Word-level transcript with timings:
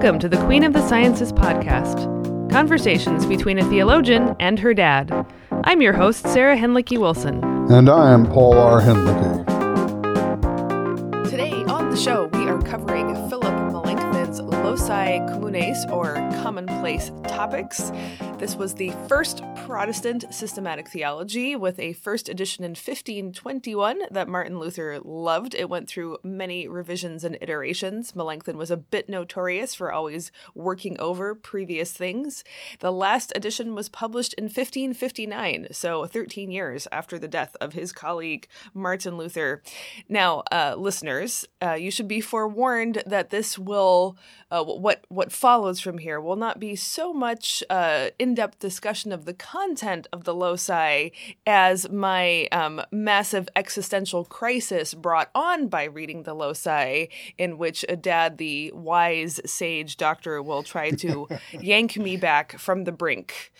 Welcome 0.00 0.18
to 0.20 0.30
the 0.30 0.42
Queen 0.46 0.64
of 0.64 0.72
the 0.72 0.88
Sciences 0.88 1.30
podcast 1.30 2.08
conversations 2.50 3.26
between 3.26 3.58
a 3.58 3.68
theologian 3.68 4.34
and 4.40 4.58
her 4.58 4.72
dad. 4.72 5.26
I'm 5.64 5.82
your 5.82 5.92
host, 5.92 6.26
Sarah 6.26 6.56
Hinlicky 6.56 6.96
Wilson. 6.96 7.44
And 7.70 7.90
I 7.90 8.10
am 8.10 8.24
Paul 8.24 8.56
R. 8.56 8.80
Hinlicky. 8.80 9.44
Today 11.28 11.52
on 11.64 11.90
the 11.90 11.98
show, 11.98 12.30
we 12.32 12.48
are 12.48 12.62
covering 12.62 13.14
Philip 13.28 13.54
Melanchthon's 13.72 14.40
Loci 14.40 15.18
Communes, 15.60 15.84
or 15.86 16.14
commonplace 16.42 17.10
topics. 17.28 17.92
This 18.38 18.56
was 18.56 18.74
the 18.74 18.92
first 19.08 19.42
Protestant 19.66 20.24
systematic 20.32 20.88
theology 20.88 21.54
with 21.54 21.78
a 21.78 21.92
first 21.92 22.30
edition 22.30 22.64
in 22.64 22.70
1521 22.70 24.00
that 24.10 24.26
Martin 24.26 24.58
Luther 24.58 24.98
loved. 25.04 25.54
It 25.54 25.68
went 25.68 25.86
through 25.86 26.16
many 26.24 26.66
revisions 26.66 27.24
and 27.24 27.36
iterations. 27.42 28.16
Melanchthon 28.16 28.56
was 28.56 28.70
a 28.70 28.78
bit 28.78 29.10
notorious 29.10 29.74
for 29.74 29.92
always 29.92 30.32
working 30.54 30.98
over 30.98 31.34
previous 31.34 31.92
things. 31.92 32.42
The 32.78 32.90
last 32.90 33.30
edition 33.36 33.74
was 33.74 33.90
published 33.90 34.32
in 34.34 34.44
1559, 34.44 35.68
so 35.72 36.06
13 36.06 36.50
years 36.50 36.88
after 36.90 37.18
the 37.18 37.28
death 37.28 37.54
of 37.60 37.74
his 37.74 37.92
colleague 37.92 38.48
Martin 38.72 39.18
Luther. 39.18 39.62
Now, 40.08 40.42
uh, 40.50 40.74
listeners, 40.78 41.46
uh, 41.62 41.74
you 41.74 41.90
should 41.90 42.08
be 42.08 42.22
forewarned 42.22 43.02
that 43.04 43.28
this 43.28 43.58
will, 43.58 44.16
uh, 44.50 44.64
what 44.64 45.04
what 45.08 45.30
follows 45.30 45.49
from 45.82 45.98
here, 45.98 46.20
will 46.20 46.36
not 46.36 46.58
be 46.58 46.74
so 46.74 47.12
much 47.12 47.62
uh, 47.68 48.08
in 48.18 48.30
in 48.30 48.34
depth 48.36 48.60
discussion 48.60 49.10
of 49.10 49.24
the 49.24 49.34
content 49.34 50.06
of 50.12 50.22
the 50.22 50.32
loci 50.32 51.08
as 51.48 51.90
my 51.90 52.46
um, 52.52 52.80
massive 52.92 53.48
existential 53.56 54.24
crisis 54.24 54.94
brought 54.94 55.30
on 55.34 55.66
by 55.66 55.82
reading 55.82 56.22
the 56.22 56.32
loci, 56.32 57.06
in 57.36 57.58
which 57.58 57.84
a 57.88 57.96
dad, 57.96 58.38
the 58.38 58.70
wise 58.72 59.40
sage 59.44 59.96
doctor, 59.96 60.40
will 60.40 60.62
try 60.62 60.90
to 60.92 61.26
yank 61.60 61.96
me 61.96 62.16
back 62.16 62.56
from 62.56 62.84
the 62.84 62.92
brink. 62.92 63.52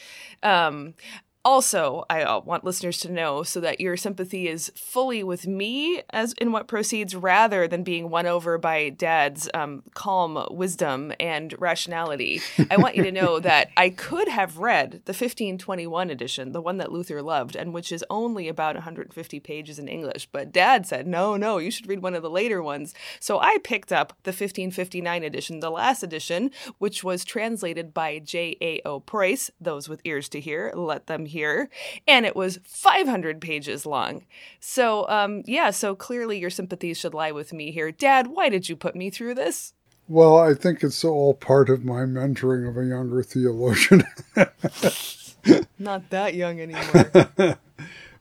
Um, 0.45 0.95
also, 1.43 2.05
I 2.11 2.23
uh, 2.23 2.41
want 2.41 2.65
listeners 2.65 2.99
to 2.99 3.11
know 3.11 3.43
so 3.43 3.61
that 3.61 3.81
your 3.81 3.97
sympathy 3.97 4.47
is 4.47 4.71
fully 4.77 5.23
with 5.23 5.47
me 5.47 6.03
as 6.11 6.35
in 6.35 6.53
what 6.53 6.69
proceeds 6.69 7.17
rather 7.17 7.67
than 7.67 7.83
being 7.83 8.11
won 8.11 8.27
over 8.27 8.59
by 8.59 8.91
dad's 8.91 9.49
um, 9.55 9.83
calm 9.95 10.47
wisdom 10.51 11.13
and 11.19 11.55
rationality. 11.59 12.43
I 12.71 12.77
want 12.77 12.97
you 12.97 13.05
to 13.05 13.13
know 13.13 13.41
that 13.41 13.71
I 13.75 13.89
could 13.89 14.29
have 14.29 14.59
read 14.59 15.03
the 15.07 15.13
1521 15.13 16.11
edition, 16.11 16.53
the 16.53 16.61
one 16.61 16.77
that 16.77 16.93
Luther 16.93 17.23
loved, 17.23 17.57
and 17.57 17.73
which 17.73 17.91
is 17.91 18.05
only 18.11 18.47
about 18.47 18.75
150 18.75 19.41
pages 19.41 19.79
in 19.79 19.89
English. 19.89 20.29
But 20.31 20.53
dad 20.53 20.87
said, 20.87 21.07
no, 21.07 21.39
no, 21.39 21.57
you 21.57 21.71
should 21.71 21.89
read 21.89 22.03
one 22.03 22.15
of 22.15 22.23
the 22.23 22.29
later 22.29 22.63
ones. 22.63 22.95
So 23.19 23.41
I 23.41 23.57
picked 23.65 23.93
up 23.93 24.13
the 24.25 24.31
1559 24.31 25.25
edition, 25.25 25.61
the 25.61 25.71
last 25.71 26.03
edition, 26.03 26.51
which 26.77 27.03
was 27.03 27.25
translated 27.25 27.95
by 27.95 28.19
J.A.O. 28.19 29.01
Preus. 29.01 29.51
Those 29.59 29.89
with 29.89 30.03
ears 30.05 30.29
to 30.31 30.41
hear, 30.41 30.73
let 30.77 31.07
them 31.07 31.30
hear, 31.31 31.71
and 32.07 32.27
it 32.27 32.37
was 32.37 32.61
500 32.65 33.41
pages 33.41 33.87
long. 33.87 34.27
So, 34.61 35.09
um, 35.09 35.43
yeah, 35.47 35.71
so 35.71 35.95
clearly 35.95 36.39
your 36.39 36.51
sympathies 36.51 36.99
should 36.99 37.15
lie 37.15 37.33
with 37.33 37.53
me 37.53 37.71
here. 37.71 37.91
Dad, 37.91 38.27
why 38.27 38.49
did 38.49 38.69
you 38.69 38.77
put 38.77 38.95
me 38.95 39.11
through 39.11 39.35
this? 39.35 39.73
Well, 40.09 40.39
I 40.39 40.55
think 40.55 40.83
it's 40.83 41.05
all 41.05 41.35
part 41.35 41.71
of 41.71 41.85
my 41.85 42.01
mentoring 42.01 42.69
of 42.69 42.77
a 42.77 42.85
younger 42.85 43.23
theologian. 43.23 44.03
Not 45.79 46.11
that 46.11 46.35
young 46.35 46.61
anymore. 46.61 47.11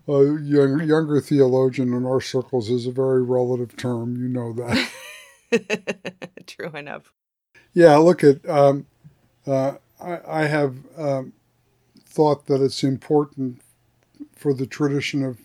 a 0.07 0.39
young, 0.41 0.81
younger 0.87 1.19
theologian 1.19 1.93
in 1.93 2.05
our 2.05 2.21
circles 2.21 2.69
is 2.69 2.85
a 2.85 2.91
very 2.91 3.23
relative 3.23 3.75
term. 3.75 4.15
You 4.15 4.27
know 4.29 4.53
that. 4.53 6.27
True 6.47 6.71
enough. 6.75 7.11
Yeah, 7.73 7.97
look 7.97 8.23
at. 8.23 8.47
Um, 8.47 8.85
uh, 9.47 9.73
I, 9.99 10.19
I, 10.27 10.45
have 10.45 10.75
um, 10.97 11.33
thought 12.09 12.47
that 12.47 12.61
it's 12.61 12.83
important 12.83 13.61
for 14.35 14.53
the 14.53 14.65
tradition 14.65 15.23
of 15.23 15.37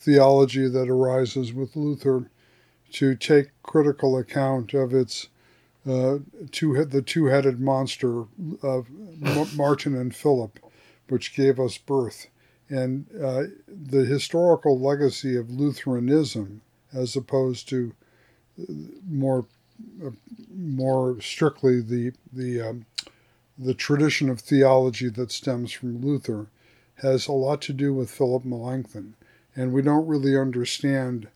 theology 0.00 0.68
that 0.68 0.88
arises 0.88 1.52
with 1.52 1.76
Luther 1.76 2.30
to 2.92 3.14
take 3.14 3.50
critical 3.62 4.16
account 4.18 4.74
of 4.74 4.94
its 4.94 5.28
uh, 5.88 6.18
two 6.50 6.84
the 6.84 7.02
two-headed 7.02 7.60
monster 7.60 8.24
of 8.62 8.88
Martin 9.54 9.96
and 9.96 10.14
Philip, 10.14 10.58
which 11.08 11.34
gave 11.34 11.58
us 11.58 11.78
birth, 11.78 12.26
and 12.68 13.06
uh, 13.22 13.44
the 13.68 14.04
historical 14.04 14.78
legacy 14.78 15.36
of 15.36 15.50
Lutheranism, 15.50 16.60
as 16.92 17.16
opposed 17.16 17.68
to 17.70 17.94
uh, 18.60 18.72
more 19.08 19.46
uh, 20.04 20.10
more 20.54 21.20
strictly 21.20 21.80
the 21.80 22.12
the 22.32 22.60
um, 22.60 22.86
the 23.58 23.74
tradition 23.74 24.28
of 24.28 24.40
theology 24.40 25.08
that 25.08 25.32
stems 25.32 25.72
from 25.72 26.00
Luther 26.00 26.46
has 26.96 27.26
a 27.26 27.32
lot 27.32 27.60
to 27.62 27.72
do 27.72 27.92
with 27.92 28.10
Philip 28.10 28.44
Melanchthon, 28.44 29.14
and 29.56 29.72
we 29.72 29.82
don't 29.82 30.06
really 30.06 30.38
understand 30.38 31.28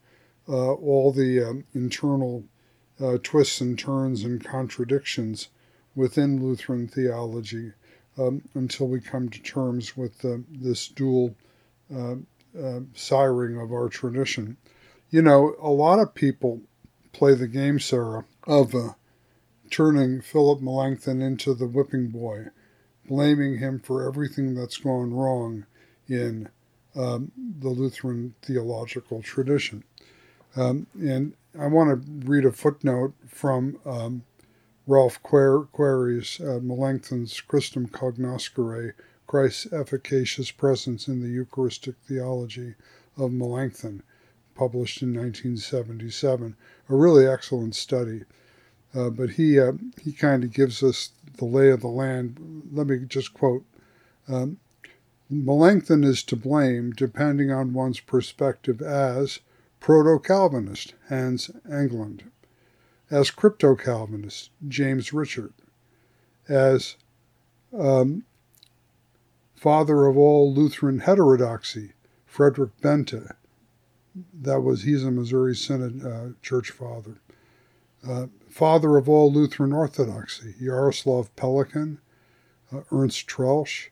uh, 0.49 0.73
all 0.73 1.13
the 1.13 1.43
um, 1.43 1.65
internal 1.75 2.45
uh, 3.01 3.19
twists 3.23 3.61
and 3.61 3.79
turns 3.79 4.23
and 4.23 4.45
contradictions 4.45 5.49
within 5.95 6.43
Lutheran 6.43 6.87
theology 6.89 7.73
um, 8.19 8.43
until 8.55 8.89
we 8.89 9.01
come 9.01 9.29
to 9.29 9.43
terms 9.43 9.97
with 9.97 10.25
uh, 10.25 10.39
this 10.51 10.89
dual 10.89 11.35
uh, 11.95 12.17
uh, 12.59 12.81
siring 12.95 13.63
of 13.63 13.73
our 13.73 13.89
tradition. 13.89 14.57
You 15.11 15.23
know, 15.23 15.55
a 15.61 15.71
lot 15.71 15.99
of 15.99 16.15
people 16.15 16.61
play 17.13 17.35
the 17.35 17.49
game, 17.49 17.79
Sarah, 17.79 18.25
of 18.47 18.75
uh, 18.75 18.91
turning 19.73 20.21
Philip 20.21 20.61
Melanchthon 20.61 21.23
into 21.23 21.55
the 21.55 21.67
whipping 21.67 22.09
boy, 22.09 22.49
blaming 23.09 23.59
him 23.59 23.81
for 23.81 24.07
everything 24.07 24.55
that's 24.55 24.77
gone 24.77 25.15
wrong 25.15 25.65
in 26.07 26.51
um, 26.95 27.33
the 27.37 27.71
Lutheran 27.71 28.35
theological 28.43 29.23
tradition. 29.23 29.83
Um, 30.55 30.87
and 31.01 31.33
I 31.59 31.67
want 31.69 31.89
to 31.91 32.29
read 32.31 32.45
a 32.45 32.53
footnote 32.53 33.15
from 33.27 33.79
um, 33.87 34.25
Ralph 34.87 35.23
Quere's 35.23 36.39
uh, 36.41 36.61
Melanchthon's 36.63 37.41
Christum 37.41 37.89
Cognoscere, 37.89 38.93
Christ's 39.27 39.73
Efficacious 39.73 40.51
Presence 40.51 41.09
in 41.09 41.21
the 41.21 41.29
Eucharistic 41.29 41.95
Theology 42.07 42.75
of 43.17 43.33
Melanchthon, 43.33 44.03
published 44.55 45.01
in 45.01 45.15
1977. 45.15 46.57
A 46.91 46.95
really 46.95 47.27
excellent 47.27 47.75
study. 47.75 48.25
Uh, 48.95 49.09
but 49.09 49.31
he 49.31 49.59
uh, 49.59 49.73
he 50.01 50.13
kind 50.13 50.45
of 50.45 50.53
gives 50.53 50.83
us 50.83 51.11
the 51.39 51.47
lay 51.47 51.71
of 51.71 51.81
the 51.81 51.89
land. 51.89 52.63
Let 52.73 52.89
me 52.89 52.99
just 53.07 53.33
quote: 53.33 53.65
um, 54.29 54.59
"Melanchthon 55.31 56.05
is 56.05 56.23
to 56.25 56.37
blame, 56.37 56.91
depending 56.91 57.51
on 57.51 57.73
one's 57.73 58.01
perspective, 58.01 58.83
as 58.83 59.41
proto-Calvinist 59.81 60.95
Hans 61.09 61.51
Engelland, 61.69 62.25
as 63.11 63.31
crypto-Calvinist 63.31 64.51
James 64.69 65.13
Richard, 65.13 65.55
as 66.49 66.97
um, 67.77 68.25
father 69.55 70.07
of 70.07 70.19
all 70.19 70.53
Lutheran 70.53 70.99
heterodoxy 70.99 71.93
Frederick 72.27 72.79
Bente. 72.83 73.35
That 74.35 74.61
was 74.61 74.83
he's 74.83 75.03
a 75.03 75.11
Missouri 75.11 75.57
Synod 75.57 76.05
uh, 76.05 76.29
church 76.43 76.71
father." 76.71 77.17
Uh, 78.09 78.27
father 78.49 78.97
of 78.97 79.09
all 79.09 79.33
Lutheran 79.33 79.73
Orthodoxy, 79.73 80.55
Jaroslav 80.61 81.31
Pelikan, 81.37 81.99
uh, 82.73 82.81
Ernst 82.91 83.27
Troeltsch, 83.29 83.89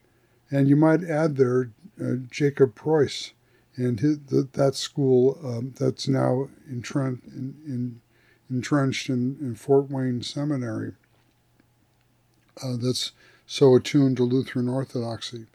and 0.51 0.69
you 0.69 0.77
might 0.77 1.05
add 1.05 1.37
there 1.37 1.71
uh, 2.01 2.17
Jacob 2.31 2.75
Preus 2.75 3.33
and 3.77 4.01
his, 4.01 4.19
the, 4.21 4.49
that 4.53 4.75
school 4.75 5.39
um, 5.45 5.75
that's 5.79 6.09
now 6.09 6.49
entrenched 6.69 7.25
in, 7.27 7.55
in, 7.67 8.01
entrenched 8.51 9.09
in, 9.09 9.37
in, 9.41 9.55
Fort 9.55 9.91
Wayne 9.91 10.23
Seminary 10.23 10.95
uh, 12.63 12.77
that's 12.77 13.13
so 13.47 13.77
attuned 13.77 14.17
to 14.17 14.25
Lutheran 14.25 14.69
Orthodoxy. 14.69 15.47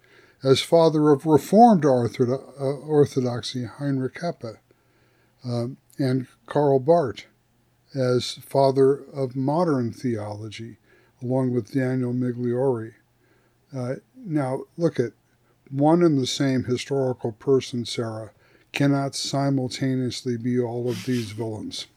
As 0.43 0.61
father 0.61 1.09
of 1.11 1.25
Reformed 1.25 1.85
Orthodoxy, 1.85 3.65
Heinrich 3.65 4.15
Heppe, 4.15 4.57
um, 5.43 5.77
and 5.97 6.27
Karl 6.45 6.79
Barth, 6.79 7.25
as 7.95 8.33
father 8.33 9.03
of 9.13 9.35
modern 9.35 9.91
theology, 9.91 10.77
along 11.21 11.53
with 11.53 11.73
Daniel 11.73 12.13
Migliore. 12.13 12.93
Uh, 13.75 13.95
now, 14.15 14.63
look 14.77 14.99
at 14.99 15.13
one 15.69 16.03
and 16.03 16.17
the 16.17 16.27
same 16.27 16.63
historical 16.65 17.31
person, 17.31 17.85
Sarah, 17.85 18.31
cannot 18.71 19.15
simultaneously 19.15 20.37
be 20.37 20.59
all 20.59 20.89
of 20.89 21.05
these 21.05 21.31
villains. 21.31 21.87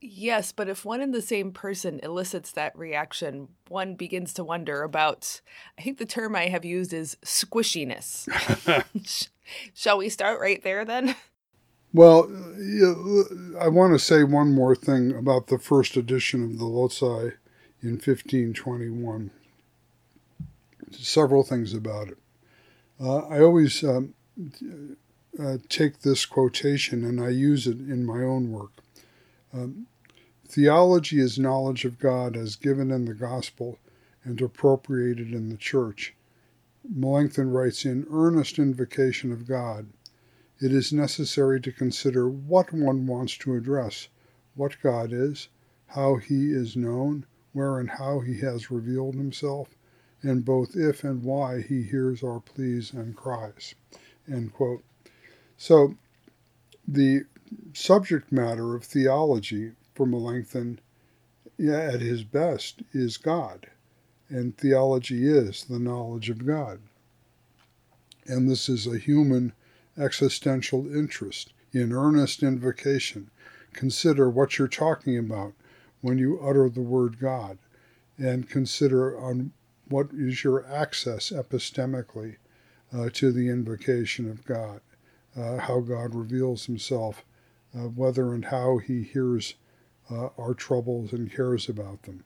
Yes, 0.00 0.52
but 0.52 0.68
if 0.68 0.84
one 0.84 1.00
and 1.00 1.12
the 1.12 1.20
same 1.20 1.50
person 1.50 1.98
elicits 2.04 2.52
that 2.52 2.76
reaction, 2.78 3.48
one 3.68 3.96
begins 3.96 4.32
to 4.34 4.44
wonder 4.44 4.82
about, 4.84 5.40
I 5.76 5.82
think 5.82 5.98
the 5.98 6.06
term 6.06 6.36
I 6.36 6.48
have 6.48 6.64
used 6.64 6.92
is 6.92 7.16
squishiness. 7.24 8.28
Shall 9.74 9.98
we 9.98 10.08
start 10.08 10.40
right 10.40 10.62
there 10.62 10.84
then? 10.84 11.16
Well, 11.92 12.30
I 13.58 13.68
want 13.68 13.94
to 13.94 13.98
say 13.98 14.22
one 14.22 14.54
more 14.54 14.76
thing 14.76 15.12
about 15.12 15.46
the 15.46 15.58
first 15.58 15.96
edition 15.96 16.44
of 16.44 16.58
the 16.58 16.66
Loci 16.66 17.32
in 17.82 17.92
1521. 17.92 19.30
Several 20.90 21.42
things 21.42 21.72
about 21.72 22.08
it. 22.08 22.18
Uh, 23.00 23.18
I 23.28 23.40
always 23.40 23.82
um, 23.84 24.14
uh, 25.38 25.58
take 25.68 26.00
this 26.00 26.26
quotation 26.26 27.04
and 27.04 27.20
I 27.20 27.30
use 27.30 27.66
it 27.66 27.78
in 27.78 28.04
my 28.04 28.22
own 28.22 28.50
work. 28.50 28.72
Um, 29.52 29.86
Theology 30.48 31.20
is 31.20 31.38
knowledge 31.38 31.84
of 31.84 31.98
God 31.98 32.34
as 32.34 32.56
given 32.56 32.90
in 32.90 33.04
the 33.04 33.14
gospel 33.14 33.78
and 34.24 34.40
appropriated 34.40 35.32
in 35.32 35.50
the 35.50 35.58
church. 35.58 36.14
Melanchthon 36.88 37.50
writes 37.50 37.84
in 37.84 38.06
earnest 38.10 38.58
invocation 38.58 39.30
of 39.30 39.46
God, 39.46 39.88
it 40.60 40.72
is 40.72 40.92
necessary 40.92 41.60
to 41.60 41.72
consider 41.72 42.28
what 42.28 42.72
one 42.72 43.06
wants 43.06 43.36
to 43.38 43.54
address, 43.54 44.08
what 44.54 44.76
God 44.82 45.12
is, 45.12 45.48
how 45.86 46.16
he 46.16 46.52
is 46.52 46.76
known, 46.76 47.26
where 47.52 47.78
and 47.78 47.90
how 47.90 48.20
he 48.20 48.38
has 48.40 48.70
revealed 48.70 49.14
himself, 49.14 49.68
and 50.22 50.44
both 50.44 50.76
if 50.76 51.04
and 51.04 51.22
why 51.22 51.62
he 51.62 51.82
hears 51.82 52.22
our 52.22 52.40
pleas 52.40 52.92
and 52.92 53.16
cries. 53.16 53.74
So, 55.56 55.94
the 56.86 57.22
subject 57.72 58.32
matter 58.32 58.74
of 58.74 58.84
theology 58.84 59.72
for 59.94 60.06
Melanchthon, 60.06 60.80
at 61.58 62.00
his 62.00 62.24
best, 62.24 62.82
is 62.92 63.16
God. 63.16 63.68
And 64.28 64.56
theology 64.56 65.26
is 65.28 65.64
the 65.64 65.78
knowledge 65.78 66.30
of 66.30 66.46
God. 66.46 66.80
And 68.26 68.48
this 68.48 68.68
is 68.68 68.86
a 68.86 68.98
human 68.98 69.52
existential 69.98 70.86
interest 70.94 71.52
in 71.72 71.92
earnest 71.92 72.42
invocation. 72.42 73.30
Consider 73.72 74.30
what 74.30 74.58
you're 74.58 74.68
talking 74.68 75.18
about 75.18 75.52
when 76.00 76.18
you 76.18 76.40
utter 76.40 76.68
the 76.68 76.80
word 76.80 77.18
God, 77.18 77.58
and 78.16 78.48
consider 78.48 79.18
on 79.18 79.52
what 79.88 80.08
is 80.12 80.44
your 80.44 80.66
access 80.66 81.30
epistemically 81.30 82.36
uh, 82.92 83.08
to 83.12 83.32
the 83.32 83.48
invocation 83.48 84.30
of 84.30 84.44
God, 84.44 84.80
uh, 85.36 85.58
how 85.58 85.80
God 85.80 86.14
reveals 86.14 86.66
himself, 86.66 87.24
uh, 87.74 87.88
whether 87.88 88.32
and 88.32 88.46
how 88.46 88.78
he 88.78 89.02
hears 89.02 89.54
uh, 90.10 90.28
our 90.38 90.54
troubles 90.54 91.12
and 91.12 91.32
cares 91.32 91.68
about 91.68 92.02
them. 92.04 92.24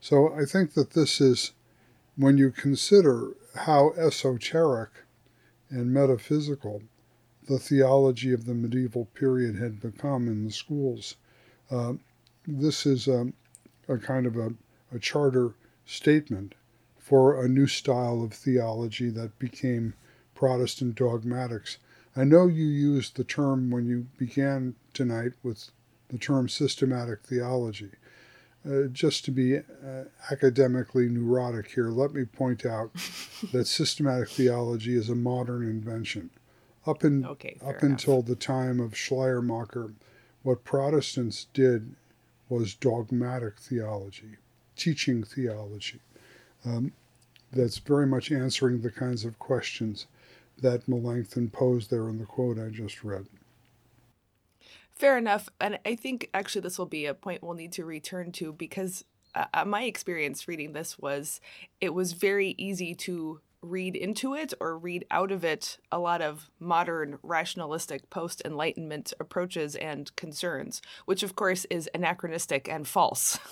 So 0.00 0.34
I 0.34 0.44
think 0.44 0.74
that 0.74 0.90
this 0.90 1.20
is, 1.20 1.52
when 2.16 2.38
you 2.38 2.50
consider 2.50 3.34
how 3.54 3.92
esoteric 3.96 4.90
and 5.68 5.92
metaphysical 5.92 6.82
the 7.50 7.58
theology 7.58 8.32
of 8.32 8.46
the 8.46 8.54
medieval 8.54 9.06
period 9.06 9.56
had 9.56 9.80
become 9.80 10.28
in 10.28 10.44
the 10.44 10.52
schools, 10.52 11.16
uh, 11.68 11.94
this 12.46 12.86
is 12.86 13.08
a, 13.08 13.32
a 13.88 13.98
kind 13.98 14.24
of 14.24 14.36
a, 14.36 14.54
a 14.94 15.00
charter 15.00 15.54
statement 15.84 16.54
for 16.96 17.44
a 17.44 17.48
new 17.48 17.66
style 17.66 18.22
of 18.22 18.32
theology 18.32 19.10
that 19.10 19.36
became 19.40 19.94
Protestant 20.32 20.94
dogmatics. 20.94 21.78
I 22.14 22.22
know 22.22 22.46
you 22.46 22.66
used 22.66 23.16
the 23.16 23.24
term 23.24 23.68
when 23.68 23.84
you 23.84 24.06
began 24.16 24.76
tonight 24.94 25.32
with 25.42 25.72
the 26.08 26.18
term 26.18 26.48
systematic 26.48 27.24
theology. 27.24 27.90
Uh, 28.64 28.82
just 28.92 29.24
to 29.24 29.32
be 29.32 29.56
uh, 29.56 30.04
academically 30.30 31.08
neurotic 31.08 31.72
here, 31.72 31.88
let 31.88 32.12
me 32.12 32.24
point 32.24 32.64
out 32.64 32.92
that 33.52 33.66
systematic 33.66 34.28
theology 34.28 34.94
is 34.94 35.10
a 35.10 35.16
modern 35.16 35.68
invention. 35.68 36.30
Up, 36.86 37.04
in, 37.04 37.26
okay, 37.26 37.56
up 37.60 37.68
enough. 37.68 37.82
until 37.82 38.22
the 38.22 38.34
time 38.34 38.80
of 38.80 38.96
Schleiermacher, 38.96 39.92
what 40.42 40.64
Protestants 40.64 41.46
did 41.52 41.94
was 42.48 42.74
dogmatic 42.74 43.58
theology, 43.58 44.36
teaching 44.76 45.22
theology. 45.22 46.00
Um, 46.64 46.92
that's 47.52 47.78
very 47.78 48.06
much 48.06 48.30
answering 48.32 48.80
the 48.80 48.90
kinds 48.90 49.24
of 49.24 49.38
questions 49.38 50.06
that 50.60 50.88
Melanchthon 50.88 51.50
posed 51.50 51.90
there 51.90 52.08
in 52.08 52.18
the 52.18 52.24
quote 52.24 52.58
I 52.58 52.68
just 52.68 53.02
read. 53.02 53.26
Fair 54.92 55.16
enough. 55.16 55.48
And 55.60 55.78
I 55.86 55.94
think 55.94 56.28
actually 56.34 56.60
this 56.60 56.78
will 56.78 56.86
be 56.86 57.06
a 57.06 57.14
point 57.14 57.42
we'll 57.42 57.54
need 57.54 57.72
to 57.72 57.84
return 57.84 58.32
to 58.32 58.52
because 58.52 59.04
uh, 59.34 59.46
uh, 59.54 59.64
my 59.64 59.84
experience 59.84 60.46
reading 60.46 60.72
this 60.72 60.98
was 60.98 61.40
it 61.80 61.94
was 61.94 62.12
very 62.12 62.54
easy 62.58 62.94
to 62.94 63.40
read 63.62 63.94
into 63.94 64.34
it 64.34 64.54
or 64.60 64.78
read 64.78 65.04
out 65.10 65.30
of 65.30 65.44
it 65.44 65.78
a 65.92 65.98
lot 65.98 66.22
of 66.22 66.48
modern 66.58 67.18
rationalistic 67.22 68.08
post 68.08 68.40
enlightenment 68.44 69.12
approaches 69.20 69.76
and 69.76 70.14
concerns 70.16 70.80
which 71.04 71.22
of 71.22 71.36
course 71.36 71.66
is 71.66 71.88
anachronistic 71.94 72.68
and 72.68 72.86
false. 72.86 73.38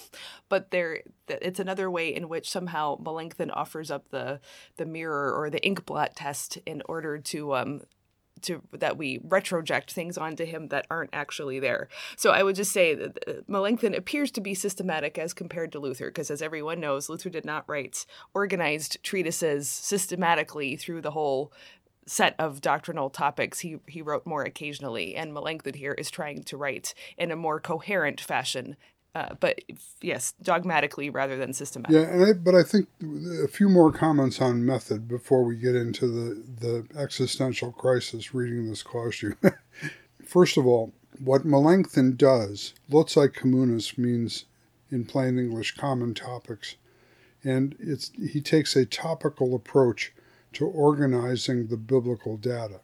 But 0.48 0.70
there 0.70 1.02
it's 1.28 1.60
another 1.60 1.90
way 1.90 2.14
in 2.14 2.28
which 2.28 2.48
somehow 2.48 2.96
melanchthon 2.98 3.50
offers 3.50 3.90
up 3.90 4.08
the 4.10 4.40
the 4.76 4.86
mirror 4.86 5.34
or 5.34 5.50
the 5.50 5.60
inkblot 5.60 6.10
test 6.16 6.56
in 6.64 6.82
order 6.86 7.18
to 7.18 7.54
um, 7.54 7.82
to 8.42 8.62
that 8.72 8.96
we 8.96 9.18
retroject 9.20 9.90
things 9.90 10.18
onto 10.18 10.44
him 10.44 10.68
that 10.68 10.86
aren't 10.90 11.10
actually 11.12 11.58
there. 11.58 11.88
So 12.16 12.30
I 12.30 12.42
would 12.42 12.56
just 12.56 12.72
say 12.72 12.94
that 12.94 13.18
uh, 13.26 13.32
Melanchthon 13.46 13.94
appears 13.94 14.30
to 14.32 14.40
be 14.40 14.54
systematic 14.54 15.18
as 15.18 15.32
compared 15.32 15.72
to 15.72 15.78
Luther, 15.78 16.06
because 16.06 16.30
as 16.30 16.42
everyone 16.42 16.80
knows, 16.80 17.08
Luther 17.08 17.30
did 17.30 17.44
not 17.44 17.64
write 17.66 18.06
organized 18.34 19.02
treatises 19.02 19.68
systematically 19.68 20.76
through 20.76 21.02
the 21.02 21.12
whole 21.12 21.52
set 22.06 22.34
of 22.38 22.62
doctrinal 22.62 23.10
topics 23.10 23.60
he 23.60 23.76
he 23.86 24.00
wrote 24.00 24.26
more 24.26 24.42
occasionally 24.42 25.14
and 25.14 25.34
Melanchthon 25.34 25.74
here 25.74 25.92
is 25.92 26.10
trying 26.10 26.42
to 26.42 26.56
write 26.56 26.94
in 27.18 27.30
a 27.30 27.36
more 27.36 27.60
coherent 27.60 28.18
fashion 28.18 28.76
uh, 29.18 29.34
but 29.40 29.60
yes, 30.00 30.32
dogmatically 30.42 31.10
rather 31.10 31.36
than 31.36 31.52
systematically. 31.52 32.00
Yeah, 32.00 32.30
I, 32.30 32.32
but 32.34 32.54
I 32.54 32.62
think 32.62 32.88
a 33.42 33.48
few 33.48 33.68
more 33.68 33.90
comments 33.90 34.40
on 34.40 34.64
method 34.64 35.08
before 35.08 35.42
we 35.42 35.56
get 35.56 35.74
into 35.74 36.06
the, 36.06 36.42
the 36.60 36.86
existential 36.96 37.72
crisis 37.72 38.32
reading 38.32 38.68
this 38.68 38.84
cost 38.84 39.22
you. 39.22 39.36
First 40.24 40.56
of 40.56 40.68
all, 40.68 40.92
what 41.18 41.44
Melanchthon 41.44 42.14
does, 42.14 42.74
loci 42.88 43.26
communes 43.26 43.98
means 43.98 44.44
in 44.88 45.04
plain 45.04 45.36
English 45.36 45.74
common 45.74 46.14
topics, 46.14 46.76
and 47.42 47.74
it's 47.80 48.12
he 48.32 48.40
takes 48.40 48.76
a 48.76 48.86
topical 48.86 49.56
approach 49.56 50.12
to 50.52 50.64
organizing 50.64 51.66
the 51.66 51.76
biblical 51.76 52.36
data. 52.36 52.80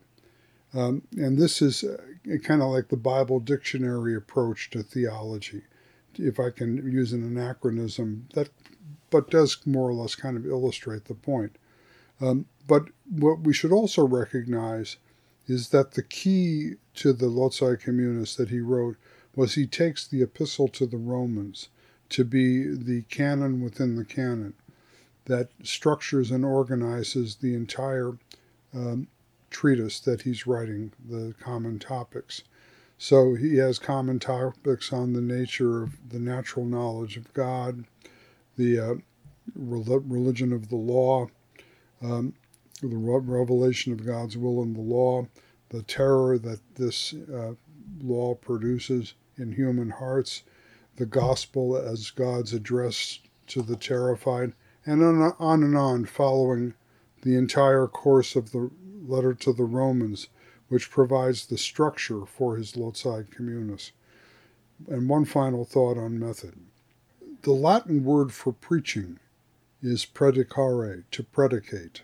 Um, 0.74 1.02
and 1.16 1.38
this 1.38 1.62
is 1.62 1.84
uh, 1.84 1.98
kind 2.42 2.60
of 2.60 2.72
like 2.72 2.88
the 2.88 2.96
Bible 2.96 3.38
dictionary 3.38 4.16
approach 4.16 4.70
to 4.70 4.82
theology 4.82 5.62
if 6.18 6.38
I 6.40 6.50
can 6.50 6.76
use 6.90 7.12
an 7.12 7.22
anachronism, 7.22 8.28
that 8.34 8.50
but 9.10 9.30
does 9.30 9.58
more 9.64 9.88
or 9.88 9.94
less 9.94 10.14
kind 10.14 10.36
of 10.36 10.46
illustrate 10.46 11.04
the 11.04 11.14
point. 11.14 11.56
Um, 12.20 12.46
but 12.66 12.88
what 13.08 13.40
we 13.40 13.52
should 13.52 13.72
also 13.72 14.06
recognize 14.06 14.96
is 15.46 15.68
that 15.68 15.92
the 15.92 16.02
key 16.02 16.72
to 16.94 17.12
the 17.12 17.28
Loci 17.28 17.76
Communes 17.76 18.36
that 18.36 18.48
he 18.48 18.60
wrote 18.60 18.96
was 19.36 19.54
he 19.54 19.66
takes 19.66 20.06
the 20.06 20.22
epistle 20.22 20.68
to 20.68 20.86
the 20.86 20.96
Romans 20.96 21.68
to 22.08 22.24
be 22.24 22.74
the 22.74 23.02
canon 23.02 23.60
within 23.60 23.96
the 23.96 24.04
canon 24.04 24.54
that 25.26 25.48
structures 25.62 26.30
and 26.30 26.44
organizes 26.44 27.36
the 27.36 27.54
entire 27.54 28.16
um, 28.74 29.08
treatise 29.50 30.00
that 30.00 30.22
he's 30.22 30.46
writing, 30.46 30.92
the 31.08 31.34
common 31.40 31.78
topics. 31.78 32.42
So 33.04 33.34
he 33.34 33.56
has 33.56 33.78
common 33.78 34.18
topics 34.18 34.90
on 34.90 35.12
the 35.12 35.20
nature 35.20 35.82
of 35.82 36.08
the 36.08 36.18
natural 36.18 36.64
knowledge 36.64 37.18
of 37.18 37.30
God, 37.34 37.84
the 38.56 38.78
uh, 38.78 38.94
religion 39.54 40.54
of 40.54 40.70
the 40.70 40.76
law, 40.76 41.26
um, 42.00 42.32
the 42.80 42.96
revelation 42.96 43.92
of 43.92 44.06
God's 44.06 44.38
will 44.38 44.62
in 44.62 44.72
the 44.72 44.80
law, 44.80 45.28
the 45.68 45.82
terror 45.82 46.38
that 46.38 46.60
this 46.76 47.12
uh, 47.12 47.52
law 48.00 48.36
produces 48.36 49.12
in 49.36 49.52
human 49.52 49.90
hearts, 49.90 50.42
the 50.96 51.04
gospel 51.04 51.76
as 51.76 52.10
God's 52.10 52.54
address 52.54 53.18
to 53.48 53.60
the 53.60 53.76
terrified, 53.76 54.54
and 54.86 55.02
on, 55.02 55.34
on 55.38 55.62
and 55.62 55.76
on, 55.76 56.06
following 56.06 56.72
the 57.20 57.36
entire 57.36 57.86
course 57.86 58.34
of 58.34 58.52
the 58.52 58.70
letter 59.06 59.34
to 59.34 59.52
the 59.52 59.64
Romans 59.64 60.28
which 60.68 60.90
provides 60.90 61.46
the 61.46 61.58
structure 61.58 62.24
for 62.26 62.56
his 62.56 62.76
Loci 62.76 63.22
Communes. 63.30 63.92
And 64.88 65.08
one 65.08 65.24
final 65.24 65.64
thought 65.64 65.96
on 65.96 66.18
method. 66.18 66.54
The 67.42 67.52
Latin 67.52 68.04
word 68.04 68.32
for 68.32 68.52
preaching 68.52 69.18
is 69.82 70.06
predicare, 70.06 71.04
to 71.10 71.22
predicate. 71.22 72.02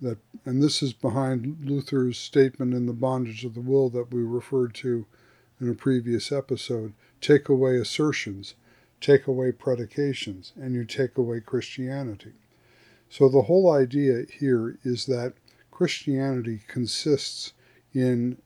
That, 0.00 0.18
and 0.46 0.62
this 0.62 0.82
is 0.82 0.94
behind 0.94 1.58
Luther's 1.62 2.16
statement 2.18 2.72
in 2.72 2.86
The 2.86 2.94
Bondage 2.94 3.44
of 3.44 3.54
the 3.54 3.60
Will 3.60 3.90
that 3.90 4.12
we 4.12 4.22
referred 4.22 4.74
to 4.76 5.06
in 5.60 5.68
a 5.68 5.74
previous 5.74 6.32
episode 6.32 6.94
take 7.20 7.50
away 7.50 7.76
assertions, 7.76 8.54
take 9.00 9.26
away 9.26 9.52
predications, 9.52 10.52
and 10.56 10.74
you 10.74 10.84
take 10.84 11.18
away 11.18 11.40
Christianity. 11.40 12.32
So 13.10 13.28
the 13.28 13.42
whole 13.42 13.70
idea 13.70 14.24
here 14.32 14.78
is 14.84 15.06
that 15.06 15.34
Christianity 15.80 16.60
consists 16.68 17.54
in 17.94 18.36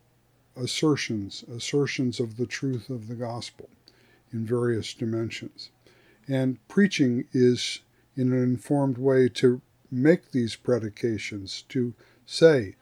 assertions, 0.54 1.42
assertions 1.52 2.20
of 2.20 2.36
the 2.36 2.46
truth 2.46 2.88
of 2.88 3.08
the 3.08 3.16
gospel 3.16 3.68
in 4.32 4.46
various 4.46 4.94
dimensions. 4.94 5.70
And 6.28 6.58
preaching 6.68 7.24
is, 7.32 7.80
in 8.16 8.32
an 8.32 8.40
informed 8.40 8.98
way, 8.98 9.28
to 9.30 9.60
make 9.90 10.30
these 10.30 10.54
predications, 10.54 11.64
to 11.70 11.94
say, 12.24 12.76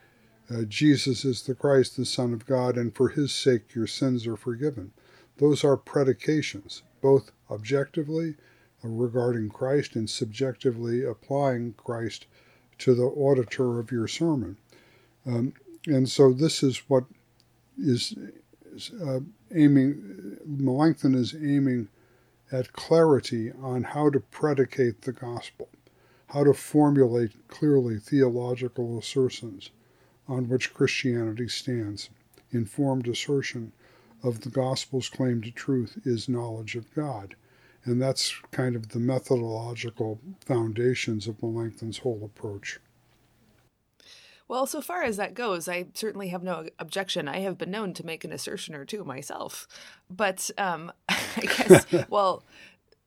uh, 0.50 0.64
Jesus 0.64 1.24
is 1.24 1.44
the 1.44 1.54
Christ, 1.54 1.96
the 1.96 2.04
Son 2.04 2.34
of 2.34 2.44
God, 2.44 2.76
and 2.76 2.94
for 2.94 3.08
his 3.08 3.32
sake 3.32 3.74
your 3.74 3.86
sins 3.86 4.26
are 4.26 4.36
forgiven. 4.36 4.92
Those 5.38 5.64
are 5.64 5.78
predications, 5.78 6.82
both 7.00 7.32
objectively 7.50 8.34
uh, 8.84 8.88
regarding 8.88 9.48
Christ 9.48 9.96
and 9.96 10.10
subjectively 10.10 11.02
applying 11.02 11.72
Christ 11.78 12.26
to 12.82 12.94
the 12.94 13.04
auditor 13.04 13.78
of 13.78 13.92
your 13.92 14.08
sermon. 14.08 14.56
Um, 15.24 15.52
and 15.86 16.08
so 16.08 16.32
this 16.32 16.62
is 16.62 16.78
what 16.88 17.04
is 17.78 18.14
uh, 19.04 19.20
aiming, 19.54 20.38
Melanchthon 20.44 21.14
is 21.14 21.34
aiming 21.34 21.88
at 22.50 22.72
clarity 22.72 23.52
on 23.62 23.82
how 23.82 24.10
to 24.10 24.20
predicate 24.20 25.02
the 25.02 25.12
gospel, 25.12 25.68
how 26.28 26.44
to 26.44 26.52
formulate 26.52 27.48
clearly 27.48 27.98
theological 27.98 28.98
assertions 28.98 29.70
on 30.28 30.48
which 30.48 30.74
Christianity 30.74 31.48
stands. 31.48 32.10
Informed 32.50 33.06
assertion 33.08 33.72
of 34.22 34.40
the 34.40 34.50
gospel's 34.50 35.08
claim 35.08 35.40
to 35.42 35.50
truth 35.50 35.98
is 36.04 36.28
knowledge 36.28 36.74
of 36.74 36.92
God. 36.94 37.36
And 37.84 38.00
that's 38.00 38.34
kind 38.52 38.76
of 38.76 38.90
the 38.90 39.00
methodological 39.00 40.20
foundations 40.44 41.26
of 41.26 41.42
Melanchthon's 41.42 41.98
whole 41.98 42.22
approach. 42.24 42.78
Well, 44.46 44.66
so 44.66 44.80
far 44.80 45.02
as 45.02 45.16
that 45.16 45.34
goes, 45.34 45.66
I 45.66 45.86
certainly 45.94 46.28
have 46.28 46.42
no 46.42 46.66
objection. 46.78 47.26
I 47.26 47.38
have 47.38 47.58
been 47.58 47.70
known 47.70 47.94
to 47.94 48.06
make 48.06 48.22
an 48.22 48.32
assertion 48.32 48.74
or 48.74 48.84
two 48.84 49.02
myself. 49.02 49.66
But 50.10 50.50
um, 50.58 50.92
I 51.08 51.40
guess, 51.40 51.86
well, 52.10 52.44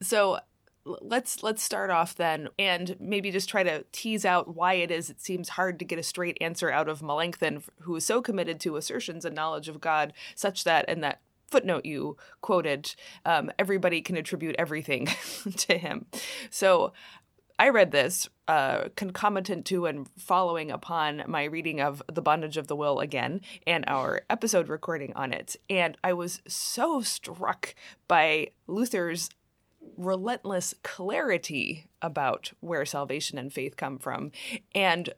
so 0.02 0.40
let's 0.86 1.42
let's 1.42 1.64
start 1.64 1.90
off 1.90 2.16
then 2.16 2.48
and 2.60 2.96
maybe 3.00 3.32
just 3.32 3.50
try 3.50 3.64
to 3.64 3.84
tease 3.92 4.24
out 4.24 4.56
why 4.56 4.76
it 4.76 4.92
is 4.92 5.10
it 5.10 5.20
seems 5.20 5.50
hard 5.50 5.80
to 5.80 5.86
get 5.86 5.98
a 5.98 6.04
straight 6.04 6.38
answer 6.40 6.70
out 6.70 6.88
of 6.88 7.02
Melanchthon 7.02 7.64
who 7.82 7.96
is 7.96 8.06
so 8.06 8.22
committed 8.22 8.60
to 8.60 8.76
assertions 8.76 9.26
and 9.26 9.36
knowledge 9.36 9.68
of 9.68 9.82
God 9.82 10.14
such 10.36 10.64
that 10.64 10.86
and 10.88 11.04
that 11.04 11.22
footnote 11.48 11.86
you 11.86 12.18
quoted 12.42 12.96
um, 13.26 13.52
everybody 13.60 14.02
can 14.02 14.18
attribute 14.18 14.56
everything 14.58 15.08
to 15.58 15.78
him 15.78 16.06
so 16.50 16.92
I 17.58 17.70
read 17.70 17.92
this 17.92 18.28
uh, 18.50 18.90
concomitant 18.98 19.66
to 19.68 19.86
and 19.86 20.08
following 20.18 20.72
upon 20.72 21.24
my 21.28 21.46
reading 21.46 21.80
of 21.80 22.04
The 22.12 22.22
Bondage 22.22 22.58
of 22.58 22.68
the 22.68 22.76
Will 22.76 23.00
again 23.00 23.42
and 23.66 23.86
our 23.88 24.24
episode 24.30 24.68
recording 24.68 25.14
on 25.16 25.32
it. 25.32 25.56
And 25.70 25.98
I 26.04 26.12
was 26.14 26.42
so 26.48 27.02
struck 27.02 27.74
by 28.10 28.50
Luther's 28.68 29.30
relentless 29.98 30.74
clarity 30.84 31.88
about 32.02 32.52
where 32.60 32.86
salvation 32.86 33.38
and 33.38 33.54
faith 33.54 33.78
come 33.78 34.00
from 34.00 34.32
and 34.74 35.14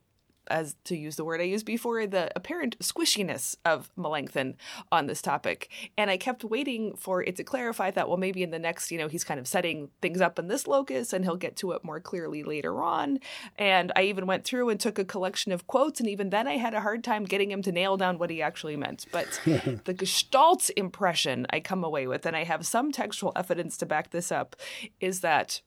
as 0.49 0.75
to 0.85 0.97
use 0.97 1.15
the 1.15 1.25
word 1.25 1.41
I 1.41 1.45
used 1.45 1.65
before, 1.65 2.05
the 2.07 2.31
apparent 2.35 2.77
squishiness 2.79 3.55
of 3.65 3.89
Melanchthon 3.95 4.55
on 4.91 5.07
this 5.07 5.21
topic. 5.21 5.69
And 5.97 6.09
I 6.09 6.17
kept 6.17 6.43
waiting 6.43 6.95
for 6.95 7.23
it 7.23 7.35
to 7.37 7.43
clarify 7.43 7.91
that, 7.91 8.07
well, 8.07 8.17
maybe 8.17 8.43
in 8.43 8.51
the 8.51 8.59
next, 8.59 8.91
you 8.91 8.97
know, 8.97 9.07
he's 9.07 9.23
kind 9.23 9.39
of 9.39 9.47
setting 9.47 9.89
things 10.01 10.21
up 10.21 10.39
in 10.39 10.47
this 10.47 10.67
locus 10.67 11.13
and 11.13 11.23
he'll 11.23 11.35
get 11.35 11.55
to 11.57 11.71
it 11.71 11.83
more 11.83 11.99
clearly 11.99 12.43
later 12.43 12.81
on. 12.81 13.19
And 13.57 13.91
I 13.95 14.03
even 14.03 14.25
went 14.25 14.43
through 14.43 14.69
and 14.69 14.79
took 14.79 14.99
a 14.99 15.05
collection 15.05 15.51
of 15.51 15.67
quotes, 15.67 15.99
and 15.99 16.09
even 16.09 16.29
then 16.29 16.47
I 16.47 16.57
had 16.57 16.73
a 16.73 16.81
hard 16.81 17.03
time 17.03 17.25
getting 17.25 17.51
him 17.51 17.61
to 17.63 17.71
nail 17.71 17.97
down 17.97 18.17
what 18.17 18.29
he 18.29 18.41
actually 18.41 18.75
meant. 18.75 19.05
But 19.11 19.39
the 19.45 19.93
Gestalt 19.93 20.69
impression 20.75 21.45
I 21.49 21.59
come 21.59 21.83
away 21.83 22.07
with, 22.07 22.25
and 22.25 22.35
I 22.35 22.43
have 22.43 22.65
some 22.65 22.91
textual 22.91 23.31
evidence 23.35 23.77
to 23.77 23.85
back 23.85 24.11
this 24.11 24.31
up, 24.31 24.55
is 24.99 25.21
that 25.21 25.61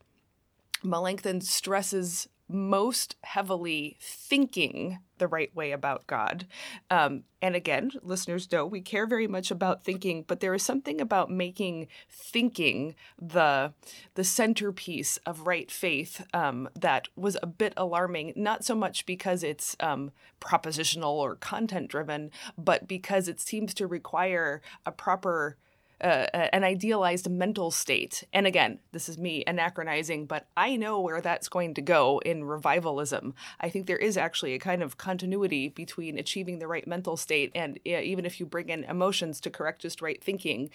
Melanchthon 0.82 1.40
stresses 1.42 2.28
most 2.52 3.16
heavily 3.22 3.96
thinking 4.00 4.98
the 5.18 5.28
right 5.28 5.54
way 5.54 5.72
about 5.72 6.06
God. 6.06 6.46
Um, 6.90 7.24
and 7.42 7.54
again, 7.54 7.92
listeners 8.02 8.50
know 8.50 8.66
we 8.66 8.80
care 8.80 9.06
very 9.06 9.26
much 9.26 9.50
about 9.50 9.84
thinking, 9.84 10.24
but 10.26 10.40
there 10.40 10.54
is 10.54 10.62
something 10.62 11.00
about 11.00 11.30
making 11.30 11.88
thinking 12.10 12.94
the 13.20 13.72
the 14.14 14.24
centerpiece 14.24 15.18
of 15.18 15.46
right 15.46 15.70
faith 15.70 16.26
um, 16.34 16.68
that 16.74 17.08
was 17.16 17.36
a 17.42 17.46
bit 17.46 17.74
alarming. 17.76 18.32
Not 18.34 18.64
so 18.64 18.74
much 18.74 19.06
because 19.06 19.42
it's 19.42 19.76
um, 19.80 20.10
propositional 20.40 21.12
or 21.12 21.36
content 21.36 21.88
driven, 21.88 22.30
but 22.56 22.88
because 22.88 23.28
it 23.28 23.40
seems 23.40 23.74
to 23.74 23.86
require 23.86 24.62
a 24.84 24.92
proper 24.92 25.56
uh, 26.00 26.26
an 26.52 26.64
idealized 26.64 27.30
mental 27.30 27.70
state. 27.70 28.24
And 28.32 28.46
again, 28.46 28.78
this 28.92 29.08
is 29.08 29.18
me 29.18 29.44
anachronizing, 29.46 30.26
but 30.26 30.46
I 30.56 30.76
know 30.76 31.00
where 31.00 31.20
that's 31.20 31.48
going 31.48 31.74
to 31.74 31.82
go 31.82 32.20
in 32.24 32.44
revivalism. 32.44 33.34
I 33.60 33.68
think 33.68 33.86
there 33.86 33.96
is 33.96 34.16
actually 34.16 34.54
a 34.54 34.58
kind 34.58 34.82
of 34.82 34.96
continuity 34.96 35.68
between 35.68 36.18
achieving 36.18 36.58
the 36.58 36.66
right 36.66 36.86
mental 36.86 37.16
state 37.16 37.52
and 37.54 37.78
uh, 37.86 38.00
even 38.00 38.24
if 38.24 38.40
you 38.40 38.46
bring 38.46 38.68
in 38.68 38.84
emotions 38.84 39.40
to 39.40 39.50
correct 39.50 39.82
just 39.82 40.02
right 40.02 40.22
thinking, 40.22 40.70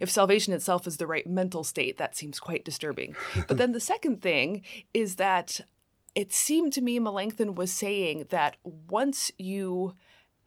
if 0.00 0.10
salvation 0.10 0.52
itself 0.52 0.86
is 0.86 0.96
the 0.96 1.06
right 1.06 1.26
mental 1.26 1.64
state, 1.64 1.98
that 1.98 2.16
seems 2.16 2.40
quite 2.40 2.64
disturbing. 2.64 3.14
but 3.48 3.58
then 3.58 3.72
the 3.72 3.80
second 3.80 4.22
thing 4.22 4.62
is 4.94 5.16
that 5.16 5.60
it 6.14 6.32
seemed 6.32 6.72
to 6.72 6.80
me 6.80 6.98
Melanchthon 6.98 7.54
was 7.54 7.72
saying 7.72 8.26
that 8.30 8.56
once 8.64 9.30
you 9.38 9.94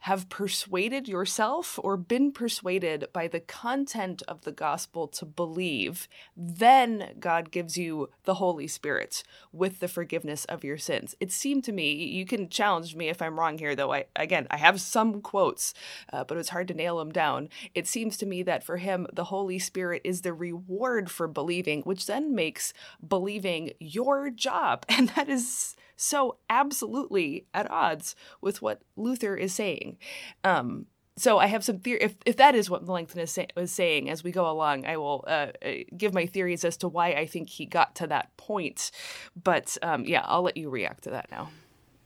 have 0.04 0.28
persuaded 0.28 1.08
yourself 1.08 1.80
or 1.82 1.96
been 1.96 2.30
persuaded 2.30 3.08
by 3.14 3.26
the 3.26 3.40
content 3.40 4.22
of 4.28 4.42
the 4.42 4.52
gospel 4.52 5.08
to 5.08 5.26
believe, 5.26 6.10
then 6.36 7.14
God 7.22 7.52
gives 7.52 7.78
you 7.78 8.10
the 8.26 8.34
Holy 8.34 8.68
Spirit 8.68 9.24
with 9.54 9.80
the 9.80 9.88
forgiveness 9.88 10.44
of 10.46 10.66
your 10.66 10.78
sins. 10.78 11.16
It 11.22 11.32
seemed 11.32 11.64
to 11.64 11.72
me, 11.72 11.94
you 11.94 12.26
can 12.26 12.50
challenge 12.50 12.98
me 12.98 13.08
if 13.08 13.22
I'm 13.22 13.40
wrong 13.40 13.58
here, 13.58 13.78
though. 13.78 13.94
I 13.94 14.06
again, 14.18 14.46
I 14.52 14.58
have 14.58 14.82
some 14.82 15.22
quotes, 15.22 15.74
uh, 16.12 16.26
but 16.26 16.38
it's 16.38 16.50
hard 16.50 16.68
to 16.68 16.74
nail 16.74 16.98
them 16.98 17.14
down. 17.14 17.48
It 17.74 17.88
seems 17.88 18.18
to 18.18 18.26
me 18.26 18.44
that 18.44 18.66
for 18.66 18.76
him, 18.76 19.08
the 19.14 19.26
Holy 19.26 19.58
Spirit 19.58 20.02
is 20.04 20.22
the 20.22 20.34
reward 20.34 21.10
for 21.10 21.30
believing, 21.30 21.82
which 21.84 22.08
then 22.08 22.36
makes 22.36 22.74
believing 23.08 23.72
your 23.80 24.30
job, 24.30 24.86
and 24.90 25.08
that 25.12 25.30
is 25.30 25.78
so 25.96 26.38
absolutely 26.50 27.46
at 27.54 27.70
odds 27.70 28.16
with 28.42 28.62
what 28.62 28.82
Luther 28.96 29.36
is 29.36 29.54
saying. 29.54 29.98
Um, 30.44 30.88
so 31.16 31.38
I 31.38 31.46
have 31.46 31.64
some 31.64 31.80
theory. 31.80 32.02
If, 32.02 32.16
if 32.26 32.38
that 32.38 32.56
is 32.56 32.70
what 32.70 32.86
Melanchthon 32.86 33.22
is, 33.22 33.32
say, 33.32 33.48
is 33.56 33.72
saying 33.72 34.10
as 34.10 34.24
we 34.24 34.32
go 34.32 34.50
along, 34.50 34.86
I 34.86 34.98
will 34.98 35.24
uh, 35.28 35.48
uh, 35.64 35.72
give 35.96 36.14
my 36.14 36.26
theories 36.26 36.66
as 36.66 36.78
to 36.78 36.88
why 36.88 37.10
I 37.10 37.28
think 37.28 37.50
he 37.50 37.66
got 37.66 37.96
to 37.96 38.08
that 38.08 38.36
point. 38.38 38.92
But 39.42 39.78
um, 39.82 40.06
yeah, 40.06 40.24
I'll 40.26 40.42
let 40.42 40.58
you 40.58 40.70
react 40.70 41.04
to 41.04 41.12
that 41.12 41.30
now. 41.30 41.50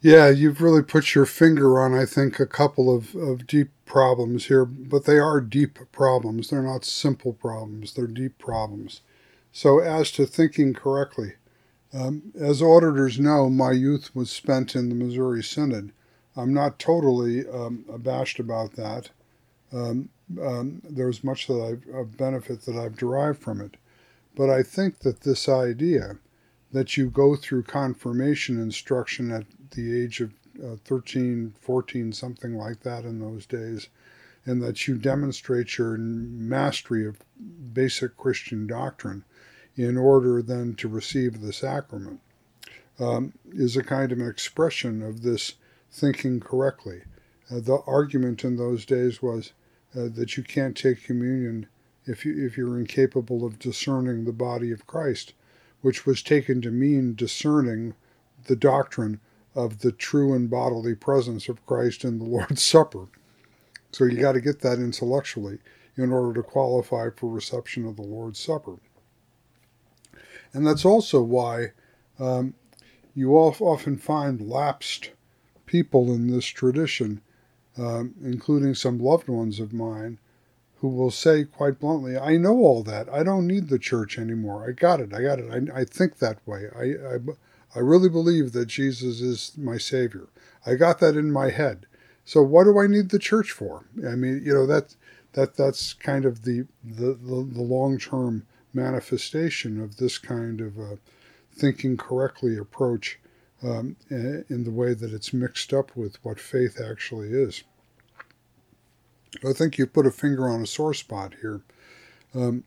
Yeah, 0.01 0.29
you've 0.29 0.61
really 0.61 0.83
put 0.83 1.15
your 1.15 1.25
finger 1.25 1.81
on, 1.81 1.95
I 1.95 2.05
think, 2.05 2.39
a 2.39 2.45
couple 2.45 2.95
of, 2.95 3.15
of 3.15 3.47
deep 3.47 3.69
problems 3.85 4.45
here, 4.45 4.63
but 4.63 5.05
they 5.05 5.17
are 5.17 5.41
deep 5.41 5.79
problems. 5.91 6.49
They're 6.49 6.61
not 6.61 6.85
simple 6.85 7.33
problems, 7.33 7.93
they're 7.93 8.05
deep 8.05 8.37
problems. 8.37 9.01
So, 9.51 9.79
as 9.79 10.11
to 10.11 10.27
thinking 10.27 10.73
correctly, 10.75 11.33
um, 11.93 12.33
as 12.39 12.61
auditors 12.61 13.19
know, 13.19 13.49
my 13.49 13.71
youth 13.71 14.15
was 14.15 14.29
spent 14.29 14.75
in 14.75 14.89
the 14.89 14.95
Missouri 14.95 15.43
Synod. 15.43 15.91
I'm 16.35 16.53
not 16.53 16.79
totally 16.79 17.47
um, 17.47 17.85
abashed 17.91 18.39
about 18.39 18.73
that. 18.73 19.09
Um, 19.71 20.09
um 20.41 20.81
there's 20.83 21.23
much 21.23 21.47
that 21.47 21.61
I've, 21.61 21.95
of 21.95 22.17
benefit 22.17 22.61
that 22.63 22.75
I've 22.75 22.97
derived 22.97 23.39
from 23.39 23.61
it. 23.61 23.77
But 24.35 24.49
I 24.49 24.61
think 24.61 24.99
that 24.99 25.21
this 25.21 25.49
idea 25.49 26.19
that 26.71 26.97
you 26.97 27.09
go 27.09 27.35
through 27.35 27.63
confirmation 27.63 28.61
instruction 28.61 29.31
at 29.31 29.45
the 29.71 29.99
age 29.99 30.21
of 30.21 30.33
uh, 30.63 30.75
13, 30.85 31.53
14, 31.59 32.11
something 32.11 32.55
like 32.55 32.81
that 32.81 33.03
in 33.03 33.19
those 33.19 33.45
days, 33.45 33.87
and 34.45 34.61
that 34.61 34.87
you 34.87 34.97
demonstrate 34.97 35.77
your 35.77 35.97
mastery 35.97 37.05
of 37.05 37.19
basic 37.73 38.17
Christian 38.17 38.67
doctrine 38.67 39.23
in 39.77 39.95
order 39.95 40.41
then 40.41 40.73
to 40.75 40.87
receive 40.87 41.39
the 41.39 41.53
sacrament 41.53 42.19
um, 42.99 43.33
is 43.53 43.77
a 43.77 43.83
kind 43.83 44.11
of 44.11 44.19
an 44.19 44.27
expression 44.27 45.03
of 45.03 45.21
this 45.21 45.53
thinking 45.91 46.39
correctly. 46.39 47.03
Uh, 47.49 47.59
the 47.59 47.79
argument 47.85 48.43
in 48.43 48.57
those 48.57 48.85
days 48.85 49.21
was 49.21 49.53
uh, 49.95 50.07
that 50.15 50.35
you 50.35 50.43
can't 50.43 50.75
take 50.75 51.03
communion 51.03 51.67
if 52.05 52.25
you 52.25 52.45
if 52.45 52.57
you're 52.57 52.79
incapable 52.79 53.45
of 53.45 53.59
discerning 53.59 54.25
the 54.25 54.33
body 54.33 54.71
of 54.71 54.87
Christ, 54.87 55.33
which 55.81 56.05
was 56.05 56.21
taken 56.23 56.61
to 56.61 56.71
mean 56.71 57.15
discerning 57.15 57.93
the 58.45 58.55
doctrine 58.55 59.19
of 59.55 59.79
the 59.79 59.91
true 59.91 60.33
and 60.33 60.49
bodily 60.49 60.95
presence 60.95 61.49
of 61.49 61.65
Christ 61.65 62.03
in 62.03 62.17
the 62.17 62.25
Lord's 62.35 62.63
Supper. 62.63 63.07
So 63.91 64.05
you 64.05 64.17
got 64.17 64.33
to 64.33 64.41
get 64.41 64.59
that 64.61 64.79
intellectually 64.79 65.59
in 65.95 66.11
order 66.11 66.33
to 66.41 66.47
qualify 66.47 67.09
for 67.15 67.29
reception 67.29 67.85
of 67.85 67.95
the 67.95 68.03
Lord's 68.03 68.39
Supper. 68.39 68.77
And 70.57 70.65
that's 70.65 70.85
also 70.85 71.21
why 71.21 71.73
um, 72.17 72.55
you 73.13 73.33
often 73.33 73.95
find 73.95 74.41
lapsed 74.41 75.11
people 75.67 76.11
in 76.11 76.31
this 76.31 76.47
tradition, 76.47 77.21
um, 77.77 78.15
including 78.23 78.73
some 78.73 78.97
loved 78.97 79.27
ones 79.27 79.59
of 79.59 79.71
mine, 79.71 80.17
who 80.77 80.87
will 80.87 81.11
say 81.11 81.43
quite 81.43 81.79
bluntly, 81.79 82.17
I 82.17 82.37
know 82.37 82.57
all 82.57 82.81
that. 82.81 83.07
I 83.07 83.21
don't 83.21 83.45
need 83.45 83.69
the 83.69 83.77
church 83.77 84.17
anymore. 84.17 84.67
I 84.67 84.71
got 84.71 84.99
it. 84.99 85.13
I 85.13 85.21
got 85.21 85.37
it. 85.37 85.71
I, 85.71 85.81
I 85.81 85.85
think 85.85 86.17
that 86.17 86.39
way. 86.47 86.69
I, 86.75 86.83
I, 86.83 87.17
I 87.75 87.79
really 87.79 88.09
believe 88.09 88.53
that 88.53 88.65
Jesus 88.65 89.21
is 89.21 89.55
my 89.59 89.77
Savior. 89.77 90.27
I 90.65 90.73
got 90.73 90.97
that 91.01 91.15
in 91.15 91.31
my 91.31 91.51
head. 91.51 91.85
So 92.25 92.41
what 92.41 92.63
do 92.63 92.79
I 92.79 92.87
need 92.87 93.09
the 93.09 93.19
church 93.19 93.51
for? 93.51 93.85
I 94.07 94.15
mean, 94.15 94.41
you 94.43 94.55
know, 94.55 94.65
that, 94.65 94.95
that, 95.33 95.55
that's 95.55 95.93
kind 95.93 96.25
of 96.25 96.45
the, 96.45 96.65
the, 96.83 97.13
the, 97.13 97.47
the 97.47 97.61
long 97.61 97.99
term 97.99 98.47
manifestation 98.77 99.81
of 99.81 99.97
this 99.97 100.17
kind 100.17 100.61
of 100.61 100.99
thinking 101.51 101.97
correctly 101.97 102.57
approach 102.57 103.19
um, 103.63 103.95
in 104.09 104.63
the 104.63 104.71
way 104.71 104.93
that 104.93 105.11
it's 105.11 105.33
mixed 105.33 105.73
up 105.73 105.95
with 105.95 106.23
what 106.23 106.39
faith 106.39 106.79
actually 106.79 107.29
is. 107.29 107.63
I 109.47 109.53
think 109.53 109.77
you 109.77 109.87
put 109.87 110.07
a 110.07 110.11
finger 110.11 110.47
on 110.47 110.61
a 110.61 110.67
sore 110.67 110.93
spot 110.93 111.33
here. 111.41 111.61
Um, 112.33 112.63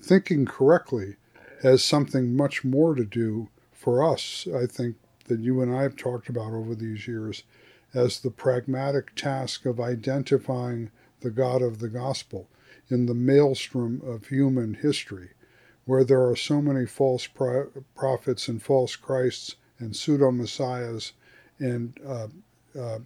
thinking 0.00 0.46
correctly 0.46 1.16
has 1.62 1.82
something 1.82 2.36
much 2.36 2.64
more 2.64 2.94
to 2.94 3.04
do 3.04 3.48
for 3.72 4.02
us, 4.02 4.46
I 4.54 4.66
think, 4.66 4.96
that 5.26 5.40
you 5.40 5.60
and 5.60 5.74
I 5.74 5.82
have 5.82 5.96
talked 5.96 6.28
about 6.28 6.52
over 6.52 6.74
these 6.74 7.06
years 7.06 7.42
as 7.94 8.20
the 8.20 8.30
pragmatic 8.30 9.14
task 9.14 9.66
of 9.66 9.80
identifying 9.80 10.90
the 11.20 11.30
God 11.30 11.62
of 11.62 11.78
the 11.78 11.88
gospel 11.88 12.48
in 12.88 13.06
the 13.06 13.14
maelstrom 13.14 14.00
of 14.04 14.28
human 14.28 14.74
history, 14.74 15.30
where 15.88 16.04
there 16.04 16.28
are 16.28 16.36
so 16.36 16.60
many 16.60 16.84
false 16.84 17.26
prophets 17.94 18.46
and 18.46 18.62
false 18.62 18.94
Christs 18.94 19.56
and 19.78 19.96
pseudo 19.96 20.30
messiahs 20.30 21.14
and 21.58 21.98
uh, 22.06 22.28
uh, 22.78 22.98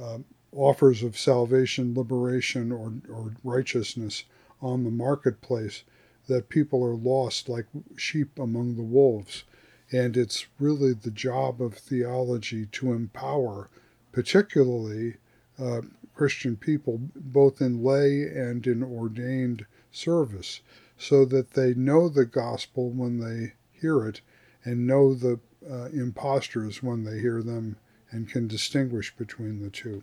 uh, 0.00 0.18
offers 0.52 1.02
of 1.02 1.18
salvation, 1.18 1.92
liberation, 1.92 2.70
or, 2.70 2.92
or 3.12 3.32
righteousness 3.42 4.22
on 4.62 4.84
the 4.84 4.90
marketplace, 4.92 5.82
that 6.28 6.48
people 6.48 6.84
are 6.84 6.94
lost 6.94 7.48
like 7.48 7.66
sheep 7.96 8.38
among 8.38 8.76
the 8.76 8.82
wolves. 8.82 9.42
And 9.90 10.16
it's 10.16 10.46
really 10.60 10.92
the 10.92 11.10
job 11.10 11.60
of 11.60 11.74
theology 11.74 12.66
to 12.66 12.92
empower, 12.92 13.68
particularly 14.12 15.14
uh, 15.58 15.80
Christian 16.14 16.56
people, 16.56 17.00
both 17.16 17.60
in 17.60 17.82
lay 17.82 18.22
and 18.22 18.64
in 18.64 18.84
ordained 18.84 19.66
service, 19.90 20.60
so 20.96 21.24
that 21.24 21.52
they 21.52 21.74
know 21.74 22.08
the 22.08 22.24
gospel 22.24 22.90
when 22.90 23.18
they 23.18 23.54
hear 23.72 24.06
it 24.06 24.20
and 24.64 24.86
know 24.86 25.14
the 25.14 25.38
uh, 25.70 25.86
impostors 25.86 26.82
when 26.82 27.04
they 27.04 27.18
hear 27.18 27.42
them 27.42 27.76
and 28.10 28.28
can 28.28 28.46
distinguish 28.46 29.14
between 29.16 29.62
the 29.62 29.70
two. 29.70 30.02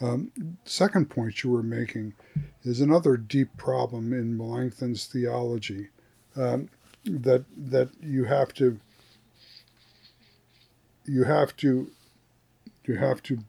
Um, 0.00 0.32
second 0.64 1.10
point 1.10 1.44
you 1.44 1.50
were 1.50 1.62
making 1.62 2.14
is 2.62 2.80
another 2.80 3.16
deep 3.16 3.56
problem 3.56 4.12
in 4.12 4.36
Melanchthon's 4.36 5.06
theology 5.06 5.88
um, 6.36 6.70
that 7.04 7.44
that 7.56 7.90
you 8.02 8.24
have 8.24 8.54
to 8.54 8.80
you 11.04 11.24
have 11.24 11.54
to 11.58 11.90
you 12.84 12.96
have 12.96 13.22
to 13.24 13.40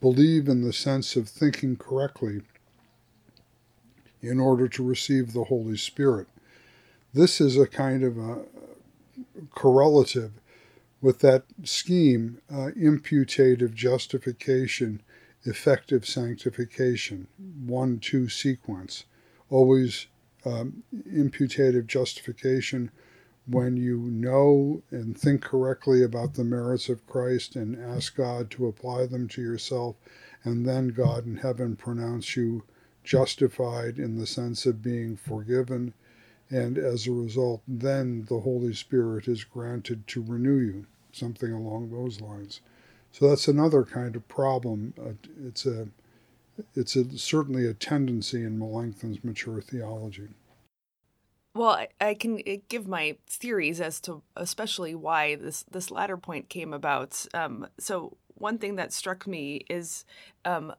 believe 0.00 0.48
in 0.48 0.62
the 0.62 0.72
sense 0.72 1.16
of 1.16 1.28
thinking 1.28 1.76
correctly 1.76 2.42
in 4.24 4.40
order 4.40 4.68
to 4.68 4.82
receive 4.82 5.32
the 5.32 5.44
Holy 5.44 5.76
Spirit. 5.76 6.28
This 7.12 7.40
is 7.40 7.56
a 7.56 7.66
kind 7.66 8.02
of 8.02 8.18
a 8.18 8.44
correlative 9.50 10.32
with 11.00 11.20
that 11.20 11.44
scheme, 11.64 12.40
uh, 12.50 12.70
imputative 12.76 13.74
justification, 13.74 15.02
effective 15.44 16.06
sanctification, 16.06 17.26
one 17.66 17.98
two 17.98 18.28
sequence. 18.28 19.04
Always 19.50 20.06
um, 20.46 20.82
imputative 20.92 21.86
justification 21.86 22.90
when 23.46 23.76
you 23.76 23.98
know 23.98 24.82
and 24.90 25.16
think 25.18 25.42
correctly 25.42 26.02
about 26.02 26.34
the 26.34 26.44
merits 26.44 26.88
of 26.88 27.06
Christ 27.06 27.56
and 27.56 27.78
ask 27.78 28.16
God 28.16 28.50
to 28.52 28.66
apply 28.66 29.06
them 29.06 29.28
to 29.28 29.42
yourself, 29.42 29.96
and 30.42 30.66
then 30.66 30.88
God 30.88 31.26
in 31.26 31.36
heaven 31.36 31.76
pronounce 31.76 32.36
you 32.36 32.64
justified 33.04 33.98
in 33.98 34.18
the 34.18 34.26
sense 34.26 34.66
of 34.66 34.82
being 34.82 35.16
forgiven 35.16 35.94
and 36.50 36.78
as 36.78 37.06
a 37.06 37.12
result, 37.12 37.62
then 37.66 38.26
the 38.28 38.40
Holy 38.40 38.74
Spirit 38.74 39.28
is 39.28 39.44
granted 39.44 40.06
to 40.08 40.22
renew 40.22 40.58
you, 40.58 40.86
something 41.12 41.52
along 41.52 41.90
those 41.90 42.20
lines. 42.20 42.60
So 43.12 43.28
that's 43.28 43.48
another 43.48 43.84
kind 43.84 44.16
of 44.16 44.26
problem. 44.28 44.94
Uh, 45.00 45.12
it's 45.46 45.66
a 45.66 45.88
it's 46.76 46.94
a, 46.94 47.18
certainly 47.18 47.66
a 47.66 47.74
tendency 47.74 48.44
in 48.44 48.58
Melanchthon's 48.58 49.24
mature 49.24 49.60
theology. 49.60 50.28
Well, 51.56 51.84
I, 52.00 52.14
can 52.14 52.40
uh, 52.46 52.56
give 52.68 52.86
my 52.86 53.16
theories 53.28 53.80
as 53.80 54.00
to 54.02 54.22
especially 54.36 54.94
why 54.94 55.36
this 55.36 55.64
this 55.70 55.90
latter 55.90 56.16
point 56.16 56.48
came 56.48 56.72
about. 56.72 57.26
Um, 57.32 57.68
so 57.78 58.16
one 58.34 58.58
thing 58.58 58.76
that 58.76 58.92
struck 58.92 59.26
me 59.26 59.64
is 59.70 60.04
um, 60.44 60.72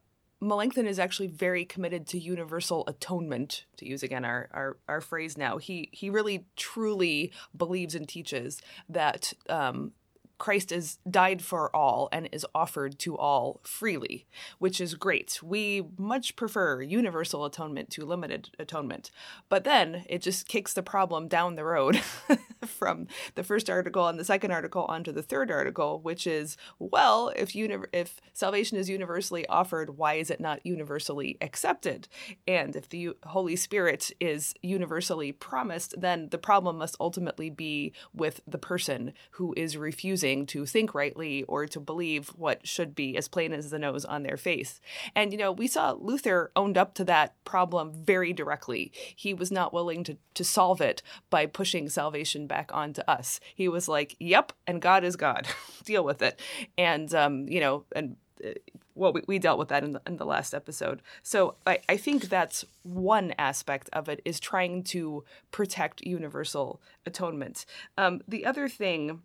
Melanchthon 0.46 0.88
is 0.88 1.00
actually 1.00 1.28
very 1.28 1.66
committed 1.66 2.08
to 2.08 2.20
universal 2.20 2.84
atonement, 2.88 3.66
to 3.78 3.88
use 3.88 4.04
again 4.04 4.24
our, 4.24 4.50
our, 4.54 4.78
our 4.88 5.02
phrase 5.02 5.38
now. 5.38 5.58
He 5.58 5.90
he 5.92 6.10
really 6.10 6.46
truly 6.56 7.32
believes 7.56 7.96
and 7.96 8.08
teaches 8.08 8.62
that 8.88 9.34
um, 9.50 9.92
Christ 10.38 10.72
is 10.72 10.98
died 11.10 11.42
for 11.42 11.74
all 11.74 12.10
and 12.12 12.28
is 12.32 12.46
offered 12.54 13.00
to 13.00 13.18
all 13.18 13.62
freely, 13.64 14.26
which 14.60 14.82
is 14.82 14.96
great. 14.96 15.40
We 15.42 15.84
much 15.98 16.36
prefer 16.36 16.82
universal 16.82 17.46
atonement 17.46 17.90
to 17.92 18.06
limited 18.06 18.50
atonement. 18.60 19.12
But 19.48 19.64
then 19.64 20.04
it 20.10 20.22
just 20.22 20.48
kicks 20.48 20.74
the 20.74 20.84
problem 20.84 21.28
down 21.28 21.56
the 21.56 21.64
road 21.64 22.02
from 22.68 23.08
the 23.36 23.44
first 23.44 23.70
article 23.70 24.08
and 24.08 24.20
the 24.20 24.26
second 24.26 24.52
article 24.52 24.86
onto 24.90 25.12
the 25.14 25.22
third 25.22 25.50
article, 25.50 26.02
which 26.02 26.28
is 26.28 26.58
well, 26.80 27.32
if 27.36 27.56
uni- 27.56 27.88
if 27.94 28.20
salvation 28.34 28.78
is 28.78 28.90
universally 28.90 29.48
offered, 29.48 29.98
why 29.98 30.16
is 30.16 30.30
it 30.30 30.42
not 30.42 30.66
universally 30.66 31.38
accepted? 31.40 32.08
And 32.46 32.76
if 32.76 32.90
the 32.90 33.12
Holy 33.24 33.56
Spirit 33.56 34.12
is 34.20 34.54
universally 34.62 35.32
promised, 35.32 35.96
then 35.98 36.30
the 36.30 36.38
problem 36.38 36.78
must 36.78 36.98
ultimately 37.00 37.50
be 37.50 37.94
with 38.14 38.42
the 38.46 38.58
person 38.58 39.14
who 39.32 39.54
is 39.56 39.78
refusing 39.78 40.25
to 40.26 40.66
think 40.66 40.96
rightly 40.96 41.44
or 41.44 41.68
to 41.68 41.80
believe 41.80 42.30
what 42.30 42.68
should 42.68 42.96
be 42.96 43.16
as 43.16 43.28
plain 43.28 43.54
as 43.54 43.70
the 43.70 43.80
nose 43.80 44.04
on 44.04 44.24
their 44.24 44.38
face. 44.38 44.82
And, 45.16 45.32
you 45.32 45.38
know, 45.38 45.52
we 45.52 45.68
saw 45.68 45.92
Luther 45.92 46.52
owned 46.56 46.78
up 46.78 46.94
to 46.96 47.04
that 47.06 47.36
problem 47.46 47.92
very 47.94 48.34
directly. 48.34 48.92
He 49.16 49.34
was 49.34 49.52
not 49.52 49.74
willing 49.74 50.04
to, 50.06 50.18
to 50.34 50.44
solve 50.44 50.82
it 50.82 51.02
by 51.30 51.46
pushing 51.46 51.90
salvation 51.90 52.48
back 52.48 52.72
onto 52.74 53.02
us. 53.02 53.40
He 53.54 53.68
was 53.68 53.88
like, 53.88 54.16
yep, 54.20 54.52
and 54.66 54.82
God 54.82 55.04
is 55.04 55.16
God. 55.16 55.48
Deal 55.86 56.04
with 56.04 56.22
it. 56.22 56.40
And, 56.78 57.14
um, 57.14 57.48
you 57.48 57.60
know, 57.60 57.86
and 57.96 58.16
uh, 58.44 58.50
well, 58.96 59.12
we, 59.12 59.22
we 59.28 59.40
dealt 59.40 59.60
with 59.60 59.68
that 59.68 59.84
in 59.84 59.92
the, 59.92 60.02
in 60.08 60.18
the 60.18 60.26
last 60.26 60.54
episode. 60.54 61.02
So 61.22 61.56
I, 61.68 61.80
I 61.88 61.98
think 61.98 62.30
that's 62.30 62.66
one 62.84 63.34
aspect 63.38 63.90
of 63.92 64.08
it 64.08 64.22
is 64.26 64.40
trying 64.40 64.84
to 64.86 65.24
protect 65.52 66.02
universal 66.02 66.82
atonement. 67.06 67.66
Um, 67.98 68.22
the 68.28 68.46
other 68.46 68.70
thing 68.70 69.22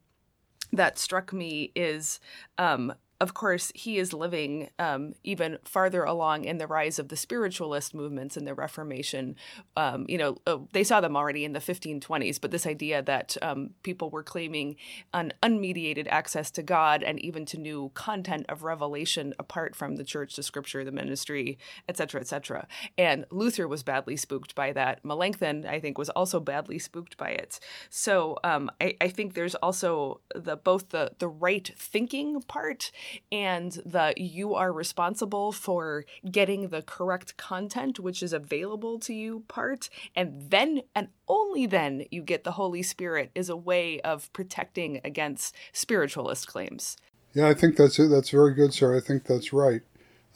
that 0.73 0.99
struck 0.99 1.33
me 1.33 1.73
is 1.75 2.21
um, 2.59 2.93
of 3.21 3.35
course, 3.35 3.71
he 3.75 3.99
is 3.99 4.15
living 4.15 4.71
um, 4.79 5.15
even 5.23 5.59
farther 5.63 6.05
along 6.05 6.45
in 6.45 6.57
the 6.57 6.67
rise 6.67 6.99
of 6.99 7.09
the 7.09 7.17
spiritualist 7.17 7.95
movements 7.95 8.35
and 8.35 8.47
the 8.47 8.55
Reformation. 8.55 9.37
Um, 9.77 10.07
you 10.09 10.17
know, 10.17 10.39
uh, 10.47 10.59
they 10.73 10.83
saw 10.83 11.03
them 11.03 11.17
already 11.17 11.45
in 11.45 11.53
the 11.53 11.59
1520s, 11.59 12.41
but 12.41 12.51
this 12.51 12.67
idea 12.67 13.03
that 13.03 13.37
um, 13.43 13.71
people 13.83 14.09
were 14.09 14.23
claiming 14.23 14.77
an 15.13 15.35
unmediated 15.43 16.07
access 16.09 16.51
to 16.53 16.63
God 16.63 17.03
and 17.03 17.21
even 17.21 17.45
to 17.47 17.59
new 17.59 17.91
content 17.93 18.47
of 18.49 18.63
revelation 18.63 19.35
apart 19.39 19.77
from 19.77 19.97
the 19.97 20.05
church, 20.05 20.37
the 20.37 20.43
scripture, 20.43 20.83
the 20.83 20.91
ministry, 20.91 21.59
etc., 21.89 22.23
etc. 22.23 22.67
And 22.97 23.27
Luther 23.31 23.69
was 23.69 23.83
badly 23.83 24.17
spooked 24.17 24.55
by 24.55 24.73
that. 24.73 25.05
Melanchthon, 25.05 25.67
I 25.67 25.79
think, 25.79 25.99
was 25.99 26.09
also 26.11 26.41
badly 26.41 26.79
spooked 26.79 27.19
by 27.19 27.31
it. 27.31 27.61
So 27.91 28.39
um, 28.45 28.71
I, 28.81 28.97
I 28.99 29.09
think 29.09 29.35
there's 29.35 29.55
also 29.57 30.21
the 30.35 30.57
both 30.57 30.89
the 30.89 31.13
the 31.19 31.29
right 31.29 31.71
thinking 31.77 32.41
part 32.43 32.91
and 33.31 33.73
the 33.85 34.13
you 34.17 34.55
are 34.55 34.73
responsible 34.73 35.53
for 35.53 36.05
getting 36.31 36.69
the 36.69 36.83
correct 36.83 37.37
content 37.37 37.99
which 37.99 38.23
is 38.23 38.33
available 38.33 38.99
to 38.99 39.15
you 39.15 39.45
part 39.49 39.89
and 40.15 40.51
then 40.51 40.83
and 40.95 41.09
only 41.29 41.67
then 41.67 42.05
you 42.11 42.23
get 42.23 42.45
the 42.45 42.53
holy 42.53 42.83
spirit 42.83 43.31
is 43.35 43.49
a 43.49 43.57
way 43.57 44.01
of 44.01 44.33
protecting 44.33 45.01
against 45.05 45.55
spiritualist 45.73 46.47
claims. 46.47 46.97
Yeah 47.35 47.49
i 47.49 47.55
think 47.55 47.77
that's 47.77 47.97
that's 47.97 48.31
very 48.31 48.55
good 48.55 48.75
Sarah. 48.75 48.99
I 48.99 49.01
think 49.01 49.25
that's 49.25 49.53
right. 49.53 49.83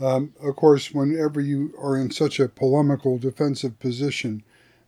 Um, 0.01 0.35
of 0.43 0.57
course 0.57 0.93
whenever 0.93 1.41
you 1.41 1.73
are 1.79 1.97
in 1.97 2.11
such 2.11 2.41
a 2.41 2.49
polemical 2.49 3.19
defensive 3.19 3.79
position 3.79 4.43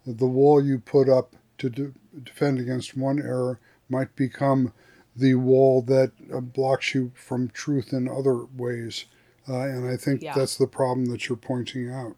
the 0.07 0.27
wall 0.27 0.64
you 0.64 0.79
put 0.79 1.09
up 1.09 1.35
to 1.59 1.68
de- 1.68 1.92
defend 2.22 2.59
against 2.59 2.96
one 2.96 3.20
error 3.20 3.59
might 3.88 4.14
become 4.16 4.72
the 5.16 5.35
wall 5.35 5.83
that 5.83 6.12
uh, 6.33 6.40
blocks 6.40 6.94
you 6.94 7.12
from 7.14 7.48
truth 7.48 7.92
in 7.92 8.09
other 8.09 8.44
ways. 8.57 9.07
Uh, 9.48 9.61
and 9.61 9.88
I 9.88 9.96
think 9.96 10.22
yeah. 10.22 10.35
that's 10.35 10.57
the 10.57 10.66
problem 10.66 11.07
that 11.07 11.29
you're 11.29 11.37
pointing 11.37 11.90
out. 11.90 12.16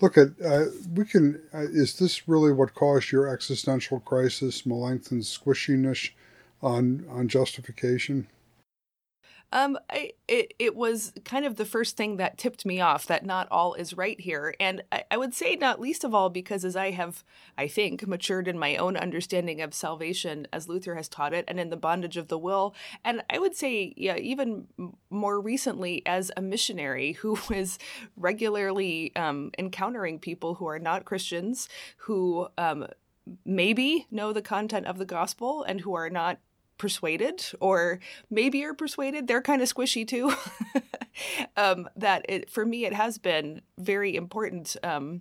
look 0.00 0.16
at 0.16 0.28
uh, 0.44 0.66
we 0.94 1.04
can. 1.04 1.40
Uh, 1.54 1.58
is 1.58 1.98
this 1.98 2.26
really 2.26 2.52
what 2.52 2.74
caused 2.74 3.12
your 3.12 3.28
existential 3.28 4.00
crisis, 4.00 4.64
Melanchthon's 4.66 5.38
squishiness 5.38 6.10
on 6.62 7.04
on 7.10 7.28
justification? 7.28 8.26
Um, 9.52 9.78
I, 9.90 10.12
it 10.26 10.54
it 10.58 10.74
was 10.74 11.12
kind 11.24 11.44
of 11.44 11.56
the 11.56 11.66
first 11.66 11.96
thing 11.96 12.16
that 12.16 12.38
tipped 12.38 12.64
me 12.64 12.80
off 12.80 13.06
that 13.06 13.26
not 13.26 13.48
all 13.50 13.74
is 13.74 13.94
right 13.94 14.18
here, 14.18 14.54
and 14.58 14.82
I, 14.90 15.04
I, 15.10 15.16
would 15.18 15.34
say 15.34 15.56
not 15.56 15.78
least 15.78 16.04
of 16.04 16.14
all 16.14 16.30
because 16.30 16.64
as 16.64 16.74
I 16.74 16.92
have, 16.92 17.22
I 17.58 17.68
think, 17.68 18.06
matured 18.06 18.48
in 18.48 18.58
my 18.58 18.76
own 18.76 18.96
understanding 18.96 19.60
of 19.60 19.74
salvation 19.74 20.48
as 20.54 20.68
Luther 20.68 20.94
has 20.94 21.08
taught 21.08 21.34
it, 21.34 21.44
and 21.48 21.60
in 21.60 21.68
the 21.68 21.76
bondage 21.76 22.16
of 22.16 22.28
the 22.28 22.38
will, 22.38 22.74
and 23.04 23.22
I 23.28 23.38
would 23.38 23.54
say, 23.54 23.92
yeah, 23.96 24.16
even 24.16 24.68
more 25.10 25.38
recently 25.38 26.02
as 26.06 26.32
a 26.34 26.40
missionary 26.40 27.12
who 27.12 27.38
was 27.50 27.78
regularly 28.16 29.14
um, 29.16 29.50
encountering 29.58 30.18
people 30.18 30.54
who 30.54 30.66
are 30.66 30.78
not 30.78 31.04
Christians, 31.04 31.68
who 31.98 32.48
um, 32.56 32.86
maybe 33.44 34.06
know 34.10 34.32
the 34.32 34.42
content 34.42 34.86
of 34.86 34.98
the 34.98 35.04
gospel 35.04 35.62
and 35.62 35.82
who 35.82 35.94
are 35.94 36.10
not 36.10 36.38
persuaded 36.82 37.44
or 37.60 38.00
maybe 38.28 38.58
you're 38.58 38.74
persuaded 38.74 39.28
they're 39.28 39.40
kind 39.40 39.62
of 39.62 39.72
squishy 39.72 40.06
too. 40.06 40.34
Um, 41.58 41.90
that 41.94 42.24
it, 42.26 42.48
for 42.48 42.64
me 42.64 42.86
it 42.86 42.94
has 42.94 43.18
been 43.18 43.60
very 43.76 44.16
important 44.16 44.78
um, 44.82 45.20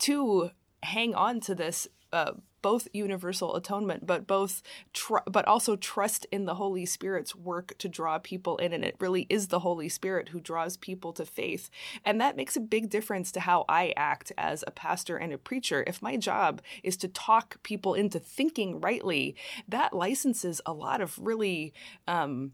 to 0.00 0.50
hang 0.82 1.14
on 1.14 1.38
to 1.42 1.54
this 1.54 1.86
uh, 2.12 2.32
both 2.64 2.88
universal 2.94 3.56
atonement, 3.56 4.06
but 4.06 4.26
both, 4.26 4.62
tr- 4.94 5.18
but 5.30 5.46
also 5.46 5.76
trust 5.76 6.26
in 6.32 6.46
the 6.46 6.54
Holy 6.54 6.86
Spirit's 6.86 7.36
work 7.36 7.76
to 7.76 7.90
draw 7.90 8.18
people 8.18 8.56
in, 8.56 8.72
and 8.72 8.82
it 8.82 8.96
really 8.98 9.26
is 9.28 9.48
the 9.48 9.58
Holy 9.58 9.90
Spirit 9.90 10.30
who 10.30 10.40
draws 10.40 10.78
people 10.78 11.12
to 11.12 11.26
faith, 11.26 11.68
and 12.06 12.18
that 12.22 12.36
makes 12.36 12.56
a 12.56 12.60
big 12.60 12.88
difference 12.88 13.30
to 13.32 13.40
how 13.40 13.66
I 13.68 13.92
act 13.98 14.32
as 14.38 14.64
a 14.66 14.70
pastor 14.70 15.18
and 15.18 15.30
a 15.30 15.36
preacher. 15.36 15.84
If 15.86 16.00
my 16.00 16.16
job 16.16 16.62
is 16.82 16.96
to 16.96 17.08
talk 17.08 17.62
people 17.62 17.92
into 17.92 18.18
thinking 18.18 18.80
rightly, 18.80 19.36
that 19.68 19.92
licenses 19.92 20.62
a 20.64 20.72
lot 20.72 21.02
of 21.02 21.18
really. 21.18 21.74
Um, 22.08 22.52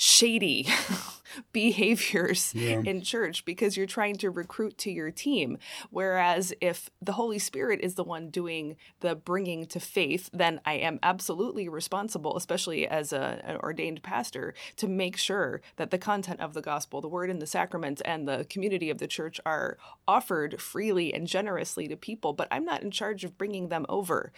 shady 0.00 0.68
behaviors 1.52 2.54
yeah. 2.54 2.80
in 2.84 3.02
church 3.02 3.44
because 3.44 3.76
you're 3.76 3.86
trying 3.86 4.16
to 4.16 4.30
recruit 4.30 4.78
to 4.78 4.92
your 4.92 5.10
team. 5.10 5.58
Whereas 5.90 6.52
if 6.60 6.88
the 7.02 7.12
Holy 7.12 7.40
Spirit 7.40 7.80
is 7.82 7.96
the 7.96 8.04
one 8.04 8.30
doing 8.30 8.76
the 9.00 9.16
bringing 9.16 9.66
to 9.66 9.80
faith, 9.80 10.30
then 10.32 10.60
I 10.64 10.74
am 10.74 11.00
absolutely 11.02 11.68
responsible, 11.68 12.36
especially 12.36 12.86
as 12.86 13.12
a, 13.12 13.40
an 13.44 13.56
ordained 13.56 14.04
pastor, 14.04 14.54
to 14.76 14.86
make 14.86 15.16
sure 15.16 15.60
that 15.76 15.90
the 15.90 15.98
content 15.98 16.40
of 16.40 16.54
the 16.54 16.62
gospel, 16.62 17.00
the 17.00 17.08
word 17.08 17.28
and 17.28 17.42
the 17.42 17.46
sacrament, 17.46 18.00
and 18.04 18.28
the 18.28 18.46
community 18.48 18.90
of 18.90 18.98
the 18.98 19.08
church 19.08 19.40
are 19.44 19.78
offered 20.06 20.60
freely 20.60 21.12
and 21.12 21.26
generously 21.26 21.88
to 21.88 21.96
people. 21.96 22.32
But 22.32 22.48
I'm 22.52 22.64
not 22.64 22.82
in 22.82 22.92
charge 22.92 23.24
of 23.24 23.36
bringing 23.36 23.68
them 23.68 23.84
over. 23.88 24.32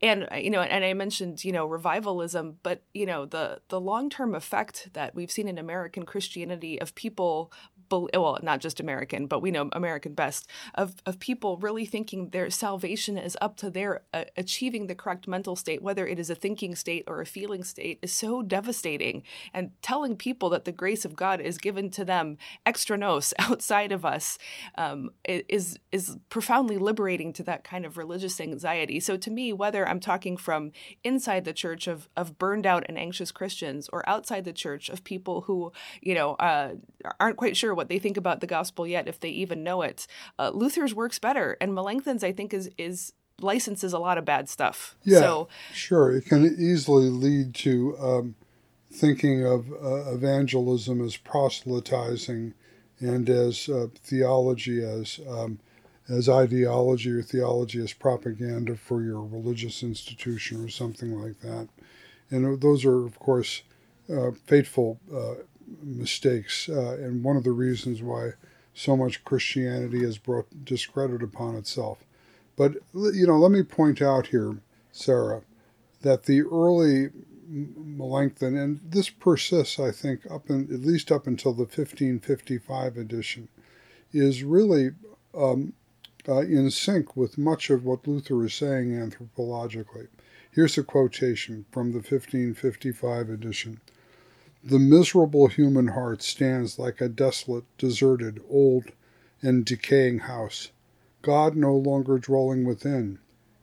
And 0.00 0.28
you 0.34 0.50
know, 0.50 0.62
and 0.62 0.84
I 0.84 0.94
mentioned 0.94 1.44
you 1.44 1.52
know 1.52 1.66
revivalism, 1.66 2.58
but 2.62 2.82
you 2.94 3.06
know 3.06 3.26
the 3.26 3.60
the 3.68 3.80
long 3.80 4.08
term 4.08 4.34
effect 4.34 4.93
that 4.94 5.14
we've 5.14 5.30
seen 5.30 5.48
in 5.48 5.58
American 5.58 6.04
Christianity 6.04 6.80
of 6.80 6.94
people 6.94 7.52
well, 7.90 8.38
not 8.42 8.60
just 8.60 8.80
American, 8.80 9.26
but 9.26 9.40
we 9.40 9.50
know 9.50 9.68
American 9.72 10.14
best, 10.14 10.48
of, 10.74 10.96
of 11.06 11.18
people 11.18 11.56
really 11.58 11.86
thinking 11.86 12.30
their 12.30 12.50
salvation 12.50 13.18
is 13.18 13.36
up 13.40 13.56
to 13.56 13.70
their 13.70 14.02
uh, 14.12 14.24
achieving 14.36 14.86
the 14.86 14.94
correct 14.94 15.28
mental 15.28 15.56
state, 15.56 15.82
whether 15.82 16.06
it 16.06 16.18
is 16.18 16.30
a 16.30 16.34
thinking 16.34 16.74
state 16.74 17.04
or 17.06 17.20
a 17.20 17.26
feeling 17.26 17.64
state, 17.64 17.98
is 18.02 18.12
so 18.12 18.42
devastating. 18.42 19.22
And 19.52 19.70
telling 19.82 20.16
people 20.16 20.50
that 20.50 20.64
the 20.64 20.72
grace 20.72 21.04
of 21.04 21.16
God 21.16 21.40
is 21.40 21.58
given 21.58 21.90
to 21.90 22.04
them 22.04 22.38
extra 22.64 22.96
nos 22.96 23.34
outside 23.38 23.92
of 23.92 24.04
us 24.04 24.38
um, 24.76 25.10
is, 25.24 25.78
is 25.92 26.16
profoundly 26.28 26.78
liberating 26.78 27.32
to 27.34 27.42
that 27.44 27.64
kind 27.64 27.84
of 27.84 27.96
religious 27.96 28.40
anxiety. 28.40 29.00
So 29.00 29.16
to 29.16 29.30
me, 29.30 29.52
whether 29.52 29.86
I'm 29.88 30.00
talking 30.00 30.36
from 30.36 30.72
inside 31.02 31.44
the 31.44 31.52
church 31.52 31.86
of, 31.86 32.08
of 32.16 32.38
burned 32.38 32.66
out 32.66 32.84
and 32.88 32.98
anxious 32.98 33.32
Christians 33.32 33.88
or 33.92 34.08
outside 34.08 34.44
the 34.44 34.52
church 34.52 34.88
of 34.88 35.04
people 35.04 35.42
who, 35.42 35.72
you 36.00 36.14
know, 36.14 36.34
uh, 36.34 36.74
aren't 37.20 37.36
quite 37.36 37.56
sure 37.56 37.73
what 37.74 37.88
they 37.88 37.98
think 37.98 38.16
about 38.16 38.40
the 38.40 38.46
gospel 38.46 38.86
yet, 38.86 39.08
if 39.08 39.20
they 39.20 39.30
even 39.30 39.62
know 39.62 39.82
it. 39.82 40.06
Uh, 40.38 40.50
Luther's 40.50 40.94
works 40.94 41.18
better, 41.18 41.56
and 41.60 41.74
Melanchthon's 41.74 42.24
I 42.24 42.32
think 42.32 42.54
is 42.54 42.70
is 42.78 43.12
licenses 43.40 43.92
a 43.92 43.98
lot 43.98 44.18
of 44.18 44.24
bad 44.24 44.48
stuff. 44.48 44.96
Yeah, 45.02 45.20
so, 45.20 45.48
sure, 45.72 46.14
it 46.16 46.26
can 46.26 46.44
easily 46.58 47.10
lead 47.10 47.54
to 47.56 47.98
um, 47.98 48.34
thinking 48.90 49.44
of 49.44 49.72
uh, 49.72 50.12
evangelism 50.12 51.04
as 51.04 51.16
proselytizing 51.16 52.54
and 53.00 53.28
as 53.28 53.68
uh, 53.68 53.88
theology 54.02 54.82
as 54.84 55.20
um, 55.28 55.58
as 56.08 56.28
ideology 56.28 57.10
or 57.10 57.22
theology 57.22 57.82
as 57.82 57.92
propaganda 57.92 58.76
for 58.76 59.02
your 59.02 59.22
religious 59.22 59.82
institution 59.82 60.62
or 60.62 60.68
something 60.68 61.20
like 61.20 61.40
that. 61.40 61.68
And 62.30 62.60
those 62.60 62.84
are, 62.84 63.06
of 63.06 63.18
course, 63.18 63.62
uh, 64.10 64.32
fateful 64.46 65.00
uh, 65.14 65.34
mistakes, 65.82 66.68
uh, 66.68 66.96
and 67.00 67.22
one 67.24 67.36
of 67.36 67.44
the 67.44 67.52
reasons 67.52 68.02
why 68.02 68.32
so 68.74 68.96
much 68.96 69.24
Christianity 69.24 70.02
has 70.02 70.18
brought 70.18 70.64
discredit 70.64 71.22
upon 71.22 71.56
itself. 71.56 71.98
But 72.56 72.74
you 72.94 73.26
know, 73.26 73.38
let 73.38 73.50
me 73.50 73.62
point 73.62 74.00
out 74.00 74.28
here, 74.28 74.58
Sarah, 74.92 75.42
that 76.02 76.24
the 76.24 76.42
early 76.42 77.10
Melanchthon, 77.48 78.56
and 78.56 78.80
this 78.82 79.10
persists, 79.10 79.78
I 79.78 79.90
think, 79.90 80.20
up 80.30 80.50
in, 80.50 80.72
at 80.72 80.80
least 80.80 81.12
up 81.12 81.26
until 81.26 81.52
the 81.52 81.64
1555 81.64 82.96
edition, 82.96 83.48
is 84.12 84.42
really 84.42 84.90
um, 85.34 85.72
uh, 86.28 86.40
in 86.40 86.70
sync 86.70 87.16
with 87.16 87.36
much 87.36 87.70
of 87.70 87.84
what 87.84 88.06
Luther 88.06 88.44
is 88.44 88.54
saying 88.54 88.90
anthropologically. 88.90 90.08
Here's 90.50 90.78
a 90.78 90.84
quotation 90.84 91.64
from 91.70 91.90
the 91.90 91.98
1555 91.98 93.28
edition. 93.28 93.80
The 94.66 94.78
miserable 94.78 95.48
human 95.48 95.88
heart 95.88 96.22
stands 96.22 96.78
like 96.78 97.02
a 97.02 97.08
desolate, 97.10 97.64
deserted, 97.76 98.40
old, 98.48 98.84
and 99.42 99.62
decaying 99.62 100.20
house, 100.20 100.70
God 101.20 101.54
no 101.54 101.76
longer 101.76 102.18
dwelling 102.18 102.64
within, 102.64 103.18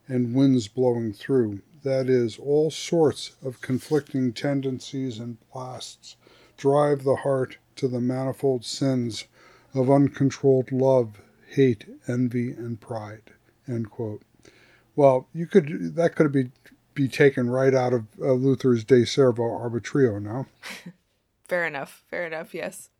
and 0.06 0.32
winds 0.32 0.68
blowing 0.68 1.12
through, 1.12 1.62
that 1.82 2.08
is, 2.08 2.38
all 2.38 2.70
sorts 2.70 3.34
of 3.42 3.60
conflicting 3.60 4.32
tendencies 4.32 5.18
and 5.18 5.38
blasts 5.52 6.14
drive 6.56 7.02
the 7.02 7.16
heart 7.16 7.58
to 7.74 7.88
the 7.88 8.00
manifold 8.00 8.64
sins 8.64 9.24
of 9.74 9.90
uncontrolled 9.90 10.70
love, 10.70 11.20
hate, 11.48 11.84
envy, 12.06 12.52
and 12.52 12.80
pride. 12.80 13.32
Well, 14.94 15.26
you 15.34 15.46
could 15.48 15.96
that 15.96 16.14
could 16.14 16.30
be 16.30 16.52
be 16.94 17.08
taken 17.08 17.50
right 17.50 17.74
out 17.74 17.92
of 17.92 18.06
uh, 18.20 18.32
Luther's 18.32 18.84
De 18.84 19.04
Servo 19.04 19.42
Arbitrio 19.42 20.20
now. 20.20 20.46
fair 21.48 21.66
enough. 21.66 22.04
Fair 22.08 22.26
enough. 22.26 22.54
Yes. 22.54 22.90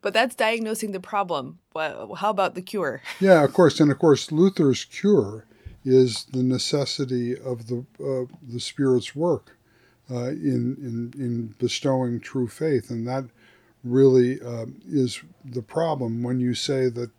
But 0.00 0.12
that's 0.12 0.34
diagnosing 0.34 0.92
the 0.92 1.00
problem. 1.00 1.60
Well, 1.74 2.14
how 2.16 2.30
about 2.30 2.54
the 2.54 2.62
cure? 2.62 3.02
yeah, 3.20 3.44
of 3.44 3.52
course. 3.52 3.78
And 3.80 3.90
of 3.90 3.98
course, 3.98 4.32
Luther's 4.32 4.84
cure 4.84 5.46
is 5.84 6.24
the 6.32 6.42
necessity 6.42 7.38
of 7.38 7.68
the, 7.68 7.84
uh, 8.00 8.32
the 8.42 8.60
Spirit's 8.60 9.14
work 9.14 9.56
uh, 10.10 10.28
in, 10.30 10.76
in, 10.80 11.12
in 11.16 11.54
bestowing 11.58 12.20
true 12.20 12.48
faith. 12.48 12.90
And 12.90 13.06
that 13.06 13.24
really 13.84 14.40
uh, 14.40 14.66
is 14.88 15.22
the 15.44 15.62
problem 15.62 16.22
when 16.22 16.40
you 16.40 16.54
say 16.54 16.88
that 16.88 17.10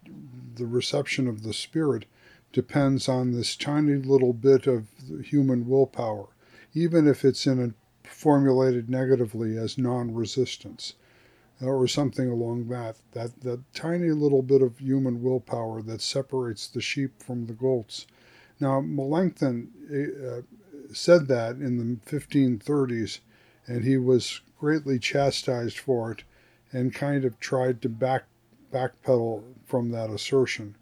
the 0.55 0.65
reception 0.65 1.27
of 1.27 1.43
the 1.43 1.53
Spirit 1.53 2.05
depends 2.53 3.09
on 3.09 3.31
this 3.31 3.55
tiny 3.55 3.95
little 3.95 4.31
bit 4.31 4.67
of 4.67 4.87
human 5.23 5.67
willpower, 5.67 6.27
even 6.73 7.07
if 7.07 7.25
it's 7.25 7.45
in 7.45 7.59
a 7.59 7.73
formulated 8.07 8.89
negatively 8.89 9.57
as 9.57 9.77
non-resistance 9.77 10.93
or 11.61 11.87
something 11.87 12.29
along 12.29 12.67
that 12.67 12.95
that 13.13 13.41
that 13.41 13.73
tiny 13.73 14.11
little 14.11 14.41
bit 14.41 14.61
of 14.61 14.77
human 14.77 15.21
willpower 15.21 15.81
that 15.81 16.01
separates 16.01 16.67
the 16.67 16.81
sheep 16.81 17.21
from 17.21 17.47
the 17.47 17.53
goats. 17.53 18.05
Now 18.59 18.81
melanchthon 18.81 19.69
uh, 19.89 20.41
said 20.93 21.27
that 21.27 21.55
in 21.55 21.77
the 21.77 22.11
1530s 22.11 23.19
and 23.65 23.83
he 23.83 23.97
was 23.97 24.41
greatly 24.59 24.99
chastised 24.99 25.79
for 25.79 26.11
it 26.11 26.23
and 26.71 26.93
kind 26.93 27.25
of 27.25 27.39
tried 27.39 27.81
to 27.81 27.89
back 27.89 28.25
backpedal 28.71 29.43
from 29.65 29.91
that 29.91 30.09
assertion 30.09 30.75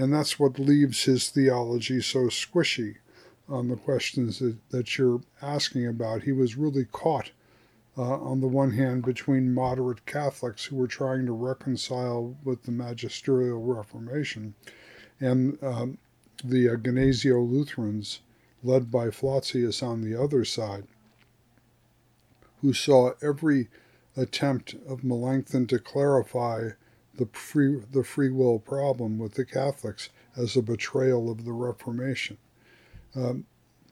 and 0.00 0.14
that's 0.14 0.38
what 0.38 0.58
leaves 0.58 1.04
his 1.04 1.28
theology 1.28 2.00
so 2.00 2.20
squishy 2.28 2.96
on 3.50 3.68
the 3.68 3.76
questions 3.76 4.38
that, 4.38 4.56
that 4.70 4.96
you're 4.96 5.20
asking 5.42 5.86
about. 5.86 6.22
He 6.22 6.32
was 6.32 6.56
really 6.56 6.86
caught, 6.86 7.32
uh, 7.98 8.14
on 8.18 8.40
the 8.40 8.46
one 8.46 8.70
hand, 8.72 9.04
between 9.04 9.52
moderate 9.52 10.06
Catholics 10.06 10.64
who 10.64 10.76
were 10.76 10.86
trying 10.86 11.26
to 11.26 11.32
reconcile 11.32 12.34
with 12.42 12.62
the 12.62 12.70
magisterial 12.70 13.60
Reformation 13.60 14.54
and 15.20 15.62
um, 15.62 15.98
the 16.42 16.70
uh, 16.70 16.76
Lutherans, 17.36 18.20
led 18.62 18.90
by 18.90 19.10
Flacius 19.10 19.82
on 19.82 20.00
the 20.00 20.18
other 20.18 20.46
side, 20.46 20.84
who 22.62 22.72
saw 22.72 23.12
every 23.22 23.68
attempt 24.16 24.74
of 24.88 25.04
Melanchthon 25.04 25.66
to 25.66 25.78
clarify 25.78 26.70
the 27.20 27.26
free 27.38 27.78
the 27.92 28.02
free 28.02 28.30
will 28.30 28.58
problem 28.58 29.18
with 29.18 29.34
the 29.34 29.44
Catholics 29.44 30.08
as 30.36 30.56
a 30.56 30.62
betrayal 30.62 31.30
of 31.30 31.44
the 31.44 31.52
Reformation. 31.52 32.38
Um, 33.14 33.44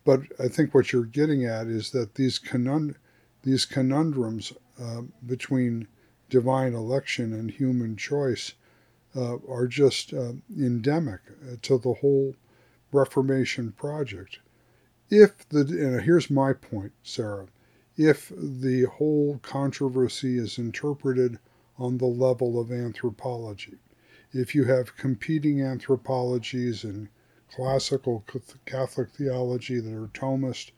but 0.04 0.22
I 0.40 0.48
think 0.48 0.74
what 0.74 0.92
you're 0.92 1.04
getting 1.04 1.44
at 1.44 1.66
is 1.66 1.90
that 1.90 2.14
these 2.14 2.38
conund- 2.38 2.96
these 3.42 3.66
conundrums 3.66 4.54
uh, 4.80 5.02
between 5.26 5.88
divine 6.30 6.72
election 6.72 7.34
and 7.34 7.50
human 7.50 7.96
choice 7.96 8.54
uh, 9.14 9.36
are 9.46 9.66
just 9.66 10.14
uh, 10.14 10.32
endemic 10.56 11.20
to 11.62 11.76
the 11.76 11.94
whole 11.94 12.34
Reformation 12.92 13.72
project. 13.72 14.38
If 15.10 15.46
the 15.50 15.60
and 15.60 16.00
here's 16.00 16.30
my 16.30 16.54
point, 16.54 16.92
Sarah, 17.02 17.48
if 17.98 18.32
the 18.34 18.84
whole 18.84 19.38
controversy 19.42 20.38
is 20.38 20.56
interpreted 20.56 21.38
on 21.78 21.98
the 21.98 22.06
level 22.06 22.60
of 22.60 22.72
anthropology, 22.72 23.78
if 24.32 24.54
you 24.54 24.64
have 24.64 24.96
competing 24.96 25.62
anthropologies 25.62 26.84
and 26.84 27.08
classical 27.50 28.24
Catholic 28.66 29.10
theology 29.10 29.80
that 29.80 29.94
are 29.94 30.08
Thomist 30.08 30.72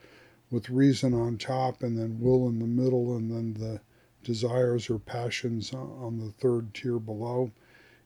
with 0.50 0.70
reason 0.70 1.14
on 1.14 1.38
top 1.38 1.82
and 1.82 1.98
then 1.98 2.20
will 2.20 2.48
in 2.48 2.58
the 2.58 2.66
middle 2.66 3.16
and 3.16 3.30
then 3.30 3.54
the 3.54 3.80
desires 4.22 4.90
or 4.90 4.98
passions 4.98 5.72
on 5.72 6.18
the 6.18 6.32
third 6.32 6.74
tier 6.74 6.98
below, 6.98 7.50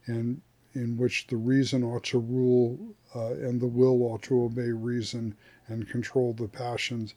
and 0.06 0.40
in 0.74 0.96
which 0.96 1.26
the 1.26 1.36
reason 1.36 1.82
ought 1.82 2.04
to 2.04 2.18
rule 2.18 2.78
uh, 3.14 3.34
and 3.34 3.60
the 3.60 3.66
will 3.66 4.02
ought 4.02 4.22
to 4.22 4.44
obey 4.44 4.70
reason 4.70 5.34
and 5.68 5.88
control 5.88 6.32
the 6.32 6.48
passions. 6.48 7.14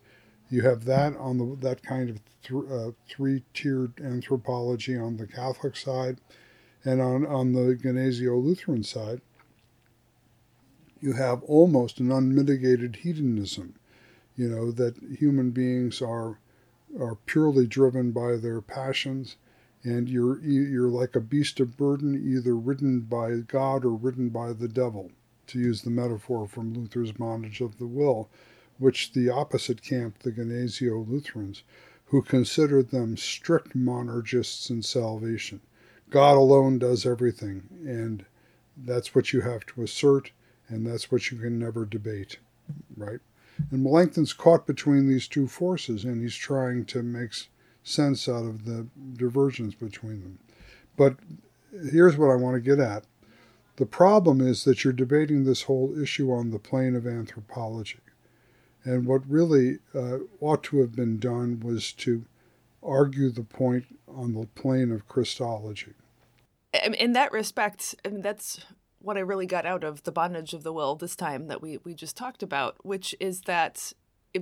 You 0.50 0.62
have 0.62 0.86
that 0.86 1.16
on 1.18 1.38
the 1.38 1.58
that 1.62 1.84
kind 1.84 2.10
of 2.10 2.20
th- 2.44 2.72
uh, 2.72 2.92
three-tiered 3.08 4.00
anthropology 4.02 4.98
on 4.98 5.18
the 5.18 5.28
Catholic 5.28 5.76
side, 5.76 6.20
and 6.86 7.02
on 7.02 7.26
on 7.26 7.54
the 7.54 7.76
Gnesio 7.76 8.42
Lutheran 8.42 8.84
side, 8.84 9.22
you 11.02 11.14
have 11.14 11.44
almost 11.44 12.00
an 12.00 12.12
unmitigated 12.12 12.98
hedonism. 12.98 13.76
You 14.36 14.50
know 14.50 14.72
that 14.72 14.96
human 15.20 15.52
beings 15.52 16.02
are 16.02 16.40
are 16.98 17.16
purely 17.26 17.68
driven 17.68 18.12
by 18.12 18.38
their 18.38 18.62
passions, 18.62 19.36
and 19.84 20.08
you're 20.08 20.40
you're 20.40 20.90
like 20.90 21.16
a 21.16 21.20
beast 21.20 21.60
of 21.60 21.76
burden, 21.76 22.16
either 22.16 22.56
ridden 22.56 23.02
by 23.02 23.38
God 23.38 23.84
or 23.84 23.92
ridden 23.96 24.30
by 24.30 24.54
the 24.54 24.70
devil, 24.70 25.12
to 25.48 25.60
use 25.60 25.82
the 25.82 25.90
metaphor 25.90 26.48
from 26.48 26.74
Luther's 26.74 27.12
Bondage 27.12 27.60
of 27.60 27.78
the 27.80 27.88
Will, 27.88 28.30
which 28.80 29.14
the 29.14 29.30
opposite 29.30 29.82
camp, 29.82 30.20
the 30.20 30.32
Gnesio 30.32 31.08
Lutherans, 31.08 31.64
who 32.06 32.22
considered 32.22 32.90
them 32.90 33.18
strict 33.18 33.78
monergists 33.78 34.70
in 34.70 34.82
salvation. 34.82 35.62
God 36.10 36.38
alone 36.38 36.80
does 36.80 37.06
everything, 37.06 37.64
and 37.86 38.26
that's 38.78 39.14
what 39.14 39.34
you 39.34 39.42
have 39.42 39.66
to 39.68 39.84
assert, 39.84 40.32
and 40.70 40.86
that's 40.86 41.12
what 41.12 41.32
you 41.32 41.38
can 41.38 41.60
never 41.60 41.86
debate, 41.86 42.38
right? 42.96 43.20
And 43.72 43.84
Melanchthon's 43.84 44.34
caught 44.34 44.66
between 44.66 45.08
these 45.08 45.28
two 45.28 45.48
forces, 45.48 46.06
and 46.06 46.22
he's 46.22 46.36
trying 46.36 46.86
to 46.86 47.04
make 47.04 47.32
sense 47.84 48.30
out 48.30 48.46
of 48.46 48.66
the 48.66 48.88
divergence 49.16 49.74
between 49.76 50.22
them. 50.22 50.40
But 50.96 51.16
here's 51.92 52.18
what 52.18 52.30
I 52.30 52.36
want 52.36 52.56
to 52.56 52.62
get 52.62 52.80
at. 52.80 53.06
The 53.78 53.86
problem 53.86 54.42
is 54.42 54.64
that 54.64 54.84
you're 54.84 54.94
debating 54.94 55.44
this 55.44 55.64
whole 55.64 56.00
issue 56.00 56.32
on 56.32 56.52
the 56.52 56.60
plane 56.60 56.96
of 56.96 57.06
anthropology. 57.06 58.00
And 58.88 59.06
what 59.06 59.30
really 59.30 59.80
uh, 59.94 60.20
ought 60.40 60.64
to 60.64 60.80
have 60.80 60.96
been 60.96 61.20
done 61.20 61.60
was 61.60 61.92
to 61.94 62.24
argue 62.82 63.30
the 63.30 63.44
point 63.44 64.00
on 64.08 64.34
the 64.34 64.48
plane 64.56 64.94
of 64.94 65.10
Christology. 65.10 65.92
In 66.98 67.12
that 67.12 67.34
respect, 67.34 67.96
I 68.06 68.10
mean, 68.10 68.22
that's 68.22 68.66
what 69.00 69.18
I 69.18 69.20
really 69.20 69.46
got 69.46 69.66
out 69.66 69.84
of 69.84 70.04
the 70.04 70.12
bondage 70.14 70.54
of 70.54 70.64
the 70.64 70.72
will 70.72 70.96
this 70.96 71.18
time 71.18 71.48
that 71.48 71.62
we 71.62 71.80
we 71.84 71.94
just 71.96 72.16
talked 72.16 72.42
about, 72.42 72.78
which 72.86 73.14
is 73.20 73.42
that 73.42 73.92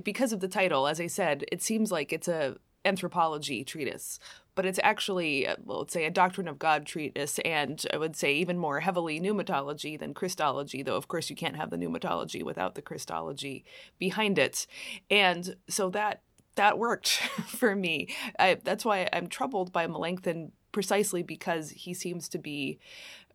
because 0.04 0.32
of 0.32 0.38
the 0.38 0.48
title, 0.48 0.86
as 0.86 1.00
I 1.00 1.08
said, 1.08 1.44
it 1.50 1.60
seems 1.60 1.90
like 1.90 2.12
it's 2.12 2.28
a 2.28 2.56
anthropology 2.84 3.64
treatise, 3.64 4.20
but 4.56 4.66
it's 4.66 4.80
actually, 4.82 5.46
uh, 5.46 5.54
well, 5.64 5.80
let's 5.80 5.92
say, 5.92 6.06
a 6.06 6.10
doctrine 6.10 6.48
of 6.48 6.58
God 6.58 6.86
treatise, 6.86 7.38
and 7.40 7.84
I 7.92 7.98
would 7.98 8.16
say 8.16 8.34
even 8.34 8.58
more 8.58 8.80
heavily 8.80 9.20
pneumatology 9.20 9.96
than 9.96 10.14
Christology, 10.14 10.82
though, 10.82 10.96
of 10.96 11.06
course, 11.06 11.30
you 11.30 11.36
can't 11.36 11.56
have 11.56 11.70
the 11.70 11.76
pneumatology 11.76 12.42
without 12.42 12.74
the 12.74 12.82
Christology 12.82 13.64
behind 13.98 14.38
it. 14.38 14.66
And 15.08 15.54
so 15.68 15.90
that 15.90 16.22
that 16.56 16.78
worked 16.78 17.08
for 17.46 17.76
me. 17.76 18.08
I, 18.38 18.56
that's 18.64 18.84
why 18.84 19.08
I'm 19.12 19.28
troubled 19.28 19.72
by 19.72 19.86
Melanchthon 19.86 20.52
precisely 20.72 21.22
because 21.22 21.70
he 21.70 21.94
seems 21.94 22.28
to 22.28 22.38
be 22.38 22.78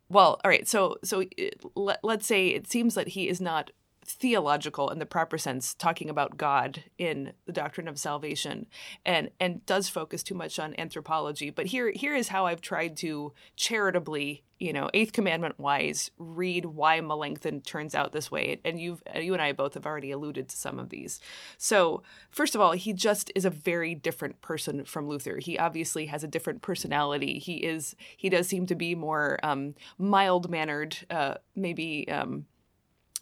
well 0.09 0.39
all 0.43 0.49
right 0.49 0.67
so 0.67 0.97
so 1.03 1.23
let, 1.73 1.99
let's 2.03 2.27
say 2.27 2.49
it 2.49 2.67
seems 2.67 2.93
that 2.93 3.07
he 3.07 3.27
is 3.27 3.41
not 3.41 3.71
theological 4.03 4.89
in 4.89 4.99
the 4.99 5.05
proper 5.05 5.37
sense, 5.37 5.73
talking 5.73 6.09
about 6.09 6.37
God 6.37 6.83
in 6.97 7.33
the 7.45 7.53
doctrine 7.53 7.87
of 7.87 7.99
salvation, 7.99 8.65
and 9.05 9.29
and 9.39 9.65
does 9.65 9.89
focus 9.89 10.23
too 10.23 10.35
much 10.35 10.59
on 10.59 10.75
anthropology. 10.77 11.49
But 11.49 11.67
here 11.67 11.91
here 11.91 12.15
is 12.15 12.29
how 12.29 12.45
I've 12.47 12.61
tried 12.61 12.97
to 12.97 13.33
charitably, 13.55 14.43
you 14.57 14.73
know, 14.73 14.89
eighth 14.93 15.13
commandment 15.13 15.59
wise, 15.59 16.11
read 16.17 16.65
why 16.65 16.99
Melanchthon 16.99 17.61
turns 17.61 17.93
out 17.93 18.11
this 18.11 18.31
way. 18.31 18.59
And 18.65 18.79
you've 18.79 19.03
you 19.15 19.33
and 19.33 19.41
I 19.41 19.51
both 19.51 19.75
have 19.75 19.85
already 19.85 20.11
alluded 20.11 20.49
to 20.49 20.57
some 20.57 20.79
of 20.79 20.89
these. 20.89 21.19
So 21.57 22.01
first 22.31 22.55
of 22.55 22.61
all, 22.61 22.71
he 22.71 22.93
just 22.93 23.31
is 23.35 23.45
a 23.45 23.49
very 23.51 23.93
different 23.93 24.41
person 24.41 24.83
from 24.83 25.07
Luther. 25.07 25.37
He 25.37 25.59
obviously 25.59 26.07
has 26.07 26.23
a 26.23 26.27
different 26.27 26.61
personality. 26.61 27.37
He 27.37 27.57
is 27.57 27.95
he 28.17 28.29
does 28.29 28.47
seem 28.47 28.65
to 28.65 28.75
be 28.75 28.95
more 28.95 29.39
um, 29.43 29.75
mild 29.99 30.49
mannered, 30.49 30.97
uh, 31.09 31.35
maybe. 31.55 32.09
Um, 32.09 32.45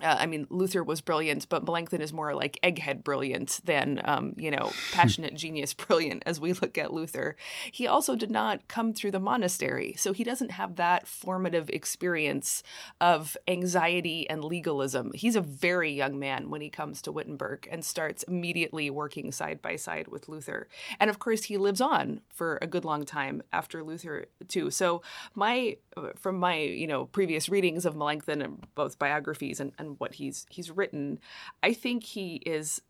uh, 0.02 0.18
I 0.20 0.26
mean, 0.26 0.48
Luther 0.50 0.84
was 0.84 1.02
brilliant, 1.02 1.48
but 1.50 1.64
Melanchthon 1.64 2.02
is 2.02 2.14
more 2.14 2.34
like 2.36 2.60
egghead 2.64 3.04
brilliant 3.04 3.60
than, 3.64 4.02
um, 4.04 4.34
you 4.38 4.52
know, 4.52 4.72
passionate 4.92 5.36
genius 5.36 5.74
brilliant 5.90 6.24
as 6.26 6.40
we 6.40 6.54
look 6.54 6.78
at 6.78 6.94
Luther. 6.94 7.36
He 7.72 7.88
also 7.88 8.16
did 8.16 8.32
not 8.32 8.68
come 8.68 8.94
through 8.94 9.12
the 9.12 9.20
monastery, 9.20 9.96
so 9.98 10.14
he 10.14 10.24
doesn't 10.24 10.52
have 10.52 10.76
that 10.76 11.08
formative 11.08 11.70
experience 11.70 12.64
of 13.02 13.38
anxiety 13.48 14.30
and 14.30 14.44
legalism. 14.44 15.12
He's 15.14 15.36
a 15.36 15.42
very 15.42 15.92
young 15.92 16.20
man 16.20 16.50
when 16.50 16.62
he 16.62 16.70
comes 16.70 17.02
to 17.04 17.12
Wittenberg 17.12 17.68
and 17.72 17.84
starts 17.84 18.24
immediately 18.24 18.90
working 18.90 19.32
side 19.32 19.62
by 19.62 19.76
side 19.76 20.08
with 20.08 20.30
Luther. 20.30 20.68
And 21.00 21.10
of 21.10 21.20
course, 21.20 21.44
he 21.44 21.58
lives 21.58 21.82
on 21.82 22.22
for 22.30 22.58
a 22.62 22.68
good 22.68 22.86
long 22.86 23.06
time 23.06 23.42
after 23.52 23.84
Luther, 23.84 24.26
too. 24.48 24.72
So, 24.72 25.02
my, 25.36 25.78
uh, 25.96 26.10
from 26.16 26.38
my, 26.38 26.60
you 26.60 26.88
know, 26.88 27.06
previous 27.06 27.50
readings 27.50 27.86
of 27.86 27.96
Melanchthon 27.96 28.42
and 28.42 28.66
both 28.76 29.00
biographies 29.00 29.60
and, 29.60 29.72
and 29.78 29.88
what 29.97 30.15
he's 30.15 30.45
he's 30.49 30.71
written, 30.71 31.19
I 31.63 31.73
think 31.73 32.04
he 32.04 32.36
is 32.45 32.82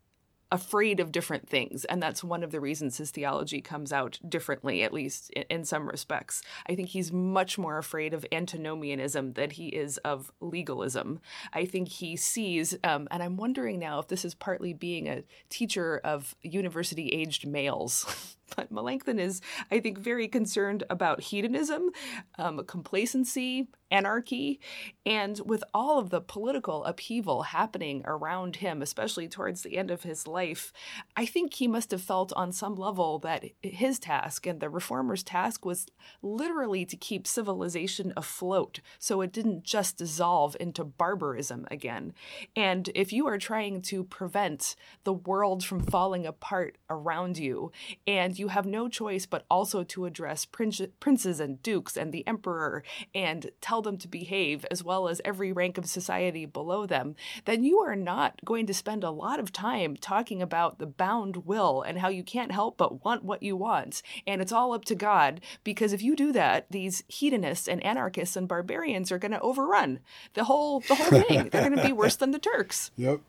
afraid 0.52 0.98
of 0.98 1.12
different 1.12 1.48
things 1.48 1.84
and 1.84 2.02
that's 2.02 2.24
one 2.24 2.42
of 2.42 2.50
the 2.50 2.58
reasons 2.58 2.98
his 2.98 3.12
theology 3.12 3.60
comes 3.60 3.92
out 3.92 4.18
differently 4.28 4.82
at 4.82 4.92
least 4.92 5.30
in, 5.30 5.44
in, 5.48 5.64
some 5.64 5.88
respects. 5.88 6.42
I 6.66 6.74
think 6.74 6.88
he's 6.88 7.12
much 7.12 7.56
more 7.56 7.78
afraid 7.78 8.12
of 8.14 8.26
antinomianism 8.32 9.34
than 9.34 9.50
he 9.50 9.68
is 9.68 9.98
of 9.98 10.32
legalism. 10.40 11.20
I 11.52 11.66
think 11.66 11.88
he 11.88 12.16
sees 12.16 12.76
um, 12.82 13.06
and 13.10 13.22
i'm 13.22 13.36
wondering 13.36 13.78
now 13.78 14.00
if 14.00 14.08
this 14.08 14.24
is 14.24 14.34
partly 14.34 14.72
being 14.72 15.08
a 15.08 15.22
teacher 15.50 16.00
of 16.02 16.34
university 16.42 17.08
aged 17.08 17.46
males 17.46 18.36
but 18.56 18.70
Melanchthon 18.70 19.18
is, 19.18 19.40
I 19.70 19.80
think, 19.80 19.98
very 19.98 20.28
concerned 20.28 20.84
about 20.90 21.20
hedonism, 21.20 21.90
um, 22.38 22.64
complacency, 22.66 23.68
anarchy, 23.90 24.60
and 25.04 25.40
with 25.44 25.64
all 25.74 25.98
of 25.98 26.10
the 26.10 26.20
political 26.20 26.84
upheaval 26.84 27.42
happening 27.42 28.02
around 28.04 28.56
him, 28.56 28.82
especially 28.82 29.28
towards 29.28 29.62
the 29.62 29.76
end 29.76 29.90
of 29.90 30.04
his 30.04 30.26
life, 30.26 30.72
I 31.16 31.26
think 31.26 31.54
he 31.54 31.66
must 31.66 31.90
have 31.90 32.00
felt 32.00 32.32
on 32.34 32.52
some 32.52 32.76
level 32.76 33.18
that 33.20 33.44
his 33.62 33.98
task 33.98 34.46
and 34.46 34.60
the 34.60 34.70
reformers' 34.70 35.22
task 35.22 35.64
was 35.64 35.86
literally 36.22 36.84
to 36.86 36.96
keep 36.96 37.26
civilization 37.26 38.12
afloat 38.16 38.80
so 38.98 39.20
it 39.20 39.32
didn't 39.32 39.64
just 39.64 39.96
dissolve 39.96 40.56
into 40.60 40.84
barbarism 40.84 41.66
again. 41.70 42.12
And 42.54 42.90
if 42.94 43.12
you 43.12 43.26
are 43.26 43.38
trying 43.38 43.82
to 43.82 44.04
prevent 44.04 44.76
the 45.04 45.12
world 45.12 45.64
from 45.64 45.80
falling 45.80 46.26
apart 46.26 46.78
around 46.88 47.38
you 47.38 47.72
and 48.06 48.38
you 48.40 48.48
have 48.48 48.66
no 48.66 48.88
choice 48.88 49.26
but 49.26 49.44
also 49.48 49.84
to 49.84 50.06
address 50.06 50.44
princes 50.44 51.38
and 51.40 51.62
dukes 51.62 51.96
and 51.96 52.12
the 52.12 52.26
emperor 52.26 52.82
and 53.14 53.50
tell 53.60 53.82
them 53.82 53.98
to 53.98 54.08
behave, 54.08 54.64
as 54.70 54.82
well 54.82 55.06
as 55.06 55.20
every 55.24 55.52
rank 55.52 55.78
of 55.78 55.86
society 55.86 56.46
below 56.46 56.86
them, 56.86 57.14
then 57.44 57.62
you 57.62 57.78
are 57.78 57.94
not 57.94 58.40
going 58.44 58.66
to 58.66 58.74
spend 58.74 59.04
a 59.04 59.10
lot 59.10 59.38
of 59.38 59.52
time 59.52 59.96
talking 59.96 60.42
about 60.42 60.78
the 60.78 60.86
bound 60.86 61.46
will 61.46 61.82
and 61.82 61.98
how 61.98 62.08
you 62.08 62.24
can't 62.24 62.50
help 62.50 62.76
but 62.76 63.04
want 63.04 63.22
what 63.22 63.42
you 63.42 63.54
want. 63.56 64.02
And 64.26 64.40
it's 64.40 64.52
all 64.52 64.72
up 64.72 64.84
to 64.86 64.94
God, 64.94 65.40
because 65.62 65.92
if 65.92 66.02
you 66.02 66.16
do 66.16 66.32
that, 66.32 66.66
these 66.70 67.04
hedonists 67.08 67.68
and 67.68 67.84
anarchists 67.84 68.36
and 68.36 68.48
barbarians 68.48 69.12
are 69.12 69.18
going 69.18 69.32
to 69.32 69.40
overrun 69.40 70.00
the 70.34 70.44
whole 70.44 70.80
the 70.80 70.94
whole 70.94 71.22
thing. 71.22 71.48
They're 71.50 71.68
going 71.68 71.76
to 71.76 71.86
be 71.86 71.92
worse 71.92 72.16
than 72.16 72.30
the 72.30 72.38
Turks. 72.38 72.90
Yep. 73.00 73.20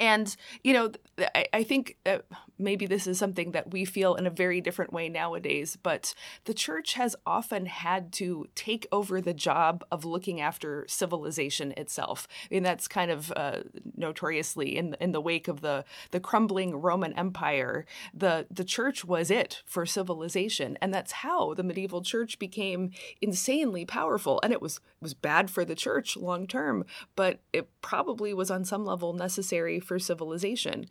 And, 0.00 0.34
you 0.64 0.72
know, 0.72 0.92
I, 1.34 1.46
I 1.52 1.62
think 1.62 1.98
uh, 2.06 2.18
maybe 2.58 2.86
this 2.86 3.06
is 3.06 3.18
something 3.18 3.52
that 3.52 3.70
we 3.70 3.84
feel 3.84 4.14
in 4.14 4.26
a 4.26 4.30
very 4.30 4.62
different 4.62 4.94
way 4.94 5.10
nowadays, 5.10 5.76
but 5.80 6.14
the 6.46 6.54
church 6.54 6.94
has 6.94 7.14
often 7.26 7.66
had 7.66 8.10
to 8.14 8.46
take 8.54 8.86
over 8.90 9.20
the 9.20 9.34
job 9.34 9.84
of 9.92 10.06
looking 10.06 10.40
after 10.40 10.86
civilization 10.88 11.74
itself. 11.76 12.26
And 12.50 12.64
that's 12.64 12.88
kind 12.88 13.10
of 13.10 13.30
uh, 13.36 13.60
notoriously 13.94 14.78
in, 14.78 14.96
in 15.00 15.12
the 15.12 15.20
wake 15.20 15.48
of 15.48 15.60
the, 15.60 15.84
the 16.12 16.20
crumbling 16.20 16.76
Roman 16.76 17.12
Empire, 17.12 17.84
the, 18.14 18.46
the 18.50 18.64
church 18.64 19.04
was 19.04 19.30
it 19.30 19.62
for 19.66 19.84
civilization. 19.84 20.78
And 20.80 20.94
that's 20.94 21.12
how 21.12 21.52
the 21.52 21.62
medieval 21.62 22.00
church 22.00 22.38
became 22.38 22.92
insanely 23.20 23.84
powerful. 23.84 24.40
And 24.42 24.52
it 24.52 24.62
was, 24.62 24.80
was 25.02 25.12
bad 25.12 25.50
for 25.50 25.64
the 25.64 25.74
church 25.74 26.16
long 26.16 26.46
term, 26.46 26.86
but 27.16 27.40
it 27.52 27.68
probably 27.82 28.32
was 28.32 28.50
on 28.50 28.64
some 28.64 28.86
level 28.86 29.12
necessary 29.12 29.78
for 29.90 29.98
civilization. 29.98 30.86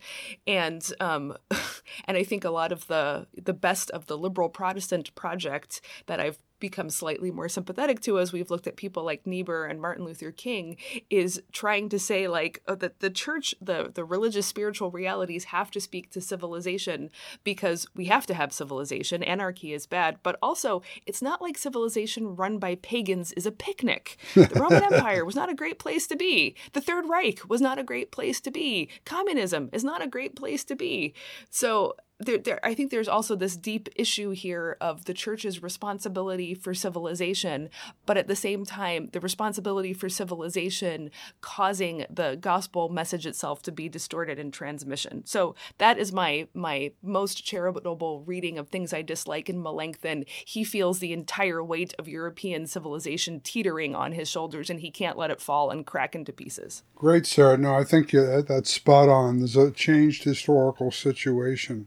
And 0.46 0.86
um, 1.00 1.34
and 2.04 2.18
I 2.18 2.22
think 2.22 2.44
a 2.44 2.50
lot 2.50 2.70
of 2.70 2.86
the 2.86 3.26
the 3.32 3.54
best 3.54 3.90
of 3.92 4.08
the 4.08 4.18
liberal 4.18 4.50
Protestant 4.50 5.14
project 5.14 5.80
that 6.04 6.20
I've 6.20 6.36
become 6.60 6.90
slightly 6.90 7.30
more 7.30 7.48
sympathetic 7.48 8.00
to 8.00 8.18
as 8.18 8.32
we've 8.32 8.50
looked 8.50 8.66
at 8.66 8.76
people 8.76 9.02
like 9.02 9.26
Niebuhr 9.26 9.64
and 9.64 9.80
Martin 9.80 10.04
Luther 10.04 10.30
King 10.30 10.76
is 11.08 11.42
trying 11.52 11.88
to 11.88 11.98
say 11.98 12.28
like 12.28 12.62
oh, 12.68 12.74
that 12.76 13.00
the 13.00 13.10
church 13.10 13.54
the 13.60 13.90
the 13.92 14.04
religious 14.04 14.46
spiritual 14.46 14.90
realities 14.90 15.44
have 15.44 15.70
to 15.72 15.80
speak 15.80 16.10
to 16.10 16.20
civilization 16.20 17.10
because 17.44 17.86
we 17.94 18.06
have 18.06 18.26
to 18.26 18.34
have 18.34 18.52
civilization. 18.52 19.22
Anarchy 19.22 19.72
is 19.72 19.86
bad. 19.86 20.18
But 20.22 20.38
also 20.42 20.82
it's 21.06 21.22
not 21.22 21.42
like 21.42 21.58
civilization 21.58 22.36
run 22.36 22.58
by 22.58 22.76
pagans 22.76 23.32
is 23.32 23.46
a 23.46 23.52
picnic. 23.52 24.16
The 24.34 24.50
Roman 24.54 24.84
Empire 24.92 25.24
was 25.24 25.36
not 25.36 25.50
a 25.50 25.54
great 25.54 25.78
place 25.78 26.06
to 26.08 26.16
be. 26.16 26.54
The 26.72 26.80
third 26.80 27.08
reich 27.08 27.40
was 27.48 27.60
not 27.60 27.78
a 27.78 27.84
great 27.84 28.12
place 28.12 28.40
to 28.42 28.50
be. 28.50 28.88
Communism 29.04 29.70
is 29.72 29.84
not 29.84 30.02
a 30.02 30.08
great 30.08 30.36
place 30.36 30.64
to 30.64 30.76
be. 30.76 31.14
So 31.50 31.96
there, 32.20 32.38
there, 32.38 32.60
I 32.62 32.74
think 32.74 32.90
there's 32.90 33.08
also 33.08 33.34
this 33.34 33.56
deep 33.56 33.88
issue 33.96 34.30
here 34.30 34.76
of 34.80 35.06
the 35.06 35.14
church's 35.14 35.62
responsibility 35.62 36.54
for 36.54 36.74
civilization, 36.74 37.70
but 38.06 38.16
at 38.16 38.28
the 38.28 38.36
same 38.36 38.64
time, 38.64 39.08
the 39.12 39.20
responsibility 39.20 39.94
for 39.94 40.08
civilization 40.08 41.10
causing 41.40 42.04
the 42.10 42.36
gospel 42.40 42.88
message 42.90 43.26
itself 43.26 43.62
to 43.62 43.72
be 43.72 43.88
distorted 43.88 44.38
in 44.38 44.50
transmission. 44.50 45.24
So 45.24 45.54
that 45.78 45.98
is 45.98 46.12
my 46.12 46.48
my 46.52 46.92
most 47.02 47.44
charitable 47.44 48.22
reading 48.26 48.58
of 48.58 48.68
things 48.68 48.92
I 48.92 49.02
dislike 49.02 49.48
in 49.48 49.62
Melanchthon. 49.62 50.24
He 50.44 50.62
feels 50.62 50.98
the 50.98 51.12
entire 51.12 51.64
weight 51.64 51.94
of 51.98 52.08
European 52.08 52.66
civilization 52.66 53.40
teetering 53.40 53.94
on 53.94 54.12
his 54.12 54.28
shoulders, 54.28 54.68
and 54.68 54.80
he 54.80 54.90
can't 54.90 55.18
let 55.18 55.30
it 55.30 55.40
fall 55.40 55.70
and 55.70 55.86
crack 55.86 56.14
into 56.14 56.32
pieces. 56.32 56.82
Great, 56.94 57.26
Sarah. 57.26 57.56
No, 57.56 57.74
I 57.74 57.84
think 57.84 58.10
that's 58.10 58.70
spot 58.70 59.08
on. 59.08 59.38
There's 59.38 59.56
a 59.56 59.70
changed 59.70 60.24
historical 60.24 60.90
situation 60.90 61.86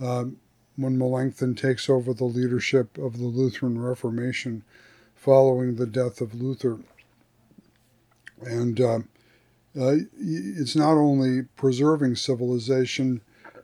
um, 0.00 0.38
when 0.76 0.96
Melanchthon 0.96 1.54
takes 1.54 1.88
over 1.88 2.14
the 2.14 2.24
leadership 2.24 2.98
of 2.98 3.18
the 3.18 3.24
Lutheran 3.24 3.80
Reformation 3.80 4.62
following 5.14 5.74
the 5.74 5.86
death 5.86 6.20
of 6.20 6.34
Luther. 6.34 6.78
And 8.40 8.80
uh, 8.80 8.98
uh, 9.78 9.96
it's 10.16 10.76
not 10.76 10.92
only 10.92 11.42
preserving 11.56 12.14
civilization, 12.16 13.20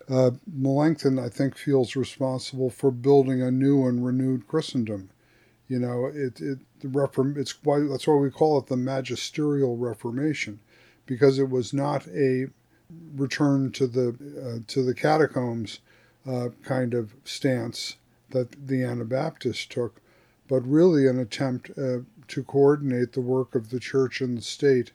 uh, 0.08 0.32
Melanchthon, 0.52 1.18
I 1.18 1.28
think, 1.28 1.56
feels 1.56 1.96
responsible 1.96 2.70
for 2.70 2.90
building 2.90 3.40
a 3.40 3.50
new 3.50 3.86
and 3.86 4.04
renewed 4.04 4.48
Christendom. 4.48 5.10
You 5.68 5.78
know, 5.78 6.06
it, 6.06 6.40
it 6.40 6.58
the 6.80 6.88
reform 6.88 7.36
it's 7.38 7.64
why 7.64 7.80
that's 7.80 8.06
why 8.06 8.16
we 8.16 8.30
call 8.30 8.58
it 8.58 8.66
the 8.66 8.76
magisterial 8.76 9.76
Reformation, 9.78 10.60
because 11.06 11.38
it 11.38 11.48
was 11.48 11.72
not 11.72 12.06
a 12.08 12.48
return 13.16 13.72
to 13.72 13.86
the 13.86 14.08
uh, 14.10 14.58
to 14.66 14.82
the 14.82 14.94
catacombs 14.94 15.78
uh, 16.26 16.48
kind 16.62 16.94
of 16.94 17.14
stance 17.24 17.96
that 18.30 18.66
the 18.66 18.82
Anabaptists 18.82 19.66
took, 19.66 20.00
but 20.48 20.66
really 20.66 21.06
an 21.06 21.18
attempt 21.18 21.70
uh, 21.78 21.98
to 22.28 22.42
coordinate 22.42 23.12
the 23.12 23.20
work 23.20 23.54
of 23.54 23.70
the 23.70 23.80
church 23.80 24.20
and 24.20 24.38
the 24.38 24.42
state 24.42 24.92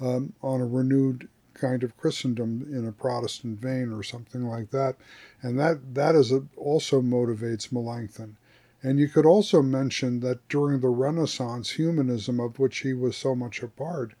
um, 0.00 0.32
on 0.42 0.60
a 0.60 0.66
renewed 0.66 1.28
kind 1.54 1.82
of 1.82 1.96
Christendom 1.96 2.66
in 2.72 2.86
a 2.86 2.92
Protestant 2.92 3.60
vein 3.60 3.92
or 3.92 4.02
something 4.02 4.46
like 4.46 4.70
that. 4.70 4.96
And 5.42 5.58
that, 5.58 5.94
that 5.94 6.14
is 6.14 6.32
a, 6.32 6.42
also 6.56 7.02
motivates 7.02 7.70
Melanchthon. 7.70 8.36
And 8.82 8.98
you 8.98 9.08
could 9.08 9.26
also 9.26 9.60
mention 9.60 10.20
that 10.20 10.48
during 10.48 10.80
the 10.80 10.88
Renaissance, 10.88 11.70
humanism, 11.70 12.40
of 12.40 12.58
which 12.58 12.78
he 12.78 12.94
was 12.94 13.14
so 13.14 13.34
much 13.34 13.62
a 13.62 13.68
part, 13.68 14.14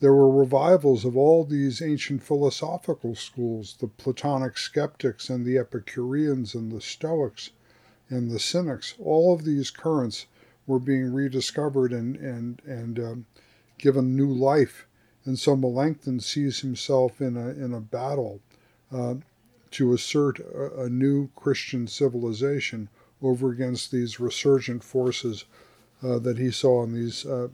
there 0.00 0.14
were 0.14 0.30
revivals 0.30 1.04
of 1.04 1.16
all 1.16 1.44
these 1.44 1.82
ancient 1.82 2.22
philosophical 2.22 3.14
schools 3.14 3.76
the 3.80 3.88
Platonic 3.88 4.56
skeptics 4.56 5.28
and 5.28 5.44
the 5.44 5.58
Epicureans 5.58 6.54
and 6.54 6.70
the 6.70 6.80
Stoics 6.80 7.50
and 8.08 8.30
the 8.30 8.38
Cynics. 8.38 8.94
All 8.98 9.34
of 9.34 9.44
these 9.44 9.70
currents 9.70 10.26
were 10.66 10.78
being 10.78 11.12
rediscovered 11.12 11.92
and, 11.92 12.16
and, 12.16 12.62
and 12.64 12.98
um, 13.00 13.26
given 13.78 14.14
new 14.14 14.32
life. 14.32 14.86
And 15.24 15.38
so 15.38 15.56
Melanchthon 15.56 16.20
sees 16.20 16.60
himself 16.60 17.20
in 17.20 17.36
a, 17.36 17.48
in 17.48 17.74
a 17.74 17.80
battle 17.80 18.40
uh, 18.92 19.16
to 19.72 19.92
assert 19.92 20.38
a, 20.38 20.82
a, 20.82 20.88
new 20.88 21.28
Christian 21.36 21.86
civilization 21.86 22.88
over 23.20 23.50
against 23.50 23.90
these 23.90 24.20
resurgent 24.20 24.82
forces 24.82 25.44
uh, 26.02 26.18
that 26.20 26.38
he 26.38 26.50
saw 26.50 26.84
in 26.84 26.94
these 26.94 27.26
uh, 27.26 27.48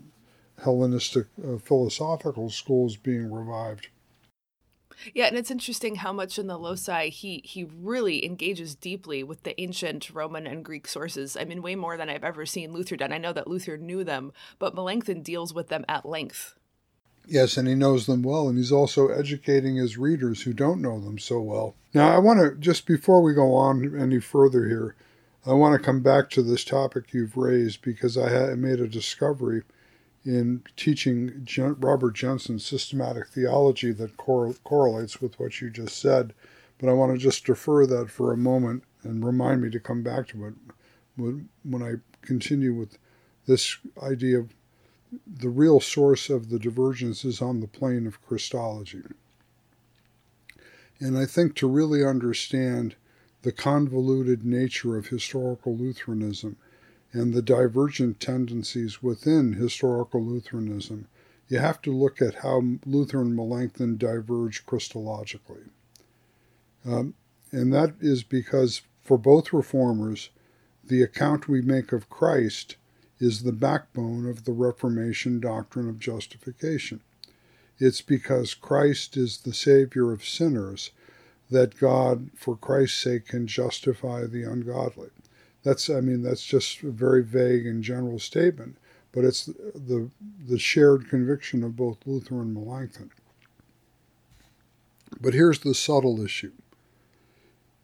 Hellenistic 0.62 1.26
uh, 1.42 1.58
philosophical 1.58 2.50
schools 2.50 2.96
being 2.96 3.32
revived. 3.32 3.88
Yeah, 5.12 5.26
and 5.26 5.36
it's 5.36 5.50
interesting 5.50 5.96
how 5.96 6.12
much 6.12 6.38
in 6.38 6.46
the 6.46 6.56
loci 6.58 7.08
he 7.08 7.42
he 7.44 7.64
really 7.64 8.24
engages 8.24 8.74
deeply 8.74 9.22
with 9.22 9.42
the 9.42 9.60
ancient 9.60 10.10
Roman 10.10 10.46
and 10.46 10.64
Greek 10.64 10.86
sources. 10.86 11.36
I 11.36 11.44
mean, 11.44 11.62
way 11.62 11.74
more 11.74 11.96
than 11.96 12.08
I've 12.08 12.24
ever 12.24 12.46
seen 12.46 12.72
Luther 12.72 12.96
done. 12.96 13.12
I 13.12 13.18
know 13.18 13.32
that 13.32 13.48
Luther 13.48 13.76
knew 13.76 14.04
them, 14.04 14.32
but 14.58 14.74
Melanchthon 14.74 15.22
deals 15.22 15.52
with 15.52 15.68
them 15.68 15.84
at 15.88 16.06
length. 16.06 16.54
Yes, 17.26 17.56
and 17.56 17.66
he 17.66 17.74
knows 17.74 18.06
them 18.06 18.22
well, 18.22 18.48
and 18.48 18.58
he's 18.58 18.72
also 18.72 19.08
educating 19.08 19.76
his 19.76 19.96
readers 19.96 20.42
who 20.42 20.52
don't 20.52 20.82
know 20.82 21.00
them 21.00 21.18
so 21.18 21.40
well. 21.40 21.74
Now, 21.94 22.14
I 22.14 22.18
want 22.18 22.40
to 22.40 22.54
just 22.58 22.86
before 22.86 23.22
we 23.22 23.34
go 23.34 23.54
on 23.54 23.98
any 23.98 24.20
further 24.20 24.68
here, 24.68 24.94
I 25.46 25.52
want 25.54 25.78
to 25.78 25.84
come 25.84 26.00
back 26.00 26.30
to 26.30 26.42
this 26.42 26.64
topic 26.64 27.12
you've 27.12 27.36
raised 27.36 27.82
because 27.82 28.16
I 28.16 28.54
made 28.54 28.80
a 28.80 28.88
discovery 28.88 29.62
in 30.24 30.62
teaching 30.76 31.46
Robert 31.78 32.14
Jenson's 32.14 32.64
systematic 32.64 33.28
theology 33.28 33.92
that 33.92 34.16
cor- 34.16 34.54
correlates 34.64 35.20
with 35.20 35.38
what 35.38 35.60
you 35.60 35.70
just 35.70 35.98
said. 35.98 36.32
But 36.78 36.88
I 36.88 36.94
want 36.94 37.12
to 37.12 37.18
just 37.18 37.44
defer 37.44 37.86
that 37.86 38.10
for 38.10 38.32
a 38.32 38.36
moment 38.36 38.84
and 39.02 39.24
remind 39.24 39.62
me 39.62 39.70
to 39.70 39.80
come 39.80 40.02
back 40.02 40.28
to 40.28 40.46
it 40.46 40.54
when 41.16 41.82
I 41.82 41.94
continue 42.22 42.74
with 42.74 42.98
this 43.46 43.78
idea 44.02 44.38
of 44.38 44.54
the 45.26 45.50
real 45.50 45.78
source 45.78 46.30
of 46.30 46.50
the 46.50 46.58
divergence 46.58 47.24
is 47.24 47.40
on 47.40 47.60
the 47.60 47.68
plane 47.68 48.06
of 48.06 48.24
Christology. 48.26 49.02
And 50.98 51.16
I 51.18 51.26
think 51.26 51.54
to 51.56 51.68
really 51.68 52.04
understand 52.04 52.96
the 53.42 53.52
convoluted 53.52 54.44
nature 54.44 54.96
of 54.96 55.08
historical 55.08 55.76
Lutheranism 55.76 56.56
and 57.14 57.32
the 57.32 57.42
divergent 57.42 58.18
tendencies 58.18 59.02
within 59.02 59.54
historical 59.54 60.22
Lutheranism, 60.22 61.06
you 61.48 61.58
have 61.58 61.80
to 61.82 61.96
look 61.96 62.20
at 62.20 62.36
how 62.36 62.60
Luther 62.84 63.20
and 63.22 63.36
Melanchthon 63.36 63.96
diverge 63.96 64.66
Christologically. 64.66 65.68
Um, 66.84 67.14
and 67.52 67.72
that 67.72 67.94
is 68.00 68.24
because 68.24 68.82
for 69.00 69.16
both 69.16 69.52
reformers, 69.52 70.30
the 70.82 71.02
account 71.02 71.48
we 71.48 71.62
make 71.62 71.92
of 71.92 72.10
Christ 72.10 72.76
is 73.20 73.42
the 73.42 73.52
backbone 73.52 74.26
of 74.26 74.44
the 74.44 74.52
Reformation 74.52 75.38
doctrine 75.38 75.88
of 75.88 76.00
justification. 76.00 77.00
It's 77.78 78.02
because 78.02 78.54
Christ 78.54 79.16
is 79.16 79.38
the 79.38 79.54
Savior 79.54 80.12
of 80.12 80.24
sinners 80.24 80.90
that 81.48 81.78
God, 81.78 82.30
for 82.34 82.56
Christ's 82.56 83.00
sake, 83.00 83.28
can 83.28 83.46
justify 83.46 84.26
the 84.26 84.42
ungodly. 84.42 85.10
That's 85.64 85.88
I 85.90 86.00
mean 86.00 86.22
that's 86.22 86.44
just 86.44 86.82
a 86.82 86.90
very 86.90 87.24
vague 87.24 87.66
and 87.66 87.82
general 87.82 88.18
statement, 88.18 88.76
but 89.12 89.24
it's 89.24 89.46
the 89.46 90.10
the 90.46 90.58
shared 90.58 91.08
conviction 91.08 91.64
of 91.64 91.74
both 91.74 92.06
Luther 92.06 92.42
and 92.42 92.54
Melanchthon. 92.54 93.10
But 95.20 95.34
here's 95.34 95.60
the 95.60 95.74
subtle 95.74 96.22
issue. 96.22 96.52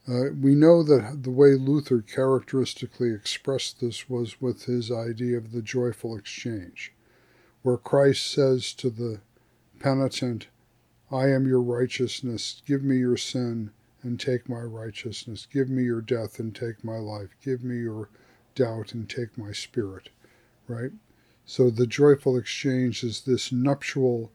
Uh, 0.08 0.32
we 0.40 0.54
know 0.54 0.82
that 0.82 1.22
the 1.22 1.30
way 1.30 1.54
Luther 1.54 2.00
characteristically 2.00 3.12
expressed 3.12 3.80
this 3.80 4.10
was 4.10 4.40
with 4.40 4.64
his 4.64 4.90
idea 4.90 5.36
of 5.36 5.52
the 5.52 5.62
joyful 5.62 6.16
exchange, 6.16 6.92
where 7.62 7.76
Christ 7.76 8.30
says 8.30 8.72
to 8.74 8.90
the 8.90 9.20
penitent, 9.78 10.48
I 11.12 11.28
am 11.28 11.46
your 11.46 11.60
righteousness, 11.60 12.62
give 12.66 12.82
me 12.82 12.96
your 12.96 13.16
sin, 13.16 13.70
and 14.02 14.18
take 14.18 14.48
my 14.48 14.60
righteousness. 14.60 15.46
Give 15.50 15.68
me 15.68 15.84
your 15.84 16.00
death 16.00 16.38
and 16.38 16.54
take 16.54 16.82
my 16.84 16.96
life. 16.96 17.30
Give 17.44 17.62
me 17.62 17.78
your 17.78 18.08
doubt 18.54 18.94
and 18.94 19.08
take 19.08 19.36
my 19.36 19.52
spirit. 19.52 20.08
Right? 20.66 20.92
So 21.44 21.70
the 21.70 21.86
joyful 21.86 22.36
exchange 22.36 23.02
is 23.02 23.22
this 23.22 23.50
nuptial 23.50 24.30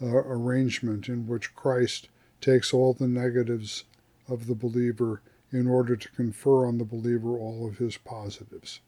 uh, 0.00 0.06
arrangement 0.06 1.08
in 1.08 1.26
which 1.26 1.54
Christ 1.54 2.08
takes 2.40 2.72
all 2.72 2.94
the 2.94 3.08
negatives 3.08 3.84
of 4.28 4.46
the 4.46 4.54
believer 4.54 5.20
in 5.52 5.66
order 5.66 5.96
to 5.96 6.12
confer 6.12 6.66
on 6.66 6.78
the 6.78 6.84
believer 6.84 7.36
all 7.36 7.66
of 7.66 7.78
his 7.78 7.96
positives. 7.96 8.80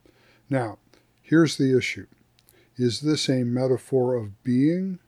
Now, 0.49 0.79
here's 1.23 1.57
the 1.57 1.77
issue 1.77 2.07
Is 2.77 3.01
this 3.01 3.29
a 3.29 3.45
metaphor 3.45 4.15
of 4.15 4.43
being? 4.43 4.99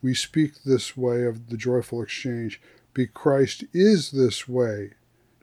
We 0.00 0.14
speak 0.14 0.62
this 0.62 0.96
way 0.96 1.24
of 1.24 1.48
the 1.48 1.56
joyful 1.56 2.00
exchange 2.02 2.60
because 2.98 3.14
Christ 3.14 3.62
is 3.72 4.10
this 4.10 4.48
way, 4.48 4.94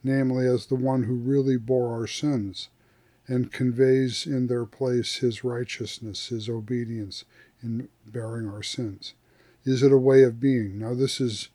namely, 0.04 0.46
as 0.46 0.66
the 0.66 0.76
one 0.76 1.04
who 1.04 1.16
really 1.16 1.56
bore 1.56 1.94
our 1.94 2.06
sins 2.06 2.68
and 3.28 3.50
conveys 3.50 4.28
in 4.28 4.48
their 4.48 4.66
place 4.66 5.20
his 5.20 5.46
righteousness, 5.46 6.28
his 6.28 6.50
obedience 6.50 7.24
in 7.64 7.88
bearing 8.06 8.50
our 8.50 8.62
sins. 8.62 9.14
Is 9.64 9.84
it 9.84 9.94
a 9.94 9.98
way 9.98 10.24
of 10.24 10.42
being? 10.42 10.80
Now, 10.80 10.94
this 10.94 11.22
is 11.22 11.48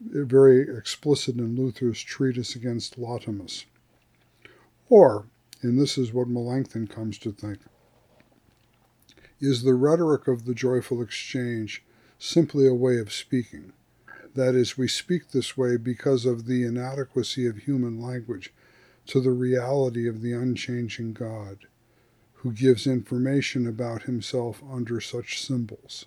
very 0.00 0.68
explicit 0.72 1.36
in 1.38 1.56
Luther's 1.56 2.00
treatise 2.00 2.54
against 2.54 2.96
Latomus. 2.96 3.64
Or, 4.88 5.26
and 5.62 5.80
this 5.80 5.98
is 5.98 6.12
what 6.12 6.28
Melanchthon 6.28 6.86
comes 6.86 7.18
to 7.18 7.32
think, 7.32 7.58
is 9.40 9.64
the 9.64 9.74
rhetoric 9.74 10.28
of 10.28 10.44
the 10.44 10.54
joyful 10.54 11.02
exchange 11.02 11.82
simply 12.20 12.68
a 12.68 12.72
way 12.72 12.98
of 12.98 13.12
speaking? 13.12 13.72
That 14.34 14.54
is, 14.54 14.76
we 14.76 14.88
speak 14.88 15.30
this 15.30 15.56
way 15.56 15.76
because 15.76 16.26
of 16.26 16.46
the 16.46 16.64
inadequacy 16.64 17.46
of 17.46 17.58
human 17.58 18.00
language 18.00 18.52
to 19.06 19.20
the 19.20 19.30
reality 19.30 20.08
of 20.08 20.22
the 20.22 20.32
unchanging 20.32 21.12
God, 21.12 21.66
who 22.34 22.52
gives 22.52 22.86
information 22.86 23.66
about 23.66 24.04
himself 24.04 24.62
under 24.70 25.00
such 25.00 25.40
symbols. 25.40 26.06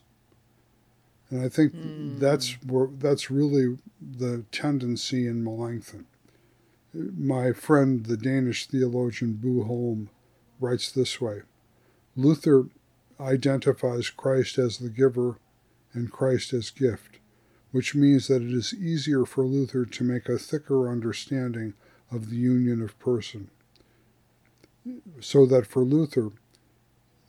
And 1.30 1.42
I 1.42 1.50
think 1.50 1.74
mm. 1.74 2.20
that's 2.20 2.54
where, 2.64 2.88
that's 2.88 3.30
really 3.30 3.78
the 4.00 4.44
tendency 4.52 5.28
in 5.28 5.44
Melanchthon. 5.44 6.06
My 6.94 7.52
friend, 7.52 8.06
the 8.06 8.18
Danish 8.18 8.66
theologian 8.68 9.34
Bo 9.34 9.64
Holm, 9.64 10.10
writes 10.60 10.92
this 10.92 11.22
way 11.22 11.42
Luther 12.16 12.66
identifies 13.20 14.10
Christ 14.10 14.58
as 14.58 14.78
the 14.78 14.90
giver 14.90 15.38
and 15.94 16.12
Christ 16.12 16.54
as 16.54 16.70
gift, 16.70 17.17
which 17.72 17.96
means 17.96 18.28
that 18.28 18.42
it 18.42 18.52
is 18.52 18.74
easier 18.74 19.26
for 19.26 19.46
Luther 19.46 19.86
to 19.86 20.04
make 20.04 20.30
a 20.30 20.38
thicker 20.38 20.90
understanding 20.90 21.74
of 22.12 22.30
the 22.30 22.38
union 22.38 22.82
of 22.82 22.98
person. 23.00 23.50
So 25.20 25.46
that 25.48 25.68
for 25.68 25.84
Luther, 25.84 26.32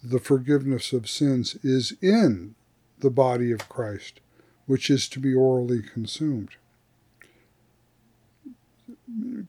the 0.02 0.20
forgiveness 0.20 0.92
of 0.92 1.10
sins 1.10 1.56
is 1.62 1.92
in 2.00 2.54
the 3.00 3.10
body 3.10 3.50
of 3.50 3.68
Christ, 3.68 4.20
which 4.66 4.90
is 4.90 5.08
to 5.08 5.18
be 5.18 5.34
orally 5.34 5.82
consumed. 5.82 6.50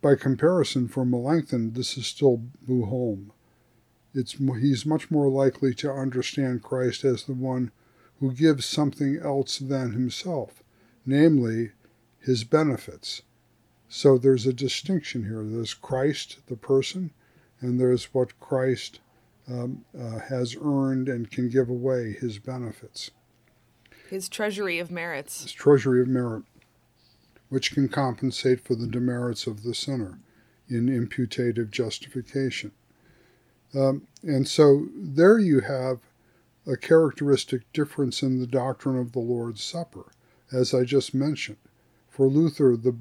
By 0.01 0.15
comparison, 0.15 0.87
for 0.87 1.05
Melanchthon, 1.05 1.73
this 1.73 1.97
is 1.97 2.07
still 2.07 2.41
Bo 2.61 2.85
Holm. 2.85 3.31
It's, 4.13 4.33
he's 4.33 4.85
much 4.85 5.11
more 5.11 5.29
likely 5.29 5.73
to 5.75 5.91
understand 5.91 6.63
Christ 6.63 7.03
as 7.03 7.23
the 7.23 7.33
one 7.33 7.71
who 8.19 8.33
gives 8.33 8.65
something 8.65 9.17
else 9.17 9.59
than 9.59 9.91
himself, 9.91 10.63
namely 11.05 11.71
his 12.19 12.43
benefits. 12.43 13.21
So 13.87 14.17
there's 14.17 14.45
a 14.45 14.53
distinction 14.53 15.23
here. 15.23 15.43
There's 15.43 15.73
Christ, 15.73 16.37
the 16.47 16.55
person, 16.55 17.11
and 17.61 17.79
there's 17.79 18.13
what 18.13 18.39
Christ 18.39 18.99
um, 19.47 19.83
uh, 19.99 20.19
has 20.19 20.55
earned 20.61 21.09
and 21.09 21.29
can 21.29 21.49
give 21.49 21.69
away, 21.69 22.13
his 22.13 22.37
benefits. 22.37 23.11
His 24.09 24.29
treasury 24.29 24.79
of 24.79 24.91
merits. 24.91 25.43
His 25.43 25.51
treasury 25.51 26.01
of 26.01 26.07
merit, 26.07 26.43
which 27.49 27.73
can 27.73 27.89
compensate 27.89 28.61
for 28.61 28.75
the 28.75 28.87
demerits 28.87 29.47
of 29.47 29.63
the 29.63 29.73
sinner 29.73 30.19
in 30.67 30.87
imputative 30.87 31.71
justification. 31.71 32.71
Um, 33.75 34.07
and 34.23 34.47
so 34.47 34.87
there 34.95 35.39
you 35.39 35.61
have 35.61 35.99
a 36.67 36.77
characteristic 36.77 37.71
difference 37.73 38.21
in 38.21 38.39
the 38.39 38.47
doctrine 38.47 38.97
of 38.97 39.11
the 39.11 39.19
Lord's 39.19 39.63
Supper, 39.63 40.11
as 40.51 40.73
I 40.73 40.83
just 40.83 41.13
mentioned. 41.13 41.57
For 42.09 42.27
Luther, 42.27 42.75
the, 42.75 42.91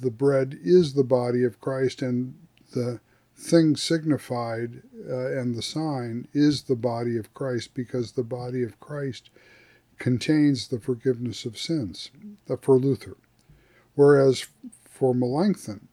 the 0.00 0.10
bread 0.10 0.58
is 0.62 0.94
the 0.94 1.04
body 1.04 1.44
of 1.44 1.60
Christ, 1.60 2.02
and 2.02 2.34
the 2.72 3.00
thing 3.40 3.74
signified 3.74 4.82
uh, 5.08 5.32
and 5.38 5.54
the 5.54 5.62
sign 5.62 6.28
is 6.34 6.64
the 6.64 6.76
body 6.76 7.16
of 7.16 7.32
Christ 7.32 7.74
because 7.74 8.12
the 8.12 8.22
body 8.22 8.62
of 8.62 8.78
Christ 8.80 9.30
contains 9.98 10.68
the 10.68 10.78
forgiveness 10.78 11.44
of 11.44 11.58
sins 11.58 12.10
for 12.60 12.78
Luther. 12.78 13.16
Whereas 13.94 14.46
for 14.84 15.14
Melanchthon, 15.14 15.88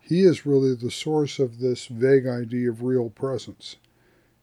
he 0.00 0.22
is 0.22 0.46
really 0.46 0.74
the 0.74 0.90
source 0.90 1.38
of 1.38 1.58
this 1.58 1.86
vague 1.86 2.26
idea 2.26 2.70
of 2.70 2.82
real 2.82 3.10
presence. 3.10 3.76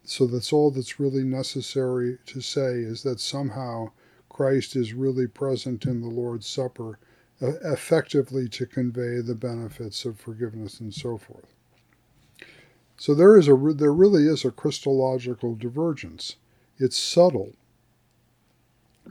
So 0.04 0.26
that's 0.26 0.52
all 0.52 0.72
that's 0.72 1.00
really 1.00 1.24
necessary 1.24 2.18
to 2.26 2.42
say 2.42 2.80
is 2.80 3.04
that 3.04 3.20
somehow 3.20 3.92
Christ 4.40 4.78
is 4.78 4.94
really 4.94 5.28
present 5.28 5.84
in 5.84 6.00
the 6.00 6.08
Lord's 6.08 6.48
Supper, 6.48 6.98
uh, 7.42 7.56
effectively 7.62 8.48
to 8.48 8.66
convey 8.66 9.20
the 9.20 9.36
benefits 9.36 10.06
of 10.06 10.18
forgiveness 10.18 10.80
and 10.80 10.94
so 10.94 11.18
forth. 11.18 11.54
So 12.96 13.14
there 13.14 13.38
is 13.38 13.50
a 13.50 13.74
there 13.76 13.92
really 13.92 14.28
is 14.28 14.46
a 14.46 14.52
Christological 14.52 15.56
divergence. 15.56 16.38
It's 16.78 16.98
subtle, 16.98 17.52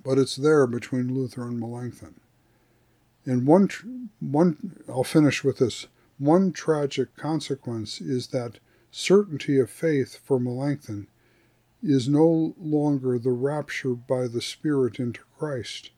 but 0.02 0.16
it's 0.16 0.34
there 0.34 0.66
between 0.66 1.14
Luther 1.14 1.42
and 1.42 1.60
Melanchthon. 1.60 2.14
And 3.26 3.46
one, 3.46 4.08
one, 4.20 4.82
I'll 4.88 5.04
finish 5.04 5.44
with 5.44 5.58
this. 5.58 5.88
One 6.16 6.52
tragic 6.52 7.14
consequence 7.16 8.00
is 8.00 8.28
that 8.28 8.60
certainty 8.90 9.58
of 9.58 9.68
faith 9.68 10.22
for 10.24 10.40
Melanchthon 10.40 11.06
is 11.82 12.08
no 12.08 12.54
longer 12.58 13.18
the 13.18 13.30
rapture 13.30 13.94
by 13.94 14.26
the 14.26 14.42
Spirit 14.42 14.98
into 14.98 15.20
Christ. 15.38 15.90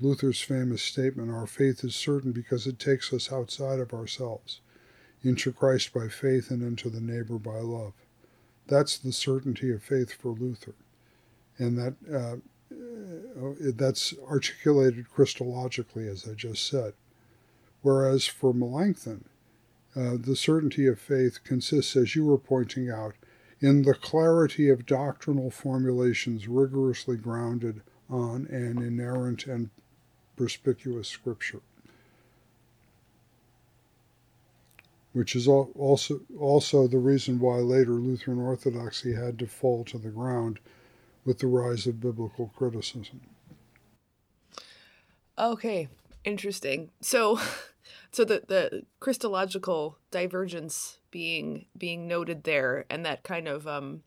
Luther's 0.00 0.40
famous 0.40 0.82
statement, 0.82 1.30
Our 1.30 1.46
faith 1.46 1.84
is 1.84 1.94
certain 1.94 2.32
because 2.32 2.66
it 2.66 2.78
takes 2.78 3.12
us 3.12 3.32
outside 3.32 3.78
of 3.78 3.94
ourselves, 3.94 4.60
into 5.22 5.52
Christ 5.52 5.92
by 5.94 6.08
faith 6.08 6.50
and 6.50 6.62
into 6.62 6.90
the 6.90 7.00
neighbor 7.00 7.38
by 7.38 7.58
love. 7.58 7.92
That's 8.66 8.98
the 8.98 9.12
certainty 9.12 9.70
of 9.70 9.82
faith 9.82 10.12
for 10.12 10.30
Luther. 10.30 10.74
And 11.58 11.78
that 11.78 11.94
uh, 12.12 12.36
uh, 12.72 13.54
that's 13.76 14.14
articulated 14.28 15.06
Christologically, 15.14 16.10
as 16.10 16.26
I 16.28 16.34
just 16.34 16.66
said. 16.66 16.94
Whereas 17.82 18.26
for 18.26 18.52
Melanchthon, 18.52 19.26
uh, 19.94 20.16
the 20.18 20.34
certainty 20.36 20.86
of 20.86 20.98
faith 20.98 21.44
consists, 21.44 21.94
as 21.96 22.16
you 22.16 22.24
were 22.24 22.38
pointing 22.38 22.90
out, 22.90 23.14
in 23.64 23.80
the 23.80 23.94
clarity 23.94 24.68
of 24.68 24.84
doctrinal 24.84 25.50
formulations 25.50 26.46
rigorously 26.46 27.16
grounded 27.16 27.80
on 28.10 28.46
an 28.48 28.82
inerrant 28.82 29.46
and 29.46 29.70
perspicuous 30.36 31.08
scripture. 31.08 31.62
Which 35.14 35.34
is 35.34 35.48
also, 35.48 36.20
also 36.38 36.86
the 36.86 36.98
reason 36.98 37.38
why 37.38 37.56
later 37.56 37.92
Lutheran 37.92 38.38
Orthodoxy 38.38 39.14
had 39.14 39.38
to 39.38 39.46
fall 39.46 39.82
to 39.84 39.96
the 39.96 40.10
ground 40.10 40.58
with 41.24 41.38
the 41.38 41.46
rise 41.46 41.86
of 41.86 42.02
biblical 42.02 42.52
criticism. 42.54 43.22
Okay, 45.38 45.88
interesting. 46.22 46.90
So, 47.00 47.40
so 48.10 48.24
the 48.24 48.42
the 48.46 48.82
Christological 49.00 49.98
divergence 50.10 50.98
being 51.10 51.66
being 51.76 52.06
noted 52.08 52.44
there, 52.44 52.86
and 52.90 53.04
that 53.04 53.22
kind 53.22 53.48
of 53.48 53.66
um, 53.66 54.02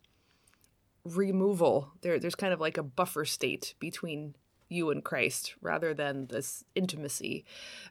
removal 1.03 1.91
there. 2.01 2.19
There's 2.19 2.36
kind 2.36 2.53
of 2.53 2.59
like 2.59 2.78
a 2.78 2.84
buffer 2.84 3.25
state 3.25 3.75
between 3.80 4.36
you 4.69 4.89
and 4.89 5.03
Christ, 5.03 5.55
rather 5.61 5.93
than 5.93 6.28
this 6.28 6.63
intimacy. 6.75 7.45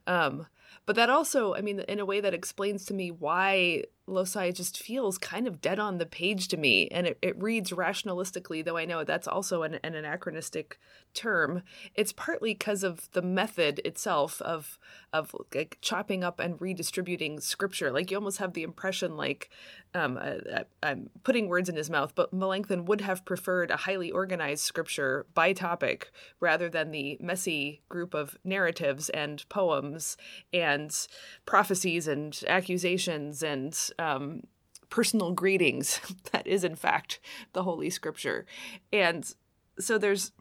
Um, 0.06 0.46
but 0.84 0.96
that 0.96 1.10
also, 1.10 1.54
I 1.54 1.62
mean, 1.62 1.80
in 1.80 2.00
a 2.00 2.04
way 2.04 2.20
that 2.20 2.34
explains 2.34 2.84
to 2.86 2.94
me 2.94 3.10
why 3.10 3.84
loci 4.06 4.52
just 4.52 4.82
feels 4.82 5.18
kind 5.18 5.46
of 5.46 5.60
dead 5.60 5.78
on 5.78 5.98
the 5.98 6.06
page 6.06 6.48
to 6.48 6.56
me 6.56 6.88
and 6.88 7.06
it, 7.06 7.18
it 7.22 7.42
reads 7.42 7.70
rationalistically 7.70 8.64
though 8.64 8.76
i 8.76 8.84
know 8.84 9.04
that's 9.04 9.28
also 9.28 9.62
an, 9.62 9.78
an 9.82 9.94
anachronistic 9.94 10.78
term. 11.16 11.62
It's 11.94 12.12
partly 12.12 12.52
because 12.52 12.84
of 12.84 13.10
the 13.12 13.22
method 13.22 13.80
itself 13.84 14.40
of 14.42 14.78
of 15.12 15.34
like 15.54 15.78
chopping 15.80 16.22
up 16.22 16.38
and 16.38 16.60
redistributing 16.60 17.40
scripture. 17.40 17.90
Like 17.90 18.10
you 18.10 18.16
almost 18.18 18.38
have 18.38 18.52
the 18.52 18.62
impression 18.62 19.16
like 19.16 19.50
um, 19.96 20.18
I, 20.18 20.64
i'm 20.82 21.10
putting 21.24 21.48
words 21.48 21.68
in 21.68 21.76
his 21.76 21.88
mouth 21.88 22.12
but 22.14 22.32
melanchthon 22.32 22.84
would 22.84 23.00
have 23.00 23.24
preferred 23.24 23.70
a 23.70 23.76
highly 23.76 24.10
organized 24.10 24.62
scripture 24.62 25.26
by 25.34 25.52
topic 25.52 26.10
rather 26.38 26.68
than 26.68 26.90
the 26.90 27.16
messy 27.20 27.82
group 27.88 28.14
of 28.14 28.36
narratives 28.44 29.08
and 29.10 29.48
poems 29.48 30.16
and 30.52 31.08
prophecies 31.46 32.06
and 32.06 32.42
accusations 32.46 33.42
and 33.42 33.90
um, 33.98 34.42
personal 34.90 35.32
greetings 35.32 36.00
that 36.32 36.46
is 36.46 36.64
in 36.64 36.76
fact 36.76 37.20
the 37.52 37.62
holy 37.62 37.90
scripture 37.90 38.46
and 38.92 39.34
so 39.78 39.98
there's 39.98 40.32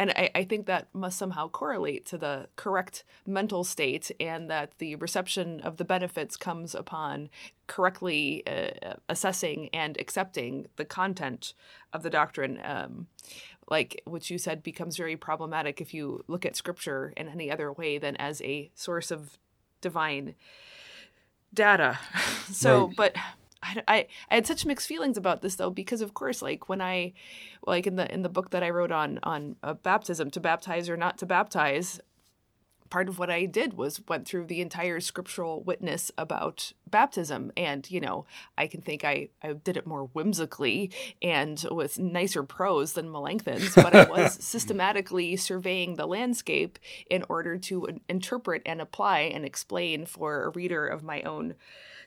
and 0.00 0.12
I, 0.12 0.30
I 0.34 0.44
think 0.44 0.64
that 0.64 0.88
must 0.94 1.18
somehow 1.18 1.50
correlate 1.50 2.06
to 2.06 2.16
the 2.16 2.48
correct 2.56 3.04
mental 3.26 3.64
state, 3.64 4.10
and 4.18 4.48
that 4.48 4.72
the 4.78 4.94
reception 4.94 5.60
of 5.60 5.76
the 5.76 5.84
benefits 5.84 6.38
comes 6.38 6.74
upon 6.74 7.28
correctly 7.66 8.42
uh, 8.46 8.94
assessing 9.10 9.68
and 9.74 10.00
accepting 10.00 10.68
the 10.76 10.86
content 10.86 11.52
of 11.92 12.02
the 12.02 12.08
doctrine. 12.08 12.58
Um, 12.64 13.08
like 13.68 14.00
which 14.06 14.30
you 14.30 14.38
said 14.38 14.62
becomes 14.62 14.96
very 14.96 15.18
problematic 15.18 15.82
if 15.82 15.92
you 15.92 16.24
look 16.28 16.46
at 16.46 16.56
scripture 16.56 17.12
in 17.14 17.28
any 17.28 17.50
other 17.50 17.70
way 17.70 17.98
than 17.98 18.16
as 18.16 18.40
a 18.40 18.70
source 18.74 19.10
of 19.10 19.38
divine 19.82 20.34
data. 21.52 21.98
so, 22.50 22.86
right. 22.86 22.96
but 22.96 23.16
I, 23.62 23.82
I, 23.86 24.06
I 24.30 24.34
had 24.34 24.46
such 24.46 24.66
mixed 24.66 24.88
feelings 24.88 25.16
about 25.16 25.42
this 25.42 25.56
though 25.56 25.70
because 25.70 26.00
of 26.00 26.14
course 26.14 26.42
like 26.42 26.68
when 26.68 26.80
I 26.80 27.12
like 27.66 27.86
in 27.86 27.96
the 27.96 28.12
in 28.12 28.22
the 28.22 28.28
book 28.28 28.50
that 28.50 28.62
I 28.62 28.70
wrote 28.70 28.92
on 28.92 29.18
on 29.22 29.56
uh, 29.62 29.74
baptism 29.74 30.30
to 30.30 30.40
baptize 30.40 30.88
or 30.88 30.96
not 30.96 31.18
to 31.18 31.26
baptize 31.26 32.00
part 32.90 33.08
of 33.08 33.18
what 33.18 33.30
I 33.30 33.46
did 33.46 33.74
was 33.74 34.02
went 34.08 34.26
through 34.26 34.46
the 34.46 34.60
entire 34.60 35.00
scriptural 35.00 35.62
witness 35.62 36.10
about 36.18 36.72
baptism. 36.88 37.52
And, 37.56 37.88
you 37.90 38.00
know, 38.00 38.26
I 38.58 38.66
can 38.66 38.82
think 38.82 39.04
I, 39.04 39.28
I 39.42 39.52
did 39.52 39.76
it 39.76 39.86
more 39.86 40.06
whimsically 40.12 40.90
and 41.22 41.64
with 41.70 41.98
nicer 41.98 42.42
prose 42.42 42.92
than 42.94 43.10
Melanchthon's, 43.10 43.74
but 43.74 43.94
I 43.94 44.04
was 44.10 44.34
systematically 44.40 45.36
surveying 45.36 45.94
the 45.94 46.06
landscape 46.06 46.78
in 47.08 47.24
order 47.28 47.56
to 47.58 48.00
interpret 48.08 48.62
and 48.66 48.80
apply 48.80 49.20
and 49.20 49.44
explain 49.44 50.04
for 50.04 50.44
a 50.44 50.50
reader 50.50 50.86
of 50.86 51.02
my 51.02 51.22
own 51.22 51.54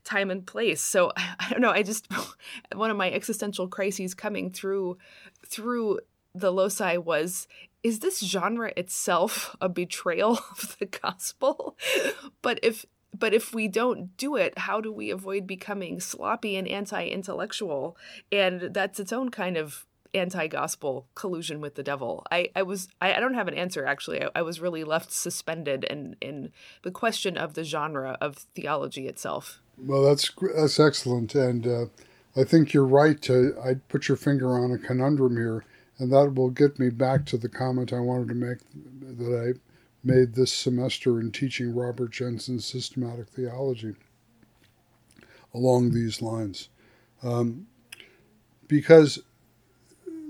time 0.04 0.30
and 0.30 0.46
place. 0.46 0.82
So 0.82 1.12
I 1.18 1.48
don't 1.50 1.62
know. 1.62 1.72
I 1.72 1.84
just 1.84 2.08
one 2.76 2.92
of 2.92 2.98
my 2.98 3.10
existential 3.10 3.68
crises 3.68 4.14
coming 4.14 4.52
through 4.52 4.98
through 5.46 6.00
the 6.36 6.52
loci 6.52 6.98
was 6.98 7.48
is 7.84 8.00
this 8.00 8.20
genre 8.20 8.72
itself 8.78 9.56
a 9.62 9.70
betrayal 9.70 10.32
of 10.52 10.78
the 10.80 10.86
gospel? 10.86 11.78
but 12.42 12.60
if 12.64 12.86
but 13.16 13.34
if 13.34 13.54
we 13.54 13.68
don't 13.68 14.18
do 14.18 14.36
it, 14.36 14.58
how 14.58 14.82
do 14.82 14.92
we 14.92 15.12
avoid 15.12 15.46
becoming 15.46 16.00
sloppy 16.00 16.56
and 16.58 16.68
anti-intellectual? 16.68 17.96
And 18.32 18.74
that's 18.74 19.00
its 19.00 19.14
own 19.14 19.30
kind 19.30 19.56
of 19.56 19.86
anti-gospel 20.16 21.08
collusion 21.16 21.62
with 21.62 21.76
the 21.76 21.84
devil. 21.84 22.26
I, 22.32 22.50
I 22.56 22.64
was 22.64 22.88
I, 23.02 23.14
I 23.14 23.20
don't 23.20 23.34
have 23.34 23.48
an 23.48 23.54
answer 23.54 23.86
actually. 23.86 24.24
I, 24.24 24.30
I 24.36 24.42
was 24.42 24.60
really 24.60 24.84
left 24.84 25.12
suspended 25.12 25.84
in 25.84 26.16
in 26.22 26.52
the 26.84 26.92
question 26.92 27.38
of 27.38 27.54
the 27.54 27.64
genre 27.64 28.18
of 28.22 28.38
theology 28.56 29.08
itself. 29.08 29.62
Well, 29.78 30.04
that's 30.04 30.32
that's 30.56 30.80
excellent, 30.80 31.34
and 31.36 31.66
uh, 31.66 31.86
I 32.36 32.44
think 32.44 32.74
you're 32.74 32.86
right. 32.86 33.20
To 33.24 33.56
I 33.64 33.76
put 33.90 34.08
your 34.08 34.18
finger 34.18 34.52
on 34.52 34.72
a 34.72 34.78
conundrum 34.78 35.36
here, 35.36 35.66
and 36.00 36.12
that 36.12 36.34
will 36.36 36.50
get 36.50 36.80
me 36.80 36.89
back 36.89 37.26
to 37.26 37.38
the 37.38 37.50
comment 37.50 37.94
I 37.94 38.00
wanted 38.00 38.30
to 38.30 38.36
make 38.36 38.58
that 39.18 39.56
I 39.56 39.60
made 40.04 40.34
this 40.34 40.52
semester 40.52 41.20
in 41.20 41.32
teaching 41.32 41.74
Robert 41.74 42.12
Jenson's 42.12 42.66
systematic 42.66 43.30
theology 43.30 43.96
along 45.54 45.91
these 45.91 46.22
lines, 46.22 46.70
um, 47.22 47.68
because 48.68 49.20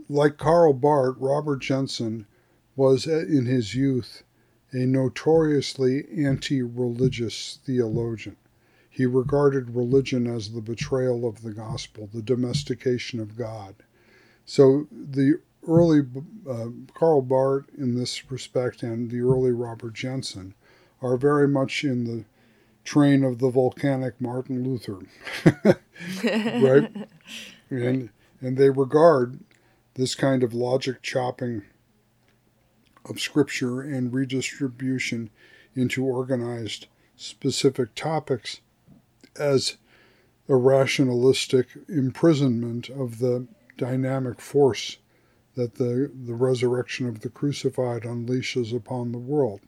like 0.09 0.37
Karl 0.37 0.73
Barth, 0.73 1.15
Robert 1.17 1.61
Jenson 1.61 2.27
was 2.75 3.07
uh, 3.07 3.25
in 3.25 3.45
his 3.45 3.73
youth 3.73 4.23
a 4.71 4.85
notoriously 4.85 6.05
anti-religious 6.17 7.59
theologian. 7.65 8.35
He 8.89 9.05
regarded 9.05 9.75
religion 9.75 10.27
as 10.27 10.51
the 10.51 10.61
betrayal 10.61 11.27
of 11.27 11.41
the 11.41 11.53
gospel, 11.53 12.09
the 12.13 12.21
domestication 12.21 13.19
of 13.19 13.37
God. 13.37 13.75
So 14.45 14.87
the 14.91 15.39
early 15.67 16.01
uh, 16.49 16.67
Karl 16.93 17.21
Barth, 17.21 17.65
in 17.77 17.95
this 17.95 18.31
respect, 18.31 18.83
and 18.83 19.09
the 19.09 19.21
early 19.21 19.51
Robert 19.51 19.93
Jenson 19.93 20.53
are 21.01 21.17
very 21.17 21.47
much 21.47 21.83
in 21.83 22.05
the 22.05 22.25
train 22.83 23.23
of 23.23 23.39
the 23.39 23.49
volcanic 23.49 24.19
Martin 24.19 24.63
Luther, 24.63 24.99
right? 26.23 27.07
And 27.69 28.09
and 28.41 28.57
they 28.57 28.69
regard 28.69 29.39
this 29.95 30.15
kind 30.15 30.43
of 30.43 30.53
logic 30.53 31.01
chopping 31.01 31.63
of 33.05 33.19
scripture 33.19 33.81
and 33.81 34.13
redistribution 34.13 35.29
into 35.75 36.05
organized 36.05 36.87
specific 37.15 37.95
topics 37.95 38.59
as 39.37 39.77
a 40.49 40.55
rationalistic 40.55 41.67
imprisonment 41.87 42.89
of 42.89 43.19
the 43.19 43.47
dynamic 43.77 44.41
force 44.41 44.97
that 45.55 45.75
the, 45.75 46.11
the 46.25 46.33
resurrection 46.33 47.07
of 47.07 47.21
the 47.21 47.29
crucified 47.29 48.03
unleashes 48.03 48.75
upon 48.75 49.11
the 49.11 49.17
world. 49.17 49.61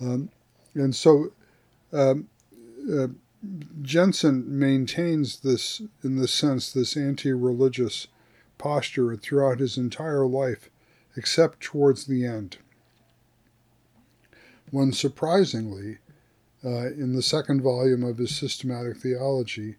Um, 0.00 0.30
and 0.74 0.94
so 0.94 1.32
um, 1.92 2.28
uh, 2.90 3.08
Jenson 3.82 4.58
maintains 4.58 5.40
this, 5.40 5.82
in 6.02 6.16
this 6.16 6.32
sense, 6.32 6.72
this 6.72 6.96
anti 6.96 7.32
religious 7.32 8.06
posture 8.58 9.16
throughout 9.16 9.58
his 9.58 9.76
entire 9.76 10.26
life, 10.26 10.70
except 11.16 11.60
towards 11.60 12.06
the 12.06 12.24
end. 12.24 12.58
When 14.70 14.92
surprisingly, 14.92 15.98
uh, 16.64 16.86
in 16.92 17.14
the 17.14 17.22
second 17.22 17.60
volume 17.60 18.04
of 18.04 18.18
his 18.18 18.34
systematic 18.34 18.96
theology, 18.98 19.76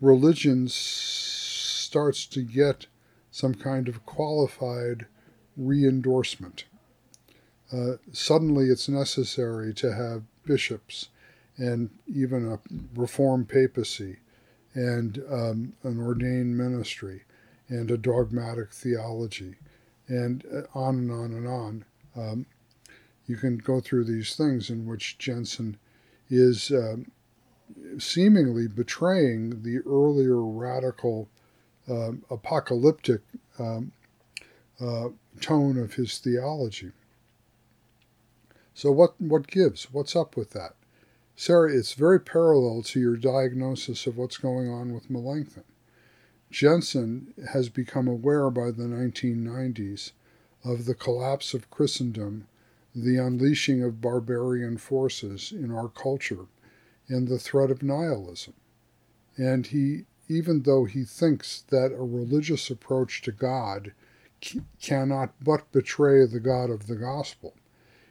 religion 0.00 0.66
starts 0.68 2.26
to 2.26 2.42
get 2.42 2.86
some 3.32 3.54
kind 3.54 3.88
of 3.88 4.06
qualified 4.06 5.06
re 5.56 5.84
endorsement. 5.84 6.66
Uh, 7.72 7.94
suddenly, 8.12 8.66
it's 8.66 8.88
necessary 8.88 9.74
to 9.74 9.94
have 9.94 10.22
bishops 10.44 11.08
and 11.56 11.90
even 12.06 12.46
a 12.46 12.58
reformed 12.94 13.48
papacy 13.48 14.18
and 14.74 15.22
um, 15.30 15.72
an 15.82 15.98
ordained 15.98 16.56
ministry 16.56 17.22
and 17.68 17.90
a 17.90 17.96
dogmatic 17.96 18.72
theology 18.72 19.54
and 20.08 20.44
uh, 20.52 20.78
on 20.78 20.96
and 20.96 21.10
on 21.10 21.32
and 21.32 21.48
on. 21.48 21.84
Um, 22.14 22.46
you 23.26 23.36
can 23.36 23.56
go 23.56 23.80
through 23.80 24.04
these 24.04 24.36
things 24.36 24.68
in 24.68 24.86
which 24.86 25.16
Jenson 25.16 25.78
is 26.28 26.70
um, 26.70 27.06
seemingly 27.98 28.68
betraying 28.68 29.62
the 29.62 29.78
earlier 29.86 30.42
radical 30.42 31.28
um, 31.88 32.24
apocalyptic 32.30 33.20
um, 33.58 33.92
uh, 34.80 35.08
tone 35.40 35.78
of 35.78 35.94
his 35.94 36.18
theology. 36.18 36.92
So 38.74 38.90
what 38.90 39.20
what 39.20 39.46
gives? 39.46 39.92
What's 39.92 40.16
up 40.16 40.36
with 40.36 40.50
that? 40.50 40.74
Sarah, 41.36 41.74
it's 41.74 41.94
very 41.94 42.20
parallel 42.20 42.82
to 42.84 43.00
your 43.00 43.16
diagnosis 43.16 44.06
of 44.06 44.16
what's 44.16 44.36
going 44.36 44.70
on 44.70 44.92
with 44.92 45.10
Melanchthon. 45.10 45.64
Jenson 46.50 47.32
has 47.52 47.68
become 47.68 48.06
aware 48.06 48.50
by 48.50 48.70
the 48.70 48.84
1990s 48.84 50.12
of 50.64 50.84
the 50.84 50.94
collapse 50.94 51.54
of 51.54 51.70
Christendom, 51.70 52.46
the 52.94 53.16
unleashing 53.16 53.82
of 53.82 54.02
barbarian 54.02 54.76
forces 54.76 55.50
in 55.50 55.72
our 55.72 55.88
culture, 55.88 56.46
and 57.08 57.26
the 57.26 57.38
threat 57.38 57.70
of 57.70 57.82
nihilism. 57.82 58.52
And 59.36 59.66
he 59.66 60.04
even 60.32 60.62
though 60.62 60.84
he 60.84 61.04
thinks 61.04 61.62
that 61.68 61.92
a 61.92 62.02
religious 62.02 62.70
approach 62.70 63.22
to 63.22 63.32
God 63.32 63.92
cannot 64.80 65.34
but 65.42 65.70
betray 65.72 66.24
the 66.26 66.40
God 66.40 66.70
of 66.70 66.86
the 66.86 66.96
gospel. 66.96 67.54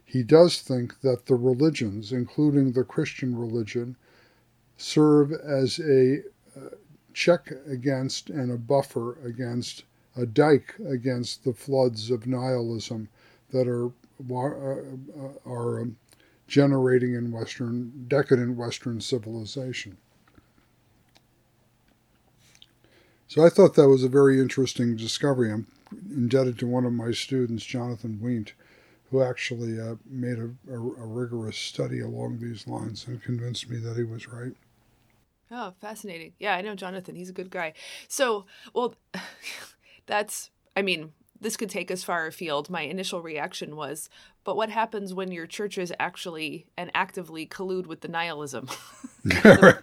He 0.06 0.24
does 0.24 0.62
think 0.62 1.02
that 1.02 1.26
the 1.26 1.36
religions, 1.36 2.12
including 2.12 2.72
the 2.72 2.84
Christian 2.84 3.38
religion, 3.38 3.96
serve 4.78 5.32
as 5.32 5.80
a 5.80 6.24
uh, 6.56 6.76
check 7.14 7.52
against 7.66 8.30
and 8.30 8.52
a 8.52 8.58
buffer 8.58 9.18
against 9.26 9.84
a 10.16 10.26
dike 10.26 10.76
against 10.86 11.44
the 11.44 11.54
floods 11.54 12.12
of 12.12 12.28
nihilism 12.28 13.08
that 13.52 13.68
are 13.68 13.88
uh, 13.88 15.50
are 15.50 15.82
um, 15.82 15.98
generating 16.48 17.14
in 17.16 17.32
Western 17.32 18.06
decadent 18.08 18.58
Western 18.58 19.00
civilization. 19.00 19.98
So 23.32 23.46
I 23.46 23.50
thought 23.50 23.76
that 23.76 23.88
was 23.88 24.04
a 24.04 24.10
very 24.10 24.42
interesting 24.42 24.98
discovery. 24.98 25.54
I'm 25.54 25.66
indebted 26.10 26.60
to 26.60 26.68
one 26.68 26.84
of 26.84 26.92
my 26.92 27.12
students, 27.12 27.64
Jonathan 27.64 28.20
Weint, 28.22 28.52
who 29.10 29.22
actually 29.24 29.80
uh, 29.80 29.96
made 30.06 30.38
a, 30.38 30.50
a, 30.70 30.76
a, 30.76 31.08
rigorous 31.08 31.56
study 31.56 32.02
along 32.02 32.40
these 32.40 32.68
lines 32.68 33.08
and 33.08 33.24
convinced 33.24 33.70
me 33.70 33.78
that 33.78 33.96
he 33.96 34.04
was 34.04 34.28
right. 34.28 34.52
Oh, 35.50 35.72
fascinating. 35.80 36.34
Yeah, 36.40 36.58
I 36.58 36.62
know 36.62 36.76
Jonathan. 36.76 37.16
He's 37.16 37.30
a 37.30 37.34
good 37.34 37.50
guy. 37.50 37.72
So, 38.10 38.48
well, 38.74 38.96
that's, 40.08 40.50
I 40.76 40.82
mean, 40.82 41.14
this 41.42 41.58
could 41.58 41.70
take 41.70 41.90
us 41.90 42.04
far 42.04 42.28
afield. 42.28 42.70
My 42.70 42.82
initial 42.82 43.22
reaction 43.22 43.76
was, 43.76 44.10
but 44.44 44.56
what 44.56 44.70
happens 44.70 45.12
when 45.12 45.32
your 45.32 45.48
churches 45.48 45.92
actually 46.00 46.68
and 46.78 46.92
actively 46.94 47.48
collude 47.48 47.88
with 47.88 48.02
the 48.02 48.08
nihilism 48.08 48.70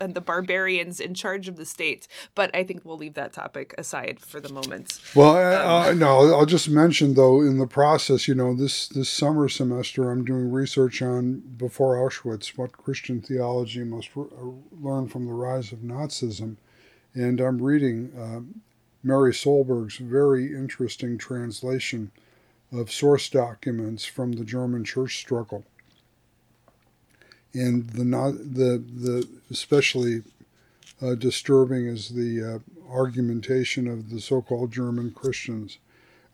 and 0.01 0.15
the 0.15 0.21
barbarians 0.21 1.01
in 1.01 1.15
charge 1.15 1.49
of 1.49 1.57
the 1.57 1.67
state? 1.67 2.07
But 2.37 2.55
I 2.55 2.63
think 2.63 2.85
we'll 2.85 2.97
leave 2.97 3.15
that 3.15 3.33
topic 3.33 3.75
aside 3.77 4.21
for 4.21 4.41
the 4.41 4.53
moment. 4.53 5.01
Well, 5.17 5.37
uh, 5.37 5.91
um, 5.91 5.99
no, 5.99 6.33
I'll 6.33 6.47
just 6.47 6.71
mention 6.71 7.15
though, 7.15 7.41
in 7.41 7.59
the 7.59 7.67
process, 7.67 8.29
you 8.29 8.37
know, 8.37 8.55
this 8.55 8.87
this 8.89 9.09
summer 9.09 9.49
semester, 9.49 10.11
I'm 10.11 10.25
doing 10.25 10.53
research 10.53 11.03
on 11.03 11.41
before 11.57 11.97
Auschwitz, 11.97 12.57
what 12.57 12.73
Christian 12.73 13.21
theology 13.21 13.83
must 13.83 14.15
re- 14.15 14.27
uh, 14.41 14.51
learn 14.81 15.09
from 15.09 15.27
the 15.27 15.33
rise 15.33 15.73
of 15.73 15.81
Nazism, 15.81 16.57
and 17.15 17.41
I'm 17.41 17.61
reading. 17.61 18.13
Uh, 18.17 18.68
Mary 19.03 19.33
Solberg's 19.33 19.97
very 19.97 20.55
interesting 20.55 21.19
translation 21.19 22.11
of 22.73 22.93
source 22.93 23.29
documents 23.29 24.05
from 24.05 24.33
the 24.33 24.45
German 24.45 24.85
church 24.85 25.19
struggle. 25.19 25.65
And 27.55 27.89
the 27.91 28.05
the 28.05 28.79
the 28.79 29.29
especially 29.51 30.23
uh, 31.01 31.15
disturbing 31.15 31.87
is 31.87 32.11
the 32.11 32.43
uh, 32.43 32.93
argumentation 32.93 33.87
of 33.87 34.11
the 34.11 34.21
so-called 34.21 34.73
German 34.73 35.13
Christians 35.13 35.79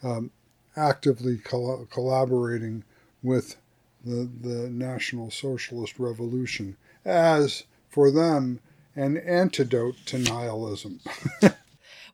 um, 0.03 0.31
actively 0.77 1.37
col- 1.39 1.87
collaborating 1.91 2.85
with 3.23 3.57
the 4.05 4.29
the 4.41 4.69
National 4.71 5.31
Socialist 5.31 5.99
Revolution 5.99 6.77
as 7.05 7.65
for 7.89 8.11
them 8.11 8.61
an 8.97 9.17
antidote 9.17 9.97
to 10.07 10.19
nihilism. 10.19 11.01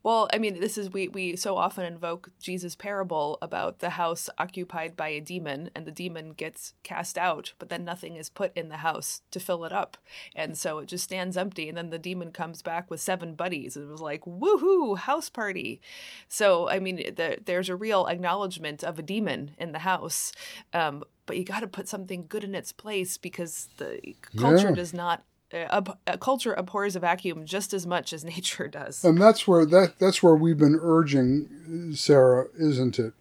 Well, 0.02 0.28
I 0.32 0.38
mean, 0.38 0.60
this 0.60 0.78
is 0.78 0.90
we 0.90 1.08
we 1.08 1.36
so 1.36 1.56
often 1.56 1.84
invoke 1.84 2.30
Jesus' 2.40 2.74
parable 2.74 3.36
about 3.42 3.80
the 3.80 3.90
house 3.90 4.30
occupied 4.38 4.96
by 4.96 5.08
a 5.08 5.20
demon, 5.20 5.70
and 5.74 5.84
the 5.84 5.92
demon 5.92 6.32
gets 6.32 6.72
cast 6.82 7.18
out, 7.18 7.52
but 7.58 7.68
then 7.68 7.84
nothing 7.84 8.16
is 8.16 8.30
put 8.30 8.56
in 8.56 8.70
the 8.70 8.78
house 8.78 9.20
to 9.30 9.38
fill 9.38 9.64
it 9.64 9.72
up, 9.72 9.98
and 10.34 10.56
so 10.56 10.78
it 10.78 10.86
just 10.86 11.04
stands 11.04 11.36
empty. 11.36 11.68
And 11.68 11.76
then 11.76 11.90
the 11.90 11.98
demon 11.98 12.32
comes 12.32 12.62
back 12.62 12.90
with 12.90 13.00
seven 13.00 13.34
buddies, 13.34 13.76
and 13.76 13.88
it 13.88 13.92
was 13.92 14.00
like 14.00 14.22
woohoo, 14.24 14.96
house 14.96 15.28
party. 15.28 15.82
So 16.28 16.68
I 16.70 16.78
mean, 16.78 16.96
the, 16.96 17.38
there's 17.44 17.68
a 17.68 17.76
real 17.76 18.06
acknowledgement 18.06 18.82
of 18.82 18.98
a 18.98 19.02
demon 19.02 19.50
in 19.58 19.72
the 19.72 19.80
house. 19.80 20.32
Um, 20.72 21.04
but 21.26 21.36
you 21.36 21.44
got 21.44 21.60
to 21.60 21.68
put 21.68 21.86
something 21.86 22.24
good 22.28 22.42
in 22.42 22.56
its 22.56 22.72
place 22.72 23.16
because 23.16 23.68
the 23.76 24.16
culture 24.36 24.70
yeah. 24.70 24.74
does 24.74 24.92
not 24.92 25.22
a, 25.52 25.84
a, 26.06 26.18
culture 26.18 26.52
abhors 26.52 26.96
a 26.96 27.00
vacuum 27.00 27.44
just 27.44 27.72
as 27.72 27.86
much 27.86 28.12
as 28.12 28.24
nature 28.36 28.68
does. 28.68 29.04
And 29.04 29.20
that's 29.20 29.46
where 29.46 29.66
that 29.66 29.98
that's 29.98 30.22
where 30.22 30.34
we've 30.34 30.58
been 30.58 30.78
urging, 30.80 31.92
Sarah, 31.94 32.46
isn't 32.58 32.98
it? 32.98 33.14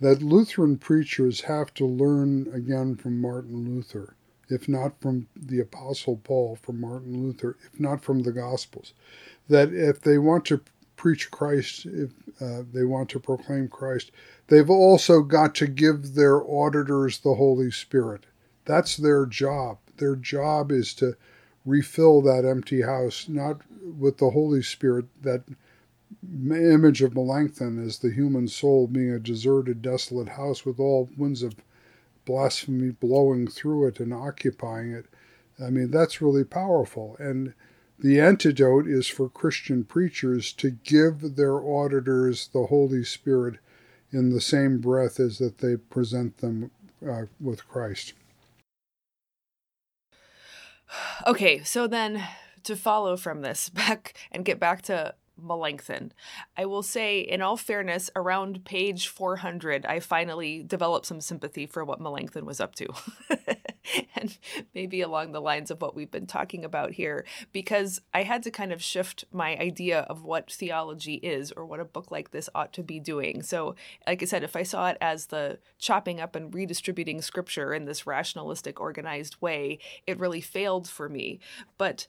That 0.00 0.22
Lutheran 0.22 0.78
preachers 0.78 1.42
have 1.42 1.72
to 1.74 1.86
learn 1.86 2.48
again 2.52 2.96
from 2.96 3.20
Martin 3.20 3.64
Luther, 3.64 4.16
if 4.48 4.68
not 4.68 5.00
from 5.00 5.28
the 5.34 5.60
Apostle 5.60 6.20
Paul, 6.22 6.58
from 6.60 6.80
Martin 6.80 7.22
Luther, 7.22 7.56
if 7.64 7.80
not 7.80 8.02
from 8.02 8.22
the 8.22 8.32
Gospels. 8.32 8.92
That 9.48 9.72
if 9.72 10.00
they 10.00 10.18
want 10.18 10.44
to 10.46 10.60
preach 10.96 11.30
Christ, 11.30 11.86
if 11.86 12.10
uh, 12.40 12.62
they 12.72 12.84
want 12.84 13.08
to 13.10 13.20
proclaim 13.20 13.68
Christ, 13.68 14.10
they've 14.48 14.70
also 14.70 15.22
got 15.22 15.54
to 15.56 15.66
give 15.66 16.14
their 16.14 16.42
auditors 16.42 17.18
the 17.18 17.34
Holy 17.34 17.70
Spirit. 17.70 18.26
That's 18.64 18.96
their 18.96 19.26
job. 19.26 19.78
Their 19.96 20.16
job 20.16 20.72
is 20.72 20.94
to 20.94 21.16
refill 21.64 22.20
that 22.22 22.44
empty 22.44 22.82
house, 22.82 23.26
not 23.28 23.60
with 23.98 24.18
the 24.18 24.30
Holy 24.30 24.62
Spirit, 24.62 25.06
that 25.22 25.44
image 26.22 27.02
of 27.02 27.14
Melanchthon 27.14 27.84
as 27.84 27.98
the 27.98 28.10
human 28.10 28.48
soul 28.48 28.86
being 28.86 29.10
a 29.10 29.18
deserted, 29.18 29.82
desolate 29.82 30.30
house 30.30 30.64
with 30.64 30.78
all 30.78 31.08
winds 31.16 31.42
of 31.42 31.54
blasphemy 32.24 32.90
blowing 32.90 33.46
through 33.46 33.86
it 33.86 34.00
and 34.00 34.12
occupying 34.12 34.92
it. 34.92 35.06
I 35.62 35.70
mean, 35.70 35.90
that's 35.90 36.22
really 36.22 36.44
powerful. 36.44 37.16
And 37.18 37.54
the 37.98 38.20
antidote 38.20 38.86
is 38.86 39.06
for 39.06 39.28
Christian 39.28 39.84
preachers 39.84 40.52
to 40.54 40.70
give 40.70 41.36
their 41.36 41.60
auditors 41.60 42.48
the 42.48 42.66
Holy 42.66 43.04
Spirit 43.04 43.58
in 44.10 44.30
the 44.30 44.40
same 44.40 44.78
breath 44.78 45.20
as 45.20 45.38
that 45.38 45.58
they 45.58 45.76
present 45.76 46.38
them 46.38 46.70
uh, 47.06 47.24
with 47.40 47.68
Christ. 47.68 48.14
Okay, 51.26 51.62
so 51.62 51.86
then 51.86 52.26
to 52.64 52.76
follow 52.76 53.16
from 53.16 53.42
this 53.42 53.68
back 53.70 54.14
and 54.32 54.44
get 54.44 54.58
back 54.58 54.82
to 54.82 55.14
Melanchthon. 55.40 56.12
I 56.56 56.66
will 56.66 56.82
say, 56.82 57.20
in 57.20 57.42
all 57.42 57.56
fairness, 57.56 58.10
around 58.16 58.64
page 58.64 59.08
400, 59.08 59.86
I 59.86 60.00
finally 60.00 60.62
developed 60.62 61.06
some 61.06 61.20
sympathy 61.20 61.66
for 61.66 61.84
what 61.84 62.00
Melanchthon 62.00 62.44
was 62.44 62.60
up 62.60 62.74
to. 62.76 62.88
and 64.16 64.38
maybe 64.74 65.00
along 65.00 65.32
the 65.32 65.40
lines 65.40 65.70
of 65.70 65.80
what 65.80 65.94
we've 65.94 66.10
been 66.10 66.26
talking 66.26 66.64
about 66.64 66.92
here, 66.92 67.24
because 67.52 68.00
I 68.12 68.22
had 68.22 68.42
to 68.44 68.50
kind 68.50 68.72
of 68.72 68.82
shift 68.82 69.24
my 69.32 69.56
idea 69.58 70.00
of 70.00 70.24
what 70.24 70.50
theology 70.50 71.14
is 71.14 71.52
or 71.52 71.66
what 71.66 71.80
a 71.80 71.84
book 71.84 72.10
like 72.10 72.30
this 72.30 72.48
ought 72.54 72.72
to 72.74 72.82
be 72.82 73.00
doing. 73.00 73.42
So, 73.42 73.74
like 74.06 74.22
I 74.22 74.26
said, 74.26 74.44
if 74.44 74.56
I 74.56 74.62
saw 74.62 74.88
it 74.88 74.98
as 75.00 75.26
the 75.26 75.58
chopping 75.78 76.20
up 76.20 76.34
and 76.34 76.54
redistributing 76.54 77.20
scripture 77.22 77.74
in 77.74 77.84
this 77.84 78.06
rationalistic, 78.06 78.80
organized 78.80 79.36
way, 79.40 79.78
it 80.06 80.18
really 80.18 80.40
failed 80.40 80.88
for 80.88 81.08
me. 81.08 81.40
But 81.78 82.06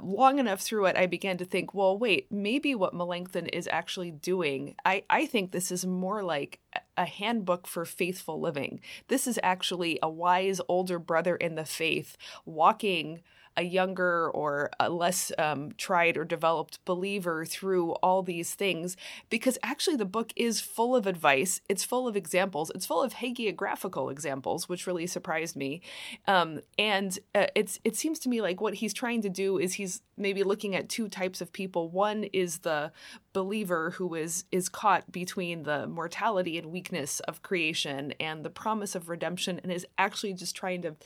long 0.00 0.38
enough 0.38 0.60
through 0.60 0.86
it, 0.86 0.96
I 0.96 1.06
began 1.06 1.38
to 1.38 1.44
think, 1.44 1.74
well, 1.74 1.98
wait, 1.98 2.30
maybe 2.30 2.74
what 2.74 2.94
Melanchthon 2.94 3.46
is 3.46 3.68
actually 3.70 4.10
doing, 4.10 4.74
I, 4.84 5.04
I 5.08 5.26
think 5.26 5.50
this 5.50 5.70
is 5.70 5.86
more 5.86 6.22
like 6.22 6.60
a 6.96 7.04
handbook 7.04 7.66
for 7.66 7.84
faithful 7.84 8.40
living. 8.40 8.80
This 9.08 9.26
is 9.26 9.38
actually 9.42 9.98
a 10.02 10.08
wise 10.08 10.60
older 10.68 10.98
brother 10.98 11.36
in 11.36 11.54
the 11.54 11.64
faith 11.64 12.16
walking 12.44 13.22
a 13.56 13.62
younger 13.62 14.30
or 14.30 14.70
a 14.78 14.88
less 14.90 15.32
um, 15.38 15.72
tried 15.76 16.16
or 16.16 16.24
developed 16.24 16.84
believer 16.84 17.44
through 17.44 17.92
all 18.02 18.22
these 18.22 18.54
things 18.54 18.96
because 19.30 19.58
actually 19.62 19.96
the 19.96 20.04
book 20.04 20.32
is 20.36 20.60
full 20.60 20.94
of 20.94 21.06
advice 21.06 21.60
it's 21.68 21.84
full 21.84 22.06
of 22.06 22.16
examples 22.16 22.70
it's 22.74 22.86
full 22.86 23.02
of 23.02 23.14
hagiographical 23.14 24.10
examples 24.10 24.68
which 24.68 24.86
really 24.86 25.06
surprised 25.06 25.56
me. 25.56 25.80
Um, 26.26 26.60
and 26.78 27.18
uh, 27.34 27.46
it's 27.54 27.78
it 27.84 27.96
seems 27.96 28.18
to 28.20 28.28
me 28.28 28.40
like 28.40 28.60
what 28.60 28.74
he's 28.74 28.94
trying 28.94 29.22
to 29.22 29.28
do 29.28 29.58
is 29.58 29.74
he's 29.74 30.02
maybe 30.16 30.42
looking 30.42 30.74
at 30.74 30.88
two 30.88 31.08
types 31.08 31.40
of 31.40 31.52
people. 31.52 31.88
One 31.88 32.24
is 32.24 32.58
the 32.58 32.92
believer 33.32 33.90
who 33.90 34.14
is 34.14 34.44
is 34.52 34.68
caught 34.68 35.10
between 35.10 35.64
the 35.64 35.86
mortality 35.86 36.58
and 36.58 36.72
weakness 36.72 37.20
of 37.20 37.42
creation 37.42 38.12
and 38.20 38.44
the 38.44 38.50
promise 38.50 38.94
of 38.94 39.08
redemption 39.08 39.60
and 39.62 39.72
is 39.72 39.86
actually 39.98 40.34
just 40.34 40.54
trying 40.54 40.82
to 40.82 40.96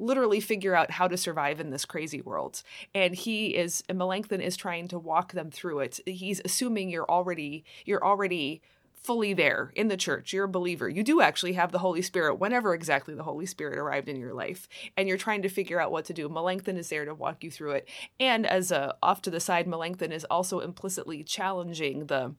literally 0.00 0.40
figure 0.40 0.74
out 0.74 0.92
how 0.92 1.06
to 1.08 1.16
survive 1.16 1.60
in 1.60 1.70
this 1.70 1.84
crazy 1.84 2.20
world. 2.20 2.62
And 2.94 3.14
he 3.14 3.56
is 3.56 3.84
and 3.88 3.98
Melanchthon 3.98 4.40
is 4.40 4.56
trying 4.56 4.88
to 4.88 4.98
walk 4.98 5.32
them 5.32 5.50
through 5.50 5.80
it. 5.80 6.00
He's 6.06 6.40
assuming 6.44 6.90
you're 6.90 7.10
already 7.10 7.64
you're 7.84 8.04
already 8.04 8.62
fully 9.02 9.32
there 9.32 9.72
in 9.74 9.88
the 9.88 9.96
church. 9.96 10.32
You're 10.32 10.44
a 10.44 10.48
believer. 10.48 10.88
You 10.88 11.02
do 11.02 11.20
actually 11.22 11.54
have 11.54 11.72
the 11.72 11.78
Holy 11.78 12.02
Spirit 12.02 12.34
whenever 12.34 12.74
exactly 12.74 13.14
the 13.14 13.22
Holy 13.22 13.46
Spirit 13.46 13.78
arrived 13.78 14.08
in 14.08 14.16
your 14.16 14.34
life. 14.34 14.68
And 14.96 15.08
you're 15.08 15.16
trying 15.16 15.42
to 15.42 15.48
figure 15.48 15.80
out 15.80 15.90
what 15.90 16.04
to 16.06 16.12
do. 16.12 16.28
Melanchthon 16.28 16.76
is 16.76 16.90
there 16.90 17.06
to 17.06 17.14
walk 17.14 17.42
you 17.42 17.50
through 17.50 17.72
it. 17.72 17.88
And 18.18 18.46
as 18.46 18.70
a 18.70 18.94
off 19.02 19.22
to 19.22 19.30
the 19.30 19.40
side, 19.40 19.66
Melanchthon 19.66 20.12
is 20.12 20.26
also 20.30 20.60
implicitly 20.60 21.24
challenging 21.24 22.06
the 22.06 22.34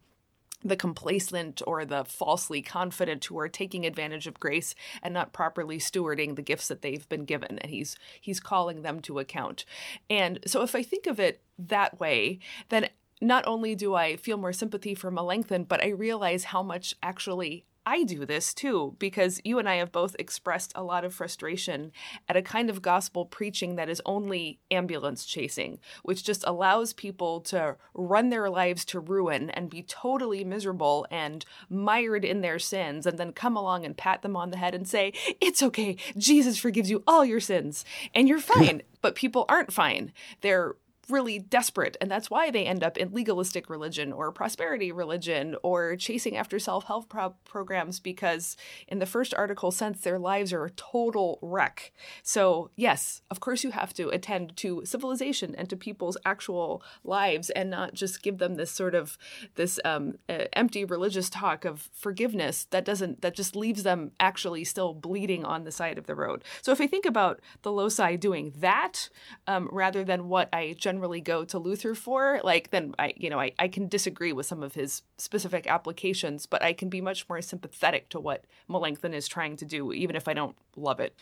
the 0.63 0.75
complacent 0.75 1.61
or 1.65 1.85
the 1.85 2.03
falsely 2.05 2.61
confident 2.61 3.25
who 3.25 3.39
are 3.39 3.49
taking 3.49 3.85
advantage 3.85 4.27
of 4.27 4.39
grace 4.39 4.75
and 5.01 5.13
not 5.13 5.33
properly 5.33 5.79
stewarding 5.79 6.35
the 6.35 6.41
gifts 6.41 6.67
that 6.67 6.81
they've 6.81 7.07
been 7.09 7.25
given. 7.25 7.57
And 7.59 7.71
he's 7.71 7.97
he's 8.19 8.39
calling 8.39 8.81
them 8.81 8.99
to 9.01 9.19
account. 9.19 9.65
And 10.09 10.39
so 10.45 10.61
if 10.61 10.75
i 10.75 10.83
think 10.83 11.07
of 11.07 11.19
it 11.19 11.41
that 11.57 11.99
way 11.99 12.39
then 12.69 12.89
not 13.21 13.45
only 13.47 13.75
do 13.75 13.93
i 13.95 14.15
feel 14.15 14.37
more 14.37 14.53
sympathy 14.53 14.95
for 14.95 15.11
melanchthon 15.11 15.63
but 15.63 15.83
i 15.83 15.87
realize 15.89 16.45
how 16.45 16.63
much 16.63 16.95
actually 17.03 17.65
I 17.85 18.03
do 18.03 18.25
this 18.25 18.53
too, 18.53 18.95
because 18.99 19.41
you 19.43 19.57
and 19.57 19.67
I 19.67 19.75
have 19.75 19.91
both 19.91 20.15
expressed 20.19 20.71
a 20.75 20.83
lot 20.83 21.03
of 21.03 21.13
frustration 21.13 21.91
at 22.29 22.37
a 22.37 22.41
kind 22.41 22.69
of 22.69 22.81
gospel 22.81 23.25
preaching 23.25 23.75
that 23.75 23.89
is 23.89 24.01
only 24.05 24.59
ambulance 24.69 25.25
chasing, 25.25 25.79
which 26.03 26.23
just 26.23 26.43
allows 26.45 26.93
people 26.93 27.41
to 27.41 27.75
run 27.93 28.29
their 28.29 28.49
lives 28.49 28.85
to 28.85 28.99
ruin 28.99 29.49
and 29.49 29.69
be 29.69 29.81
totally 29.81 30.43
miserable 30.43 31.07
and 31.09 31.43
mired 31.69 32.23
in 32.23 32.41
their 32.41 32.59
sins, 32.59 33.05
and 33.07 33.17
then 33.17 33.31
come 33.33 33.57
along 33.57 33.85
and 33.85 33.97
pat 33.97 34.21
them 34.21 34.35
on 34.35 34.51
the 34.51 34.57
head 34.57 34.75
and 34.75 34.87
say, 34.87 35.11
It's 35.39 35.63
okay, 35.63 35.97
Jesus 36.17 36.57
forgives 36.57 36.89
you 36.89 37.03
all 37.07 37.25
your 37.25 37.39
sins, 37.39 37.83
and 38.13 38.27
you're 38.27 38.39
fine. 38.53 38.83
but 39.01 39.15
people 39.15 39.45
aren't 39.49 39.73
fine. 39.73 40.13
They're 40.41 40.75
really 41.11 41.39
desperate. 41.39 41.97
And 41.99 42.09
that's 42.09 42.29
why 42.29 42.49
they 42.49 42.65
end 42.65 42.83
up 42.83 42.97
in 42.97 43.11
legalistic 43.11 43.69
religion 43.69 44.11
or 44.13 44.31
prosperity 44.31 44.91
religion 44.91 45.55
or 45.63 45.95
chasing 45.95 46.37
after 46.37 46.59
self 46.59 46.85
help 46.85 47.09
pro- 47.09 47.35
programs 47.45 47.99
because, 47.99 48.55
in 48.87 48.99
the 48.99 49.05
first 49.05 49.33
article 49.33 49.71
sense, 49.71 50.01
their 50.01 50.19
lives 50.19 50.53
are 50.53 50.65
a 50.65 50.71
total 50.71 51.39
wreck. 51.41 51.91
So, 52.23 52.71
yes, 52.75 53.21
of 53.29 53.39
course, 53.39 53.63
you 53.63 53.71
have 53.71 53.93
to 53.95 54.09
attend 54.09 54.55
to 54.57 54.83
civilization 54.85 55.55
and 55.55 55.69
to 55.69 55.75
people's 55.75 56.17
actual 56.25 56.83
lives 57.03 57.49
and 57.49 57.69
not 57.69 57.93
just 57.93 58.23
give 58.23 58.37
them 58.37 58.55
this 58.55 58.71
sort 58.71 58.95
of 58.95 59.17
this 59.55 59.79
um, 59.85 60.13
uh, 60.29 60.45
empty 60.53 60.85
religious 60.85 61.29
talk 61.29 61.65
of 61.65 61.89
forgiveness 61.93 62.65
that 62.71 62.85
doesn't, 62.85 63.21
that 63.21 63.35
just 63.35 63.55
leaves 63.55 63.83
them 63.83 64.11
actually 64.19 64.63
still 64.63 64.93
bleeding 64.93 65.43
on 65.45 65.63
the 65.63 65.71
side 65.71 65.97
of 65.97 66.07
the 66.07 66.15
road. 66.15 66.43
So, 66.61 66.71
if 66.71 66.79
I 66.79 66.87
think 66.87 67.05
about 67.05 67.41
the 67.63 67.71
loci 67.71 68.15
doing 68.15 68.53
that 68.57 69.09
um, 69.47 69.69
rather 69.71 70.03
than 70.03 70.29
what 70.29 70.49
I 70.53 70.75
generally 70.77 71.00
go 71.21 71.43
to 71.45 71.59
Luther 71.59 71.95
for, 71.95 72.39
like 72.43 72.69
then 72.69 72.93
I, 72.99 73.13
you 73.17 73.29
know, 73.29 73.39
I, 73.39 73.53
I 73.57 73.67
can 73.67 73.87
disagree 73.87 74.31
with 74.33 74.45
some 74.45 74.63
of 74.63 74.75
his 74.75 75.01
specific 75.17 75.67
applications, 75.67 76.45
but 76.45 76.61
I 76.61 76.73
can 76.73 76.89
be 76.89 77.01
much 77.01 77.27
more 77.27 77.41
sympathetic 77.41 78.09
to 78.09 78.19
what 78.19 78.45
Melanchthon 78.69 79.13
is 79.13 79.27
trying 79.27 79.57
to 79.57 79.65
do, 79.65 79.91
even 79.91 80.15
if 80.15 80.27
I 80.27 80.33
don't 80.33 80.55
love 80.75 80.99
it. 80.99 81.15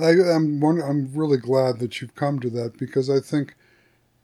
I, 0.00 0.10
am 0.10 0.60
one, 0.60 0.80
I'm 0.80 1.12
really 1.12 1.36
glad 1.36 1.78
that 1.80 2.00
you've 2.00 2.14
come 2.14 2.40
to 2.40 2.50
that 2.50 2.78
because 2.78 3.10
I 3.10 3.20
think 3.20 3.54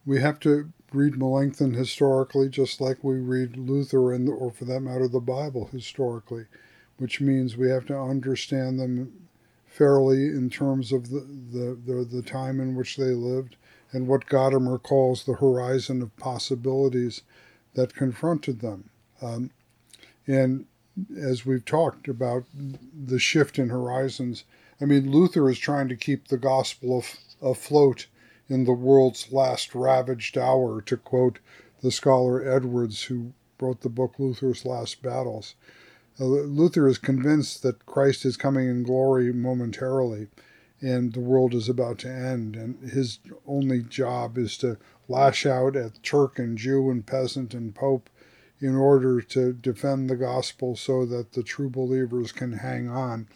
we 0.06 0.20
have 0.20 0.40
to 0.40 0.72
read 0.92 1.18
Melanchthon 1.18 1.74
historically, 1.74 2.48
just 2.48 2.80
like 2.80 3.04
we 3.04 3.16
read 3.16 3.58
Luther 3.58 4.12
and, 4.12 4.28
or 4.28 4.50
for 4.50 4.64
that 4.64 4.80
matter, 4.80 5.06
the 5.06 5.20
Bible 5.20 5.68
historically, 5.70 6.46
which 6.96 7.20
means 7.20 7.56
we 7.56 7.68
have 7.68 7.84
to 7.86 7.98
understand 7.98 8.80
them 8.80 9.28
fairly 9.66 10.28
in 10.28 10.48
terms 10.48 10.92
of 10.92 11.10
the, 11.10 11.20
the, 11.20 11.78
the, 11.86 12.04
the 12.04 12.22
time 12.22 12.58
in 12.60 12.74
which 12.74 12.96
they 12.96 13.12
lived 13.12 13.56
and 13.92 14.06
what 14.06 14.26
Gadamer 14.26 14.82
calls 14.82 15.24
the 15.24 15.34
horizon 15.34 16.02
of 16.02 16.16
possibilities 16.16 17.22
that 17.74 17.94
confronted 17.94 18.60
them. 18.60 18.90
Um, 19.22 19.50
and 20.26 20.66
as 21.16 21.46
we've 21.46 21.64
talked 21.64 22.08
about 22.08 22.44
the 22.52 23.18
shift 23.18 23.58
in 23.58 23.68
horizons, 23.68 24.44
I 24.80 24.84
mean, 24.84 25.10
Luther 25.10 25.48
is 25.48 25.58
trying 25.58 25.88
to 25.88 25.96
keep 25.96 26.28
the 26.28 26.38
gospel 26.38 26.98
af- 26.98 27.18
afloat 27.40 28.06
in 28.48 28.64
the 28.64 28.72
world's 28.72 29.32
last 29.32 29.74
ravaged 29.74 30.38
hour, 30.38 30.80
to 30.82 30.96
quote 30.96 31.38
the 31.82 31.90
scholar 31.90 32.46
Edwards, 32.46 33.04
who 33.04 33.32
wrote 33.60 33.80
the 33.82 33.88
book 33.88 34.14
Luther's 34.18 34.64
Last 34.64 35.02
Battles. 35.02 35.54
Uh, 36.20 36.24
Luther 36.24 36.88
is 36.88 36.98
convinced 36.98 37.62
that 37.62 37.86
Christ 37.86 38.24
is 38.24 38.36
coming 38.36 38.68
in 38.68 38.82
glory 38.82 39.32
momentarily 39.32 40.28
and 40.80 41.12
the 41.12 41.20
world 41.20 41.54
is 41.54 41.68
about 41.68 41.98
to 41.98 42.08
end. 42.08 42.56
And 42.56 42.90
his 42.90 43.18
only 43.46 43.82
job 43.82 44.38
is 44.38 44.56
to 44.58 44.78
lash 45.08 45.46
out 45.46 45.76
at 45.76 46.02
Turk 46.02 46.38
and 46.38 46.56
Jew 46.56 46.90
and 46.90 47.06
peasant 47.06 47.54
and 47.54 47.74
Pope 47.74 48.08
in 48.60 48.74
order 48.74 49.20
to 49.20 49.52
defend 49.52 50.10
the 50.10 50.16
gospel 50.16 50.76
so 50.76 51.06
that 51.06 51.32
the 51.32 51.42
true 51.42 51.70
believers 51.70 52.32
can 52.32 52.54
hang 52.54 52.88
on 52.88 53.28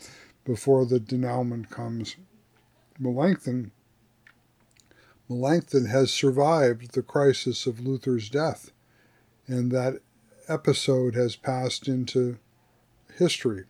before 0.44 0.84
the 0.84 0.98
denouement 0.98 1.70
comes. 1.70 2.16
Melanchthon, 2.98 3.70
Melanchthon 5.28 5.86
has 5.86 6.10
survived 6.10 6.92
the 6.92 7.02
crisis 7.02 7.66
of 7.66 7.80
Luther's 7.80 8.28
death, 8.28 8.72
and 9.46 9.70
that 9.70 10.00
episode 10.48 11.14
has 11.14 11.36
passed 11.36 11.88
into 11.88 12.38
history. 13.16 13.64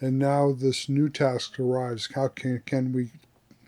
And 0.00 0.18
now 0.18 0.52
this 0.52 0.88
new 0.88 1.08
task 1.08 1.58
arrives. 1.58 2.10
How 2.14 2.28
can, 2.28 2.62
can 2.66 2.92
we 2.92 3.10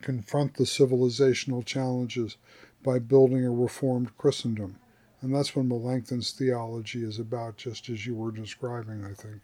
confront 0.03 0.55
the 0.55 0.65
civilizational 0.65 1.65
challenges 1.65 2.37
by 2.83 2.99
building 2.99 3.45
a 3.45 3.51
reformed 3.51 4.17
Christendom? 4.19 4.77
And 5.21 5.35
that's 5.35 5.57
what 5.57 5.65
Melanchthon's 5.65 6.33
theology 6.33 7.03
is 7.03 7.19
about, 7.19 7.57
just 7.57 7.89
as 7.89 8.07
you 8.07 8.15
were 8.15 8.31
describing, 8.31 9.05
I 9.05 9.15
think. 9.15 9.41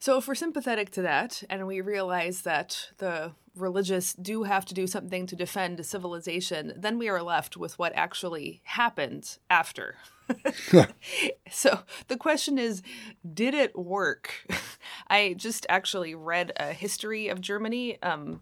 So, 0.00 0.16
if 0.16 0.28
we're 0.28 0.36
sympathetic 0.36 0.90
to 0.90 1.02
that 1.02 1.42
and 1.50 1.66
we 1.66 1.80
realize 1.80 2.42
that 2.42 2.90
the 2.98 3.32
religious 3.56 4.12
do 4.14 4.44
have 4.44 4.64
to 4.66 4.74
do 4.74 4.86
something 4.86 5.26
to 5.26 5.34
defend 5.34 5.84
civilization, 5.84 6.72
then 6.76 6.98
we 6.98 7.08
are 7.08 7.22
left 7.22 7.56
with 7.56 7.78
what 7.78 7.92
actually 7.96 8.62
happened 8.64 9.38
after. 9.50 9.96
so 11.50 11.80
the 12.08 12.16
question 12.16 12.58
is 12.58 12.82
did 13.34 13.54
it 13.54 13.76
work 13.76 14.46
i 15.08 15.34
just 15.36 15.66
actually 15.68 16.14
read 16.14 16.52
a 16.56 16.72
history 16.72 17.28
of 17.28 17.40
germany 17.40 18.00
um, 18.02 18.40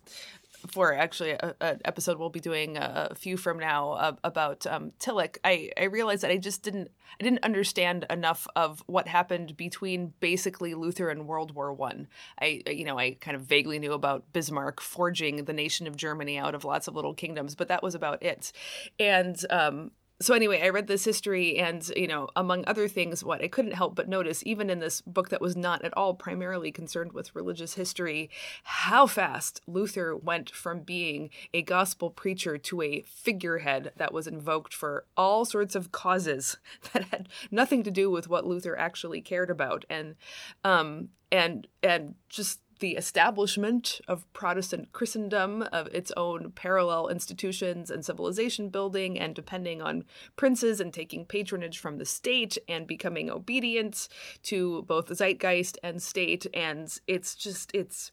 for 0.69 0.95
actually 0.95 1.33
an 1.33 1.81
episode 1.85 2.19
we'll 2.19 2.31
be 2.31 2.41
doing 2.41 2.77
a, 2.77 3.15
few 3.17 3.37
from 3.37 3.59
now 3.59 3.93
uh, 3.93 4.13
about 4.25 4.67
um, 4.67 4.93
Tillich, 4.99 5.39
I, 5.45 5.71
I 5.77 5.85
realized 5.85 6.23
that 6.23 6.31
I 6.31 6.37
just 6.37 6.63
didn't 6.63 6.91
I 7.19 7.25
didn't 7.25 7.45
understand 7.45 8.05
enough 8.11 8.47
of 8.57 8.83
what 8.87 9.09
happened 9.09 9.57
between 9.57 10.13
basically 10.21 10.75
Luther 10.75 11.09
and 11.09 11.27
World 11.27 11.55
War 11.55 11.73
One. 11.73 12.09
I. 12.41 12.63
I 12.67 12.71
you 12.71 12.85
know 12.85 12.99
I 12.99 13.17
kind 13.21 13.37
of 13.37 13.43
vaguely 13.43 13.79
knew 13.79 13.93
about 13.93 14.33
Bismarck 14.33 14.81
forging 14.81 15.45
the 15.45 15.53
nation 15.53 15.87
of 15.87 15.97
Germany 15.97 16.39
out 16.39 16.55
of 16.55 16.65
lots 16.65 16.89
of 16.89 16.95
little 16.95 17.15
kingdoms, 17.15 17.55
but 17.55 17.69
that 17.69 17.83
was 17.83 17.95
about 17.95 18.23
it. 18.23 18.53
And 18.99 19.37
um, 19.51 19.93
so 20.19 20.35
anyway, 20.35 20.63
I 20.63 20.71
read 20.71 20.87
this 20.87 21.05
history, 21.05 21.59
and 21.59 21.87
you 21.95 22.07
know, 22.07 22.29
among 22.35 22.65
other 22.67 22.89
things, 22.89 23.23
what 23.23 23.43
I 23.43 23.49
couldn't 23.49 23.75
help 23.75 23.95
but 23.95 24.09
notice, 24.09 24.43
even 24.47 24.71
in 24.71 24.79
this 24.79 25.03
book 25.03 25.29
that 25.29 25.43
was 25.43 25.57
not 25.57 25.85
at 25.85 25.95
all 25.95 26.15
primarily 26.15 26.73
concerned 26.73 27.13
with 27.13 27.35
religious 27.35 27.75
history, 27.75 28.31
how 28.63 29.07
fast 29.07 29.61
Luther 29.67 30.17
went 30.17 30.51
from 30.51 30.81
being 30.81 31.29
a 31.53 31.61
gospel 31.61 32.09
preacher 32.09 32.57
to 32.57 32.81
a 32.81 33.03
figurehead 33.03 33.93
that 33.97 34.15
was 34.15 34.27
invoked 34.27 34.73
for 34.73 35.05
all 35.19 35.45
sorts 35.45 35.75
of 35.75 35.93
causes 35.93 36.57
that 36.93 37.05
had 37.05 37.29
nothing 37.51 37.83
to 37.83 37.91
do 37.91 38.11
with 38.11 38.27
what 38.27 38.47
Luther 38.47 38.79
actually 38.79 39.21
cared 39.21 39.51
about, 39.51 39.85
and 39.91 40.15
um, 40.65 41.11
and 41.31 41.67
and 41.83 42.15
just 42.31 42.61
the 42.79 42.97
establishment 42.97 44.01
of 44.09 44.31
Protestant 44.33 44.93
Christendom, 44.93 45.63
of 45.73 45.87
its 45.89 46.13
own 46.17 46.53
parallel 46.53 47.09
institutions 47.09 47.91
and 47.91 48.05
civilization 48.05 48.69
building, 48.69 49.19
and 49.19 49.35
depending 49.35 49.81
on 49.81 50.05
princes 50.37 50.81
and 50.81 50.93
taking 50.93 51.25
patronage 51.25 51.79
from 51.79 51.99
the 51.99 52.05
state 52.05 52.59
and 52.69 52.87
becoming 52.87 53.31
obedient 53.31 54.09
to 54.45 54.83
both 54.83 55.09
zeitgeist 55.09 55.79
and 55.83 56.03
state. 56.03 56.47
And 56.55 56.97
it's 57.07 57.35
just, 57.35 57.71
it's. 57.75 58.13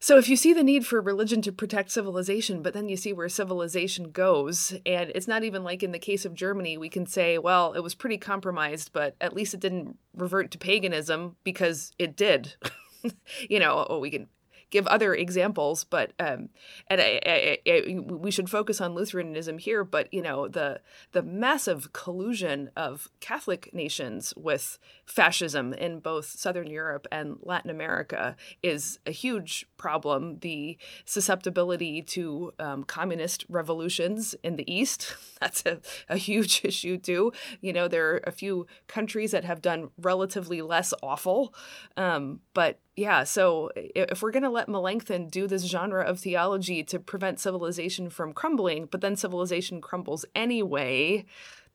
So, 0.00 0.16
if 0.16 0.28
you 0.28 0.36
see 0.36 0.52
the 0.52 0.62
need 0.62 0.86
for 0.86 1.00
religion 1.00 1.42
to 1.42 1.50
protect 1.50 1.90
civilization, 1.90 2.62
but 2.62 2.72
then 2.72 2.88
you 2.88 2.96
see 2.96 3.12
where 3.12 3.28
civilization 3.28 4.12
goes, 4.12 4.72
and 4.86 5.10
it's 5.12 5.26
not 5.26 5.42
even 5.42 5.64
like 5.64 5.82
in 5.82 5.90
the 5.90 5.98
case 5.98 6.24
of 6.24 6.34
Germany, 6.34 6.78
we 6.78 6.88
can 6.88 7.04
say, 7.04 7.36
well, 7.36 7.72
it 7.72 7.80
was 7.80 7.96
pretty 7.96 8.16
compromised, 8.16 8.92
but 8.92 9.16
at 9.20 9.34
least 9.34 9.54
it 9.54 9.60
didn't 9.60 9.98
revert 10.14 10.52
to 10.52 10.58
paganism 10.58 11.34
because 11.42 11.90
it 11.98 12.14
did. 12.16 12.54
you 13.48 13.58
know, 13.60 13.86
oh, 13.88 13.98
we 13.98 14.10
can 14.10 14.28
give 14.70 14.86
other 14.86 15.14
examples, 15.14 15.84
but 15.84 16.12
um, 16.18 16.50
and 16.88 17.00
I, 17.00 17.20
I, 17.24 17.58
I, 17.66 17.98
we 17.98 18.30
should 18.30 18.50
focus 18.50 18.80
on 18.80 18.94
Lutheranism 18.94 19.58
here. 19.58 19.84
But 19.84 20.12
you 20.12 20.22
know, 20.22 20.48
the 20.48 20.80
the 21.12 21.22
massive 21.22 21.92
collusion 21.92 22.70
of 22.76 23.08
Catholic 23.20 23.72
nations 23.72 24.34
with 24.36 24.78
fascism 25.06 25.72
in 25.72 26.00
both 26.00 26.26
Southern 26.26 26.68
Europe 26.68 27.06
and 27.10 27.38
Latin 27.42 27.70
America 27.70 28.36
is 28.62 28.98
a 29.06 29.10
huge 29.10 29.66
problem. 29.76 30.38
The 30.40 30.78
susceptibility 31.04 32.02
to 32.02 32.52
um, 32.58 32.84
communist 32.84 33.44
revolutions 33.48 34.34
in 34.42 34.56
the 34.56 34.70
East 34.72 35.16
that's 35.40 35.64
a, 35.66 35.80
a 36.08 36.16
huge 36.16 36.60
issue 36.64 36.98
too. 36.98 37.32
You 37.60 37.72
know, 37.72 37.88
there 37.88 38.14
are 38.14 38.20
a 38.24 38.32
few 38.32 38.66
countries 38.86 39.30
that 39.32 39.44
have 39.44 39.62
done 39.62 39.90
relatively 39.98 40.62
less 40.62 40.92
awful, 41.02 41.54
um, 41.96 42.40
but 42.54 42.80
yeah, 42.96 43.22
so 43.22 43.70
if 43.76 44.22
we're 44.22 44.32
to 44.42 44.50
let 44.58 44.68
Melanchthon 44.68 45.28
do 45.28 45.46
this 45.46 45.62
genre 45.62 46.02
of 46.02 46.18
theology 46.18 46.82
to 46.82 46.98
prevent 46.98 47.38
civilization 47.38 48.10
from 48.10 48.32
crumbling, 48.32 48.86
but 48.86 49.00
then 49.00 49.14
civilization 49.14 49.80
crumbles 49.80 50.24
anyway, 50.34 51.24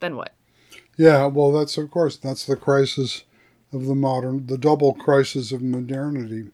then 0.01 0.17
what? 0.17 0.35
Yeah, 0.97 1.27
well, 1.27 1.53
that's 1.53 1.77
of 1.77 1.89
course 1.89 2.17
that's 2.17 2.45
the 2.45 2.57
crisis 2.57 3.23
of 3.71 3.85
the 3.85 3.95
modern, 3.95 4.47
the 4.47 4.57
double 4.57 4.93
crisis 4.93 5.53
of 5.53 5.61
modernity 5.61 6.51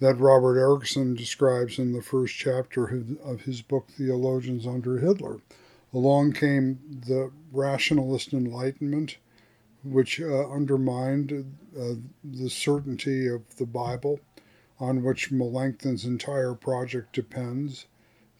that 0.00 0.18
Robert 0.18 0.56
Ericksen 0.56 1.16
describes 1.16 1.78
in 1.78 1.92
the 1.92 2.02
first 2.02 2.34
chapter 2.34 3.04
of 3.22 3.42
his 3.42 3.62
book 3.62 3.86
Theologians 3.90 4.66
Under 4.66 4.98
Hitler. 4.98 5.38
Along 5.94 6.32
came 6.32 6.80
the 7.06 7.30
rationalist 7.52 8.32
Enlightenment 8.32 9.18
which 9.84 10.20
uh, 10.20 10.50
undermined 10.50 11.32
uh, 11.78 11.94
the 12.24 12.50
certainty 12.50 13.28
of 13.28 13.42
the 13.56 13.66
Bible, 13.66 14.20
on 14.80 15.02
which 15.02 15.30
Melanchthon's 15.30 16.04
entire 16.04 16.54
project 16.54 17.12
depends. 17.12 17.86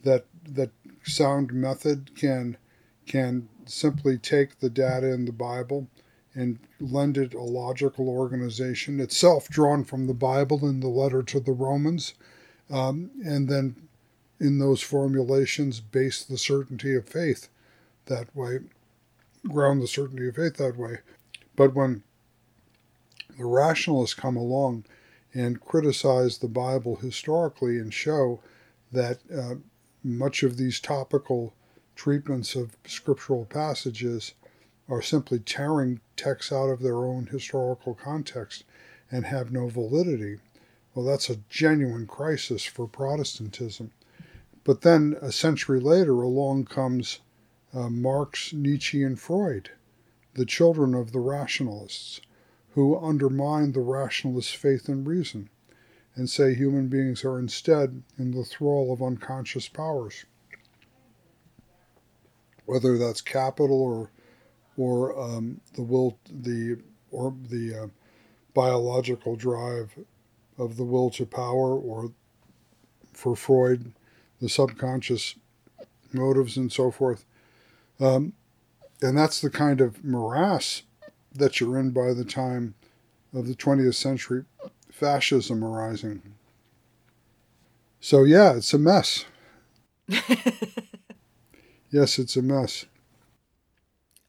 That 0.02 0.24
that 0.48 0.70
sound 1.04 1.52
method 1.52 2.16
can 2.16 2.56
can 3.06 3.48
simply 3.66 4.16
take 4.18 4.58
the 4.58 4.70
data 4.70 5.12
in 5.12 5.26
the 5.26 5.32
Bible 5.32 5.88
and 6.34 6.58
lend 6.80 7.18
it 7.18 7.34
a 7.34 7.42
logical 7.42 8.08
organization 8.08 9.00
itself 9.00 9.48
drawn 9.48 9.84
from 9.84 10.06
the 10.06 10.14
Bible 10.14 10.66
in 10.66 10.80
the 10.80 10.88
letter 10.88 11.22
to 11.24 11.40
the 11.40 11.52
Romans, 11.52 12.14
um, 12.70 13.10
and 13.24 13.48
then 13.48 13.76
in 14.38 14.58
those 14.58 14.80
formulations 14.80 15.80
base 15.80 16.24
the 16.24 16.38
certainty 16.38 16.94
of 16.94 17.06
faith 17.06 17.48
that 18.06 18.34
way, 18.34 18.60
ground 19.46 19.82
the 19.82 19.88
certainty 19.88 20.28
of 20.28 20.36
faith 20.36 20.56
that 20.56 20.76
way. 20.76 20.98
But 21.56 21.74
when 21.74 22.02
the 23.36 23.44
rationalists 23.44 24.14
come 24.14 24.36
along 24.36 24.84
and 25.32 25.60
criticize 25.60 26.38
the 26.38 26.48
Bible 26.48 26.96
historically 26.96 27.78
and 27.78 27.94
show 27.94 28.40
that 28.92 29.18
uh, 29.34 29.54
much 30.02 30.42
of 30.42 30.56
these 30.56 30.80
topical 30.80 31.54
treatments 31.94 32.54
of 32.54 32.76
scriptural 32.84 33.44
passages 33.44 34.34
are 34.88 35.02
simply 35.02 35.38
tearing 35.38 36.00
texts 36.16 36.52
out 36.52 36.68
of 36.68 36.80
their 36.80 37.04
own 37.04 37.26
historical 37.26 37.94
context 37.94 38.64
and 39.10 39.26
have 39.26 39.52
no 39.52 39.68
validity. 39.68 40.38
Well, 40.94 41.04
that's 41.04 41.30
a 41.30 41.40
genuine 41.48 42.06
crisis 42.06 42.64
for 42.64 42.88
Protestantism. 42.88 43.92
But 44.64 44.82
then 44.82 45.16
a 45.22 45.32
century 45.32 45.80
later, 45.80 46.20
along 46.20 46.64
comes 46.64 47.20
uh, 47.72 47.88
Marx, 47.88 48.52
Nietzsche, 48.52 49.02
and 49.02 49.18
Freud, 49.18 49.70
the 50.34 50.44
children 50.44 50.94
of 50.94 51.12
the 51.12 51.20
rationalists, 51.20 52.20
who 52.74 52.98
undermine 52.98 53.72
the 53.72 53.80
rationalist 53.80 54.56
faith 54.56 54.88
in 54.88 55.04
reason 55.04 55.50
and 56.14 56.28
say 56.28 56.54
human 56.54 56.88
beings 56.88 57.24
are 57.24 57.38
instead 57.38 58.02
in 58.18 58.32
the 58.32 58.44
thrall 58.44 58.92
of 58.92 59.02
unconscious 59.02 59.68
powers. 59.68 60.24
Whether 62.66 62.98
that's 62.98 63.20
capital 63.20 63.82
or 63.82 64.10
or 64.76 65.18
um, 65.20 65.60
the 65.74 65.82
will, 65.82 66.18
the 66.30 66.78
or 67.10 67.34
the 67.48 67.82
uh, 67.82 67.86
biological 68.54 69.36
drive 69.36 69.98
of 70.56 70.76
the 70.76 70.84
will 70.84 71.10
to 71.10 71.26
power, 71.26 71.76
or 71.76 72.12
for 73.12 73.36
Freud, 73.36 73.92
the 74.40 74.48
subconscious 74.48 75.34
motives 76.12 76.56
and 76.56 76.72
so 76.72 76.90
forth. 76.90 77.24
Um, 77.98 78.32
and 79.02 79.16
that's 79.16 79.40
the 79.40 79.50
kind 79.50 79.80
of 79.80 80.04
morass 80.04 80.82
that 81.32 81.60
you're 81.60 81.78
in 81.78 81.90
by 81.90 82.12
the 82.12 82.24
time 82.24 82.74
of 83.32 83.46
the 83.46 83.54
20th 83.54 83.94
century 83.94 84.44
fascism 84.90 85.64
arising. 85.64 86.22
So, 88.00 88.24
yeah, 88.24 88.56
it's 88.56 88.72
a 88.74 88.78
mess. 88.78 89.24
yes, 91.90 92.18
it's 92.18 92.36
a 92.36 92.42
mess. 92.42 92.86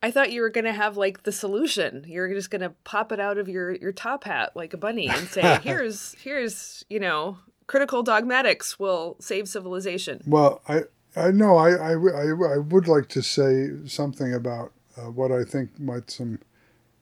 I 0.04 0.12
thought 0.12 0.32
you 0.32 0.41
were 0.41 0.49
going 0.49 0.66
to 0.66 0.74
have 0.74 0.97
like 0.97 1.24
the 1.24 1.32
solution. 1.32 2.06
You're 2.08 2.34
just 2.34 2.49
going 2.49 2.62
to 2.62 2.72
pop 2.84 3.12
it 3.12 3.20
out 3.20 3.38
of 3.38 3.47
your 3.47 3.72
your 3.72 3.91
top 3.91 4.24
hat 4.24 4.52
like 4.56 4.74
a 4.74 4.78
bunny 4.78 5.08
and 5.08 5.28
say, 5.28 5.60
"Here's 5.64 6.16
here's, 6.24 6.84
you 6.89 6.99
know, 6.99 7.38
critical 7.68 8.02
dogmatics 8.02 8.80
will 8.80 9.16
save 9.20 9.47
civilization." 9.47 10.22
Well, 10.26 10.62
I 10.68 10.84
I 11.16 11.30
know 11.32 11.58
I 11.58 11.72
I, 11.72 11.91
I, 11.91 12.56
I 12.56 12.58
would 12.58 12.88
like 12.88 13.10
to 13.10 13.22
say 13.22 13.70
something 13.86 14.34
about 14.34 14.72
uh, 14.97 15.12
what 15.12 15.32
I 15.32 15.43
think 15.43 15.80
might 15.80 16.10
some 16.10 16.39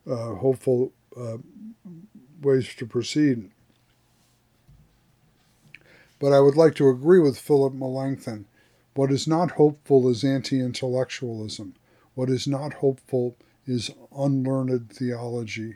uh, 0.09 0.35
hopeful 0.35 0.91
uh, 1.15 1.37
ways 2.41 2.73
to 2.75 2.85
proceed. 2.85 3.49
But 6.19 6.33
I 6.33 6.39
would 6.39 6.57
like 6.57 6.75
to 6.75 6.89
agree 6.89 7.19
with 7.19 7.39
Philip 7.39 7.73
Melanchthon. 7.73 8.45
What 8.93 9.11
is 9.11 9.27
not 9.27 9.51
hopeful 9.51 10.09
is 10.09 10.23
anti 10.23 10.59
intellectualism. 10.59 11.75
What 12.15 12.29
is 12.29 12.47
not 12.47 12.75
hopeful 12.75 13.37
is 13.65 13.91
unlearned 14.15 14.91
theology 14.91 15.75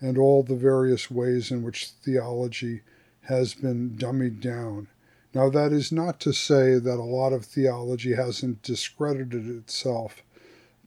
and 0.00 0.16
all 0.16 0.42
the 0.42 0.56
various 0.56 1.10
ways 1.10 1.50
in 1.50 1.62
which 1.62 1.88
theology 2.02 2.80
has 3.22 3.54
been 3.54 3.90
dummied 3.90 4.40
down. 4.40 4.88
Now, 5.34 5.48
that 5.50 5.72
is 5.72 5.92
not 5.92 6.20
to 6.20 6.32
say 6.32 6.78
that 6.78 6.98
a 6.98 7.02
lot 7.02 7.32
of 7.32 7.44
theology 7.44 8.14
hasn't 8.14 8.62
discredited 8.62 9.48
itself 9.48 10.22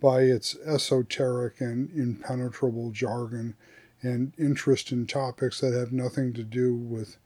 by 0.06 0.22
its 0.22 0.56
esoteric 0.68 1.60
and 1.60 1.89
impenetrable 1.89 2.91
jargon 2.91 3.56
and 4.03 4.32
interest 4.38 4.91
in 4.91 5.08
topics 5.08 5.60
that 5.60 5.74
have 5.74 5.91
nothing 5.91 6.32
to 6.32 6.43
do 6.43 6.76
with 6.76 7.18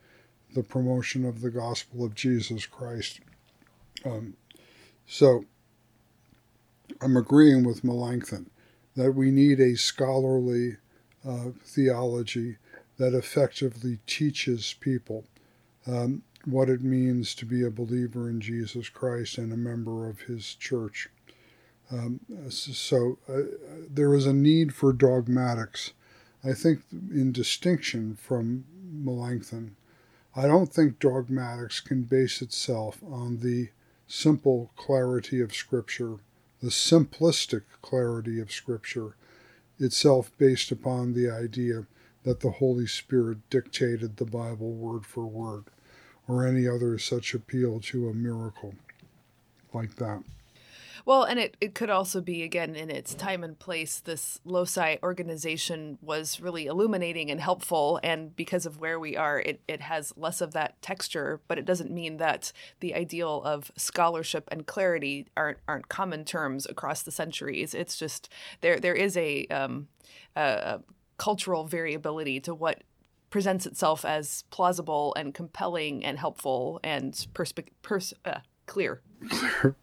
the 0.55 0.63
promotion 0.63 1.25
of 1.25 1.41
the 1.41 1.49
gospel 1.49 2.05
of 2.05 2.15
Jesus 2.15 2.65
Christ. 2.65 3.19
Um, 4.05 4.35
so, 5.05 5.43
I'm 7.01 7.17
agreeing 7.17 7.65
with 7.65 7.83
Melanchthon 7.83 8.49
that 8.95 9.11
we 9.11 9.29
need 9.29 9.59
a 9.59 9.75
scholarly 9.75 10.77
uh, 11.27 11.49
theology 11.61 12.55
that 12.97 13.13
effectively 13.13 13.99
teaches 14.07 14.73
people 14.79 15.25
um, 15.85 16.23
what 16.45 16.69
it 16.69 16.81
means 16.81 17.35
to 17.35 17.45
be 17.45 17.61
a 17.61 17.69
believer 17.69 18.29
in 18.29 18.39
Jesus 18.39 18.87
Christ 18.87 19.37
and 19.37 19.51
a 19.51 19.57
member 19.57 20.07
of 20.07 20.21
his 20.21 20.55
church. 20.55 21.09
Um, 21.91 22.19
so 22.49 23.17
uh, 23.27 23.41
there 23.89 24.13
is 24.13 24.25
a 24.25 24.33
need 24.33 24.73
for 24.73 24.93
dogmatics. 24.93 25.93
I 26.43 26.53
think, 26.53 26.81
in 26.91 27.31
distinction 27.31 28.15
from 28.15 28.65
Melanchthon, 28.81 29.75
I 30.35 30.47
don't 30.47 30.71
think 30.71 30.99
dogmatics 30.99 31.79
can 31.79 32.03
base 32.03 32.41
itself 32.41 32.99
on 33.03 33.39
the 33.39 33.69
simple 34.07 34.71
clarity 34.75 35.41
of 35.41 35.53
Scripture 35.53 36.19
the 36.61 36.67
simplistic 36.67 37.63
clarity 37.81 38.39
of 38.39 38.51
Scripture, 38.51 39.15
itself 39.79 40.31
based 40.37 40.71
upon 40.71 41.13
the 41.13 41.29
idea 41.29 41.85
that 42.23 42.41
the 42.41 42.51
Holy 42.51 42.85
Spirit 42.85 43.49
dictated 43.49 44.17
the 44.17 44.25
Bible 44.25 44.71
word 44.73 45.05
for 45.05 45.25
word, 45.25 45.65
or 46.27 46.45
any 46.45 46.67
other 46.67 46.97
such 46.97 47.33
appeal 47.33 47.79
to 47.79 48.09
a 48.09 48.13
miracle 48.13 48.75
like 49.73 49.95
that. 49.95 50.21
Well, 51.09 51.23
and 51.23 51.39
it, 51.39 51.57
it 51.59 51.73
could 51.73 51.89
also 51.89 52.21
be, 52.21 52.43
again, 52.43 52.75
in 52.75 52.91
its 52.91 53.15
time 53.15 53.43
and 53.43 53.57
place, 53.57 53.99
this 53.99 54.39
loci 54.45 54.97
organization 55.01 55.97
was 56.03 56.39
really 56.39 56.67
illuminating 56.67 57.31
and 57.31 57.41
helpful. 57.41 57.99
And 58.03 58.35
because 58.35 58.67
of 58.67 58.79
where 58.79 58.99
we 58.99 59.17
are, 59.17 59.39
it, 59.39 59.59
it 59.67 59.81
has 59.81 60.13
less 60.15 60.39
of 60.39 60.53
that 60.53 60.79
texture, 60.83 61.41
but 61.47 61.57
it 61.57 61.65
doesn't 61.65 61.89
mean 61.89 62.17
that 62.17 62.53
the 62.79 62.93
ideal 62.93 63.41
of 63.43 63.71
scholarship 63.75 64.47
and 64.51 64.67
clarity 64.67 65.25
aren't, 65.35 65.57
aren't 65.67 65.89
common 65.89 66.25
terms 66.25 66.67
across 66.67 67.01
the 67.01 67.11
centuries. 67.11 67.73
It's 67.73 67.97
just 67.97 68.29
there, 68.61 68.79
there 68.79 68.93
is 68.93 69.17
a, 69.17 69.47
um, 69.47 69.87
a 70.35 70.81
cultural 71.17 71.63
variability 71.63 72.39
to 72.41 72.53
what 72.53 72.83
presents 73.31 73.65
itself 73.65 74.05
as 74.05 74.43
plausible 74.51 75.15
and 75.17 75.33
compelling 75.33 76.05
and 76.05 76.19
helpful 76.19 76.79
and 76.83 77.13
perspe- 77.33 77.69
pers- 77.81 78.13
uh, 78.25 78.41
clear. 78.69 79.01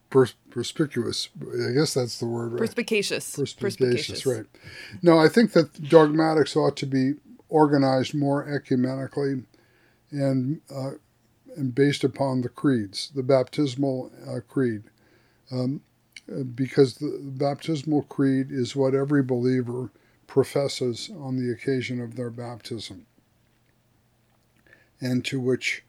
Pers- 0.09 0.35
perspicuous. 0.49 1.29
I 1.43 1.73
guess 1.73 1.93
that's 1.93 2.19
the 2.19 2.27
word, 2.27 2.53
right? 2.53 2.59
Perspicacious. 2.59 3.37
Perspicacious, 3.37 4.23
Perspicacious, 4.23 4.27
right. 4.27 4.47
No, 5.03 5.19
I 5.19 5.29
think 5.29 5.53
that 5.53 5.89
dogmatics 5.89 6.57
ought 6.57 6.77
to 6.79 6.87
be 6.87 7.15
organized 7.49 8.15
more 8.15 8.47
ecumenically 8.47 9.45
and, 10.11 10.61
uh, 10.75 10.93
and 11.57 11.75
based 11.75 12.05
upon 12.05 12.41
the 12.41 12.49
creeds, 12.49 13.11
the 13.15 13.23
baptismal 13.23 14.11
uh, 14.27 14.41
creed. 14.49 14.85
Um, 15.53 15.83
because 16.55 16.97
the 16.97 17.21
baptismal 17.23 18.03
creed 18.03 18.51
is 18.51 18.75
what 18.75 18.95
every 18.95 19.23
believer 19.23 19.91
professes 20.27 21.11
on 21.17 21.37
the 21.37 21.53
occasion 21.53 22.01
of 22.01 22.17
their 22.17 22.31
baptism, 22.31 23.07
and 25.01 25.25
to 25.25 25.39
which 25.39 25.85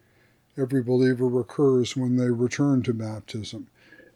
every 0.58 0.82
believer 0.82 1.28
recurs 1.28 1.96
when 1.96 2.18
they 2.18 2.30
return 2.30 2.82
to 2.84 2.94
baptism. 2.94 3.68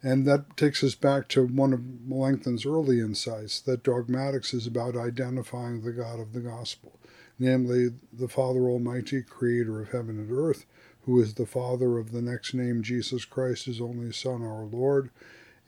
And 0.02 0.26
that 0.26 0.56
takes 0.56 0.82
us 0.82 0.96
back 0.96 1.28
to 1.28 1.46
one 1.46 1.72
of 1.72 2.08
Melanchthon's 2.08 2.66
early 2.66 2.98
insights 2.98 3.60
that 3.60 3.84
dogmatics 3.84 4.52
is 4.52 4.66
about 4.66 4.96
identifying 4.96 5.82
the 5.82 5.92
God 5.92 6.18
of 6.18 6.32
the 6.32 6.40
gospel, 6.40 6.98
namely 7.38 7.90
the 8.12 8.28
Father 8.28 8.68
Almighty, 8.68 9.22
creator 9.22 9.80
of 9.80 9.90
heaven 9.90 10.18
and 10.18 10.32
earth, 10.32 10.66
who 11.04 11.20
is 11.20 11.34
the 11.34 11.46
Father 11.46 11.98
of 11.98 12.10
the 12.10 12.22
next 12.22 12.52
name, 12.52 12.82
Jesus 12.82 13.24
Christ, 13.24 13.66
his 13.66 13.80
only 13.80 14.12
Son, 14.12 14.42
our 14.42 14.64
Lord, 14.64 15.10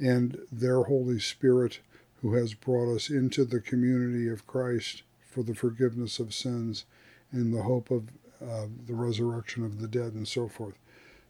and 0.01 0.39
their 0.51 0.83
Holy 0.83 1.21
Spirit, 1.21 1.79
who 2.21 2.35
has 2.35 2.55
brought 2.55 2.93
us 2.93 3.11
into 3.11 3.45
the 3.45 3.61
community 3.61 4.29
of 4.29 4.47
Christ 4.47 5.03
for 5.31 5.45
the 5.45 5.55
forgiveness 5.55 6.19
of 6.19 6.35
sins 6.35 6.85
in 7.33 7.53
the 7.53 7.63
hope 7.63 7.91
of 7.91 8.09
uh, 8.43 8.67
the 8.87 8.95
resurrection 8.95 9.65
of 9.65 9.81
the 9.81 9.89
dead, 9.89 10.13
and 10.13 10.27
so 10.27 10.49
forth. 10.49 10.79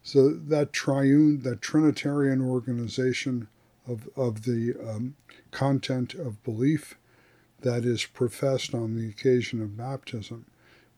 So 0.03 0.31
that 0.31 0.73
triune, 0.73 1.43
that 1.43 1.63
Trinitarian 1.63 2.43
organization 2.43 3.49
of, 3.87 4.09
of 4.17 4.45
the 4.45 4.75
um, 4.87 5.17
content 5.51 6.15
of 6.15 6.43
belief 6.45 6.97
that 7.61 7.85
is 7.85 8.05
professed 8.05 8.75
on 8.75 8.95
the 8.95 9.09
occasion 9.09 9.63
of 9.63 9.77
baptism 9.77 10.47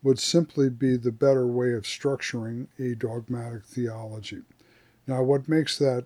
would 0.03 0.19
simply 0.19 0.69
be 0.69 0.97
the 0.97 1.13
better 1.13 1.47
way 1.47 1.73
of 1.73 1.85
structuring 1.85 2.67
a 2.79 2.95
dogmatic 2.95 3.65
theology. 3.65 4.43
Now, 5.07 5.23
what 5.23 5.49
makes 5.49 5.79
that 5.79 6.05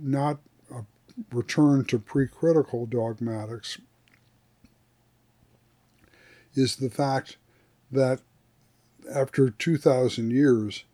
not 0.00 0.38
a 0.70 0.84
return 1.30 1.84
to 1.86 1.98
pre-critical 1.98 2.86
dogmatics 2.86 3.78
is 6.54 6.76
the 6.76 6.90
fact 6.90 7.36
that 7.90 8.20
after 9.12 9.50
2,000 9.50 10.30
years, 10.30 10.84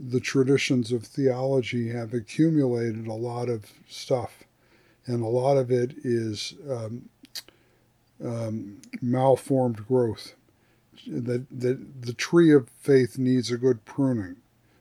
the 0.00 0.20
traditions 0.20 0.92
of 0.92 1.04
theology 1.04 1.90
have 1.90 2.14
accumulated 2.14 3.06
a 3.06 3.14
lot 3.14 3.48
of 3.48 3.72
stuff, 3.88 4.44
and 5.06 5.22
a 5.22 5.28
lot 5.28 5.56
of 5.56 5.70
it 5.70 5.94
is 6.04 6.54
um, 6.70 7.08
um, 8.24 8.80
malformed 9.00 9.86
growth. 9.86 10.34
That, 11.06 11.46
that 11.50 12.02
the 12.02 12.12
tree 12.12 12.52
of 12.52 12.68
faith 12.80 13.18
needs 13.18 13.50
a 13.50 13.56
good 13.56 13.84
pruning, 13.84 14.36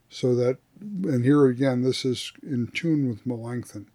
so 0.09 0.36
that, 0.36 0.57
and 0.80 1.23
here 1.23 1.45
again, 1.45 1.84
this 1.84 2.05
is 2.05 2.34
in 2.43 2.67
tune 2.67 3.07
with 3.07 3.25
Melanchthon, 3.25 3.88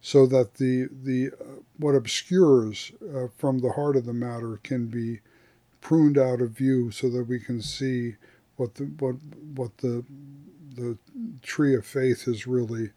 so 0.00 0.26
that 0.26 0.54
the 0.54 0.88
the 0.90 1.30
uh, 1.40 1.60
what 1.76 1.94
obscures 1.94 2.92
uh, 3.14 3.28
from 3.36 3.60
the 3.60 3.72
heart 3.72 3.96
of 3.96 4.06
the 4.06 4.12
matter 4.12 4.58
can 4.62 4.86
be 4.86 5.20
pruned 5.80 6.18
out 6.18 6.40
of 6.40 6.50
view, 6.50 6.90
so 6.90 7.08
that 7.08 7.24
we 7.24 7.38
can 7.38 7.62
see 7.62 8.16
what 8.58 8.74
the 8.74 8.84
what 8.98 9.16
what 9.54 9.78
the 9.78 10.04
the 10.74 10.98
tree 11.42 11.74
of 11.74 11.86
faith 11.86 12.28
is 12.28 12.46
really 12.46 12.90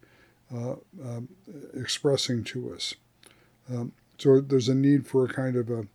uh, 0.53 0.75
um, 1.03 1.29
expressing 1.73 2.43
to 2.43 2.73
us. 2.73 2.95
Um, 3.69 3.93
so 4.17 4.41
there's 4.41 4.69
a 4.69 4.75
need 4.75 5.07
for 5.07 5.25
a 5.25 5.33
kind 5.33 5.55
of 5.55 5.69
a 5.69 5.87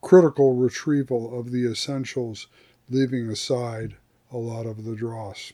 critical 0.00 0.54
retrieval 0.54 1.38
of 1.38 1.52
the 1.52 1.70
essentials, 1.70 2.48
leaving 2.90 3.28
aside 3.30 3.96
a 4.32 4.36
lot 4.36 4.66
of 4.66 4.84
the 4.84 4.94
dross. 4.94 5.52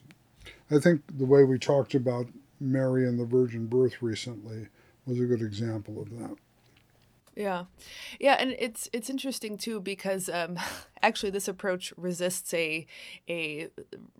I 0.70 0.78
think 0.78 1.02
the 1.12 1.26
way 1.26 1.44
we 1.44 1.58
talked 1.58 1.94
about 1.94 2.26
Mary 2.60 3.06
and 3.06 3.18
the 3.18 3.24
virgin 3.24 3.66
birth 3.66 4.00
recently 4.00 4.68
was 5.06 5.20
a 5.20 5.26
good 5.26 5.42
example 5.42 6.00
of 6.00 6.10
that. 6.10 6.36
Yeah, 7.36 7.64
yeah, 8.20 8.36
and 8.38 8.54
it's 8.58 8.88
it's 8.92 9.08
interesting 9.08 9.56
too 9.56 9.80
because 9.80 10.28
um, 10.28 10.58
actually 11.02 11.30
this 11.30 11.48
approach 11.48 11.92
resists 11.96 12.52
a 12.54 12.86
a 13.28 13.68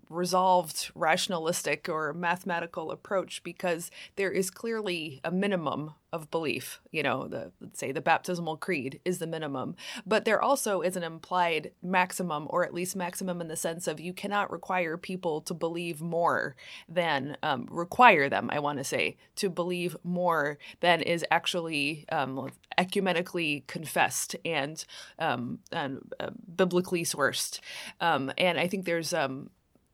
resolved 0.09 0.91
rationalistic 0.93 1.89
or 1.89 2.13
mathematical 2.13 2.91
approach 2.91 3.43
because 3.43 3.89
there 4.15 4.31
is 4.31 4.49
clearly 4.51 5.19
a 5.23 5.31
minimum 5.31 5.93
of 6.13 6.29
belief. 6.29 6.79
You 6.91 7.01
know, 7.01 7.27
the 7.27 7.51
let's 7.59 7.79
say 7.79 7.91
the 7.91 7.99
baptismal 7.99 8.57
creed 8.57 8.99
is 9.03 9.17
the 9.17 9.25
minimum, 9.25 9.75
but 10.05 10.25
there 10.25 10.41
also 10.41 10.81
is 10.81 10.95
an 10.95 11.03
implied 11.03 11.71
maximum, 11.81 12.47
or 12.51 12.63
at 12.63 12.73
least 12.73 12.95
maximum 12.95 13.41
in 13.41 13.47
the 13.47 13.55
sense 13.55 13.87
of 13.87 13.99
you 13.99 14.13
cannot 14.13 14.51
require 14.51 14.95
people 14.95 15.41
to 15.41 15.53
believe 15.55 16.01
more 16.01 16.55
than 16.87 17.35
um, 17.41 17.67
require 17.71 18.29
them. 18.29 18.49
I 18.51 18.59
want 18.59 18.77
to 18.77 18.83
say 18.83 19.17
to 19.37 19.49
believe 19.49 19.97
more 20.03 20.59
than 20.81 21.01
is 21.01 21.25
actually 21.31 22.05
um, 22.11 22.51
ecumenically 22.77 23.65
confessed 23.65 24.35
and 24.45 24.85
um, 25.17 25.59
and 25.71 26.13
uh, 26.19 26.29
biblically 26.55 26.72
sourced. 27.03 27.59
Um, 27.99 28.31
and 28.37 28.59
I 28.59 28.67
think 28.67 28.85
there's 28.85 29.13
um, 29.13 29.49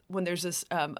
when 0.08 0.24
there's 0.24 0.44
this 0.44 0.66
um, 0.72 0.98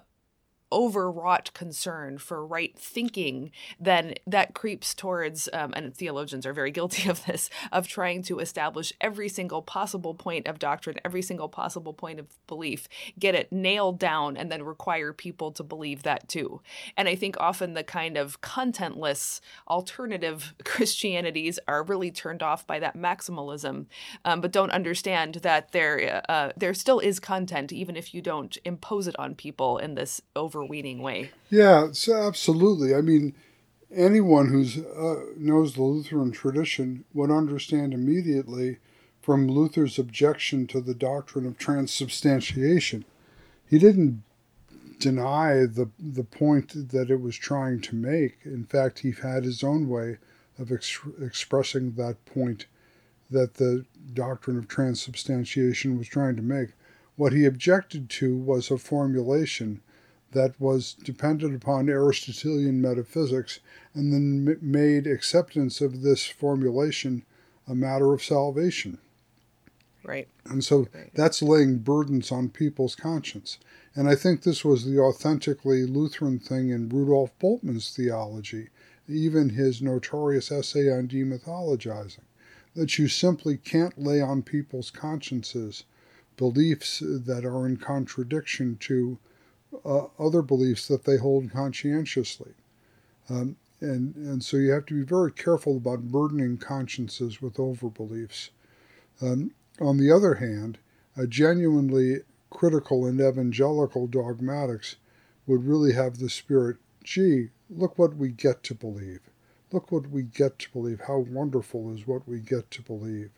overwrought 0.72 1.52
concern 1.54 2.18
for 2.18 2.46
right 2.46 2.76
thinking, 2.78 3.50
then 3.78 4.14
that 4.26 4.54
creeps 4.54 4.94
towards, 4.94 5.48
um, 5.52 5.72
and 5.74 5.94
theologians 5.94 6.46
are 6.46 6.52
very 6.52 6.70
guilty 6.80 7.08
of 7.08 7.24
this, 7.26 7.50
of 7.72 7.86
trying 7.86 8.22
to 8.22 8.38
establish 8.38 8.92
every 9.00 9.28
single 9.28 9.62
possible 9.62 10.14
point 10.14 10.46
of 10.46 10.58
doctrine, 10.58 10.96
every 11.04 11.22
single 11.22 11.48
possible 11.48 11.92
point 11.92 12.18
of 12.18 12.26
belief, 12.46 12.88
get 13.18 13.34
it 13.34 13.50
nailed 13.52 13.98
down, 13.98 14.36
and 14.36 14.50
then 14.50 14.62
require 14.62 15.12
people 15.12 15.50
to 15.52 15.62
believe 15.62 16.02
that 16.02 16.28
too. 16.28 16.60
And 16.96 17.08
I 17.08 17.14
think 17.14 17.36
often 17.38 17.74
the 17.74 17.84
kind 17.84 18.16
of 18.16 18.40
contentless 18.40 19.40
alternative 19.68 20.54
Christianities 20.64 21.58
are 21.66 21.82
really 21.82 22.10
turned 22.10 22.42
off 22.42 22.66
by 22.66 22.78
that 22.78 22.96
maximalism, 22.96 23.86
um, 24.24 24.40
but 24.40 24.52
don't 24.52 24.70
understand 24.70 25.36
that 25.36 25.72
there 25.72 26.22
uh, 26.28 26.52
there 26.56 26.74
still 26.74 27.00
is 27.00 27.20
content, 27.20 27.72
even 27.72 27.96
if 27.96 28.14
you 28.14 28.22
don't 28.22 28.56
impose 28.64 29.06
it 29.06 29.18
on 29.18 29.34
people 29.34 29.78
in 29.78 29.94
this 29.94 30.20
over 30.36 30.59
overweening 30.60 31.00
way. 31.00 31.30
Yeah, 31.48 31.88
so 31.92 32.26
absolutely. 32.26 32.94
I 32.94 33.00
mean, 33.00 33.34
anyone 33.92 34.48
who 34.48 34.64
uh, 34.94 35.32
knows 35.36 35.74
the 35.74 35.82
Lutheran 35.82 36.32
tradition 36.32 37.04
would 37.14 37.30
understand 37.30 37.94
immediately 37.94 38.78
from 39.20 39.48
Luther's 39.48 39.98
objection 39.98 40.66
to 40.68 40.80
the 40.80 40.94
doctrine 40.94 41.46
of 41.46 41.58
transubstantiation. 41.58 43.04
He 43.68 43.78
didn't 43.78 44.22
deny 44.98 45.66
the 45.66 45.88
the 45.98 46.24
point 46.24 46.90
that 46.90 47.10
it 47.10 47.20
was 47.20 47.36
trying 47.36 47.80
to 47.80 47.94
make. 47.94 48.38
In 48.44 48.64
fact, 48.64 49.00
he 49.00 49.12
had 49.12 49.44
his 49.44 49.64
own 49.64 49.88
way 49.88 50.18
of 50.58 50.70
ex- 50.70 51.00
expressing 51.22 51.92
that 51.92 52.24
point 52.26 52.66
that 53.30 53.54
the 53.54 53.84
doctrine 54.12 54.58
of 54.58 54.68
transubstantiation 54.68 55.96
was 55.96 56.08
trying 56.08 56.36
to 56.36 56.42
make. 56.42 56.70
What 57.16 57.32
he 57.32 57.44
objected 57.44 58.10
to 58.10 58.36
was 58.36 58.70
a 58.70 58.78
formulation 58.78 59.80
that 60.32 60.60
was 60.60 60.94
dependent 60.94 61.54
upon 61.54 61.88
Aristotelian 61.88 62.80
metaphysics 62.80 63.60
and 63.94 64.12
then 64.12 64.58
made 64.60 65.06
acceptance 65.06 65.80
of 65.80 66.02
this 66.02 66.26
formulation 66.26 67.24
a 67.66 67.74
matter 67.74 68.12
of 68.12 68.22
salvation. 68.22 68.98
Right. 70.02 70.28
And 70.44 70.64
so 70.64 70.88
right. 70.94 71.10
that's 71.14 71.42
laying 71.42 71.78
burdens 71.78 72.32
on 72.32 72.48
people's 72.48 72.94
conscience. 72.94 73.58
And 73.94 74.08
I 74.08 74.14
think 74.14 74.42
this 74.42 74.64
was 74.64 74.84
the 74.84 74.98
authentically 74.98 75.84
Lutheran 75.84 76.38
thing 76.38 76.70
in 76.70 76.88
Rudolf 76.88 77.36
Bultmann's 77.38 77.94
theology, 77.94 78.68
even 79.08 79.50
his 79.50 79.82
notorious 79.82 80.50
essay 80.50 80.90
on 80.90 81.08
demythologizing, 81.08 82.24
that 82.74 82.98
you 82.98 83.08
simply 83.08 83.56
can't 83.56 83.98
lay 83.98 84.20
on 84.20 84.42
people's 84.42 84.90
consciences 84.90 85.84
beliefs 86.36 87.02
that 87.04 87.44
are 87.44 87.66
in 87.66 87.76
contradiction 87.76 88.78
to 88.80 89.18
uh, 89.84 90.06
other 90.18 90.42
beliefs 90.42 90.88
that 90.88 91.04
they 91.04 91.16
hold 91.16 91.50
conscientiously. 91.50 92.52
Um, 93.28 93.56
and, 93.80 94.14
and 94.16 94.44
so 94.44 94.56
you 94.56 94.70
have 94.70 94.86
to 94.86 94.94
be 94.94 95.04
very 95.04 95.32
careful 95.32 95.76
about 95.76 96.10
burdening 96.10 96.58
consciences 96.58 97.40
with 97.40 97.54
overbeliefs. 97.54 98.50
Um, 99.22 99.52
on 99.80 99.96
the 99.96 100.12
other 100.12 100.34
hand, 100.34 100.78
a 101.16 101.26
genuinely 101.26 102.18
critical 102.50 103.06
and 103.06 103.20
evangelical 103.20 104.06
dogmatics 104.06 104.96
would 105.46 105.64
really 105.64 105.92
have 105.94 106.18
the 106.18 106.28
spirit 106.28 106.76
gee, 107.02 107.48
look 107.68 107.98
what 107.98 108.16
we 108.16 108.28
get 108.30 108.62
to 108.64 108.74
believe. 108.74 109.20
Look 109.72 109.90
what 109.92 110.08
we 110.10 110.24
get 110.24 110.58
to 110.60 110.70
believe. 110.70 111.02
How 111.06 111.18
wonderful 111.18 111.94
is 111.94 112.06
what 112.06 112.26
we 112.28 112.40
get 112.40 112.70
to 112.72 112.82
believe. 112.82 113.30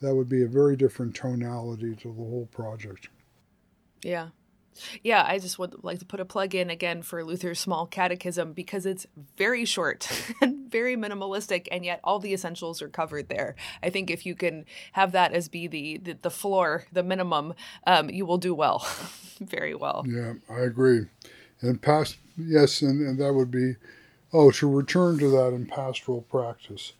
That 0.00 0.14
would 0.14 0.28
be 0.28 0.42
a 0.42 0.48
very 0.48 0.76
different 0.76 1.14
tonality 1.14 1.94
to 1.96 2.08
the 2.08 2.14
whole 2.14 2.48
project. 2.52 3.08
Yeah, 4.02 4.28
yeah, 5.02 5.24
I 5.26 5.38
just 5.38 5.58
would 5.58 5.82
like 5.84 5.98
to 5.98 6.04
put 6.04 6.20
a 6.20 6.24
plug 6.24 6.54
in 6.54 6.70
again 6.70 7.02
for 7.02 7.24
Luther's 7.24 7.60
Small 7.60 7.86
Catechism 7.86 8.52
because 8.52 8.86
it's 8.86 9.06
very 9.36 9.64
short 9.64 10.08
and 10.40 10.70
very 10.70 10.96
minimalistic, 10.96 11.68
and 11.70 11.84
yet 11.84 12.00
all 12.04 12.18
the 12.18 12.32
essentials 12.32 12.82
are 12.82 12.88
covered 12.88 13.28
there. 13.28 13.54
I 13.82 13.90
think 13.90 14.10
if 14.10 14.26
you 14.26 14.34
can 14.34 14.64
have 14.92 15.12
that 15.12 15.32
as 15.32 15.48
be 15.48 15.66
the 15.66 15.98
the, 15.98 16.12
the 16.22 16.30
floor, 16.30 16.84
the 16.92 17.02
minimum, 17.02 17.54
um, 17.86 18.10
you 18.10 18.26
will 18.26 18.38
do 18.38 18.54
well, 18.54 18.86
very 19.40 19.74
well. 19.74 20.04
Yeah, 20.08 20.34
I 20.48 20.60
agree. 20.60 21.06
And 21.60 21.80
past 21.80 22.16
yes, 22.36 22.82
and, 22.82 23.06
and 23.06 23.18
that 23.18 23.34
would 23.34 23.50
be 23.50 23.76
oh 24.32 24.50
to 24.52 24.68
return 24.68 25.18
to 25.18 25.28
that 25.30 25.52
in 25.52 25.66
pastoral 25.66 26.22
practice. 26.22 26.92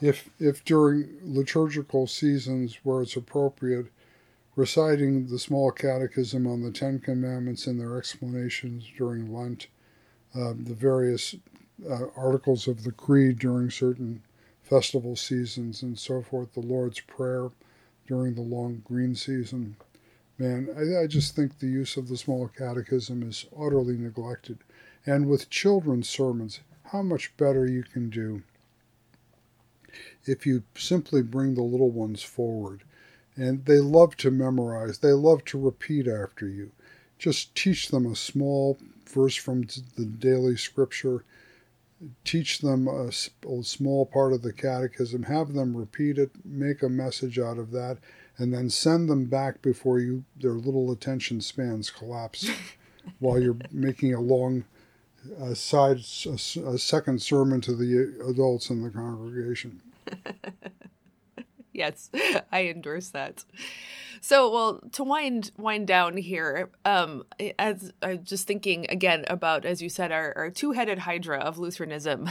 If 0.00 0.28
if 0.38 0.64
during 0.64 1.18
liturgical 1.22 2.06
seasons 2.06 2.80
where 2.82 3.02
it's 3.02 3.16
appropriate 3.16 3.86
reciting 4.54 5.26
the 5.26 5.38
small 5.38 5.70
catechism 5.70 6.46
on 6.46 6.62
the 6.62 6.70
Ten 6.70 6.98
Commandments 6.98 7.66
and 7.66 7.80
their 7.80 7.96
explanations 7.96 8.86
during 8.96 9.32
Lent, 9.32 9.68
uh, 10.34 10.52
the 10.56 10.74
various 10.74 11.34
uh, 11.88 12.06
articles 12.16 12.68
of 12.68 12.84
the 12.84 12.92
Creed 12.92 13.38
during 13.38 13.70
certain 13.70 14.22
festival 14.62 15.16
seasons, 15.16 15.82
and 15.82 15.98
so 15.98 16.22
forth, 16.22 16.52
the 16.52 16.60
Lord's 16.60 17.00
Prayer 17.00 17.50
during 18.06 18.34
the 18.34 18.42
long 18.42 18.82
green 18.84 19.14
season. 19.14 19.76
Man, 20.38 20.68
I, 20.76 21.04
I 21.04 21.06
just 21.06 21.34
think 21.34 21.58
the 21.58 21.66
use 21.66 21.96
of 21.96 22.08
the 22.08 22.16
small 22.16 22.48
catechism 22.48 23.22
is 23.22 23.46
utterly 23.58 23.96
neglected. 23.96 24.58
And 25.04 25.28
with 25.28 25.50
children's 25.50 26.08
sermons, 26.08 26.60
how 26.84 27.02
much 27.02 27.36
better 27.36 27.66
you 27.66 27.82
can 27.82 28.10
do 28.10 28.42
if 30.24 30.46
you 30.46 30.62
simply 30.76 31.22
bring 31.22 31.54
the 31.54 31.62
little 31.62 31.90
ones 31.90 32.22
forward 32.22 32.82
and 33.36 33.64
they 33.64 33.78
love 33.78 34.16
to 34.18 34.30
memorize, 34.30 34.98
they 34.98 35.12
love 35.12 35.44
to 35.46 35.58
repeat 35.58 36.06
after 36.06 36.48
you. 36.48 36.72
Just 37.18 37.54
teach 37.54 37.88
them 37.88 38.06
a 38.06 38.16
small 38.16 38.78
verse 39.06 39.36
from 39.36 39.66
the 39.96 40.04
daily 40.04 40.56
scripture, 40.56 41.24
teach 42.24 42.58
them 42.58 42.88
a, 42.88 43.08
a 43.08 43.62
small 43.62 44.06
part 44.06 44.32
of 44.32 44.42
the 44.42 44.52
catechism, 44.52 45.24
have 45.24 45.52
them 45.52 45.76
repeat 45.76 46.18
it, 46.18 46.30
make 46.44 46.82
a 46.82 46.88
message 46.88 47.38
out 47.38 47.58
of 47.58 47.70
that, 47.70 47.98
and 48.38 48.52
then 48.52 48.68
send 48.68 49.08
them 49.08 49.26
back 49.26 49.62
before 49.62 49.98
you 49.98 50.24
their 50.36 50.52
little 50.52 50.90
attention 50.90 51.40
spans 51.40 51.90
collapse 51.90 52.50
while 53.18 53.40
you're 53.40 53.56
making 53.70 54.14
a 54.14 54.20
long 54.20 54.64
uh, 55.40 55.54
side 55.54 55.98
a, 56.26 56.68
a 56.68 56.78
second 56.78 57.22
sermon 57.22 57.60
to 57.60 57.74
the 57.74 58.14
adults 58.28 58.70
in 58.70 58.82
the 58.82 58.90
congregation. 58.90 59.80
yes, 61.72 62.10
I 62.52 62.66
endorse 62.66 63.08
that. 63.10 63.44
So, 64.24 64.52
well, 64.52 64.80
to 64.92 65.02
wind 65.02 65.50
wind 65.58 65.88
down 65.88 66.16
here, 66.16 66.70
um, 66.84 67.24
as 67.58 67.92
I'm 68.02 68.22
just 68.22 68.46
thinking 68.46 68.86
again 68.88 69.24
about, 69.26 69.64
as 69.64 69.82
you 69.82 69.88
said, 69.88 70.12
our, 70.12 70.32
our 70.36 70.48
two 70.48 70.70
headed 70.70 71.00
hydra 71.00 71.40
of 71.40 71.58
Lutheranism. 71.58 72.30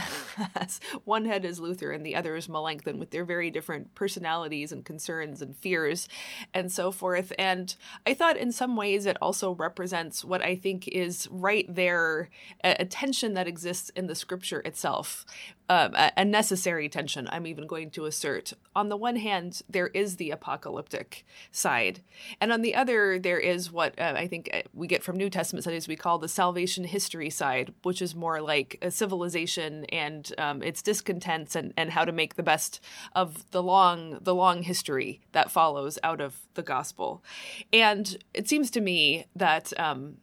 One 1.04 1.26
head 1.26 1.44
is 1.44 1.60
Luther, 1.60 1.92
and 1.92 2.04
the 2.04 2.16
other 2.16 2.34
is 2.34 2.48
Melanchthon, 2.48 2.98
with 2.98 3.10
their 3.10 3.26
very 3.26 3.50
different 3.50 3.94
personalities 3.94 4.72
and 4.72 4.86
concerns 4.86 5.42
and 5.42 5.54
fears, 5.54 6.08
and 6.54 6.72
so 6.72 6.92
forth. 6.92 7.30
And 7.38 7.76
I 8.06 8.14
thought, 8.14 8.38
in 8.38 8.52
some 8.52 8.74
ways, 8.74 9.04
it 9.04 9.18
also 9.20 9.54
represents 9.54 10.24
what 10.24 10.40
I 10.40 10.56
think 10.56 10.88
is 10.88 11.28
right 11.30 11.66
there 11.68 12.30
a, 12.64 12.76
a 12.80 12.84
tension 12.86 13.34
that 13.34 13.46
exists 13.46 13.90
in 13.90 14.06
the 14.06 14.14
Scripture 14.14 14.60
itself, 14.60 15.26
um, 15.68 15.94
a, 15.94 16.24
necessary 16.24 16.88
tension. 16.88 17.28
I'm 17.30 17.46
even 17.46 17.66
going 17.66 17.90
to 17.92 18.04
assert. 18.04 18.52
On 18.74 18.88
the 18.88 18.96
one 18.96 19.16
hand, 19.16 19.62
there 19.68 19.88
is 19.88 20.16
the 20.16 20.30
apocalyptic 20.30 21.24
side. 21.50 22.00
And 22.40 22.52
on 22.52 22.62
the 22.62 22.74
other, 22.74 23.18
there 23.18 23.38
is 23.38 23.70
what 23.70 23.98
uh, 23.98 24.14
I 24.16 24.26
think 24.26 24.50
uh, 24.52 24.62
we 24.74 24.86
get 24.86 25.02
from 25.02 25.16
New 25.16 25.30
Testament 25.30 25.64
studies 25.64 25.88
we 25.88 25.96
call 25.96 26.18
the 26.18 26.28
salvation 26.28 26.84
history 26.84 27.30
side, 27.30 27.72
which 27.82 28.02
is 28.02 28.14
more 28.14 28.40
like 28.40 28.78
a 28.82 28.90
civilization 28.90 29.84
and 29.86 30.32
um, 30.38 30.62
its 30.62 30.82
discontents 30.82 31.54
and, 31.54 31.72
and 31.76 31.90
how 31.90 32.04
to 32.04 32.12
make 32.12 32.34
the 32.34 32.42
best 32.42 32.80
of 33.14 33.50
the 33.50 33.62
long 33.62 34.18
the 34.20 34.34
long 34.34 34.62
history 34.62 35.20
that 35.32 35.50
follows 35.50 35.98
out 36.02 36.20
of 36.20 36.36
the 36.54 36.62
gospel. 36.62 37.22
And 37.72 38.16
it 38.34 38.48
seems 38.48 38.70
to 38.72 38.80
me 38.80 39.26
that 39.36 39.78
um, 39.78 40.16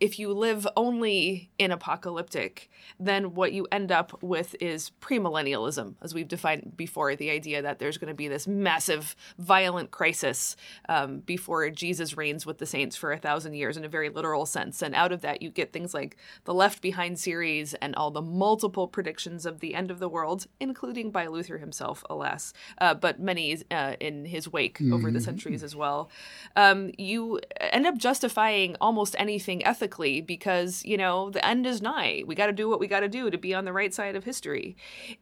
if 0.00 0.18
you 0.18 0.32
live 0.32 0.66
only 0.78 1.50
in 1.58 1.70
apocalyptic, 1.70 2.70
then 2.98 3.34
what 3.34 3.52
you 3.52 3.68
end 3.70 3.92
up 3.92 4.22
with 4.22 4.56
is 4.58 4.92
premillennialism, 5.02 5.94
as 6.00 6.14
we've 6.14 6.26
defined 6.26 6.72
before 6.74 7.14
the 7.14 7.30
idea 7.30 7.60
that 7.60 7.78
there's 7.78 7.98
going 7.98 8.08
to 8.08 8.14
be 8.14 8.26
this 8.26 8.46
massive, 8.48 9.14
violent 9.38 9.90
crisis 9.90 10.56
um, 10.88 11.20
before 11.20 11.68
Jesus 11.68 12.16
reigns 12.16 12.46
with 12.46 12.56
the 12.56 12.66
saints 12.66 12.96
for 12.96 13.12
a 13.12 13.18
thousand 13.18 13.52
years 13.54 13.76
in 13.76 13.84
a 13.84 13.88
very 13.88 14.08
literal 14.08 14.46
sense. 14.46 14.80
And 14.80 14.94
out 14.94 15.12
of 15.12 15.20
that, 15.20 15.42
you 15.42 15.50
get 15.50 15.72
things 15.72 15.92
like 15.92 16.16
the 16.44 16.54
Left 16.54 16.80
Behind 16.80 17.18
series 17.18 17.74
and 17.74 17.94
all 17.94 18.10
the 18.10 18.22
multiple 18.22 18.88
predictions 18.88 19.44
of 19.44 19.60
the 19.60 19.74
end 19.74 19.90
of 19.90 19.98
the 19.98 20.08
world, 20.08 20.46
including 20.58 21.10
by 21.10 21.26
Luther 21.26 21.58
himself, 21.58 22.02
alas, 22.08 22.54
uh, 22.78 22.94
but 22.94 23.20
many 23.20 23.62
uh, 23.70 23.96
in 24.00 24.24
his 24.24 24.50
wake 24.50 24.78
mm-hmm. 24.78 24.94
over 24.94 25.10
the 25.10 25.18
mm-hmm. 25.18 25.24
centuries 25.26 25.62
as 25.62 25.76
well. 25.76 26.10
Um, 26.56 26.90
you 26.96 27.40
end 27.58 27.86
up 27.86 27.98
justifying 27.98 28.76
almost 28.80 29.14
anything 29.18 29.62
ethically 29.66 29.89
because, 30.20 30.84
you 30.84 30.96
know, 30.96 31.30
the 31.30 31.44
end 31.44 31.66
is 31.66 31.82
nigh. 31.82 32.22
We 32.26 32.34
got 32.34 32.46
to 32.46 32.52
do 32.52 32.68
what 32.68 32.80
we 32.80 32.86
got 32.86 33.00
to 33.00 33.08
do 33.08 33.30
to 33.30 33.38
be 33.38 33.54
on 33.54 33.64
the 33.64 33.72
right 33.72 33.92
side 33.92 34.16
of 34.16 34.24
history. 34.24 34.76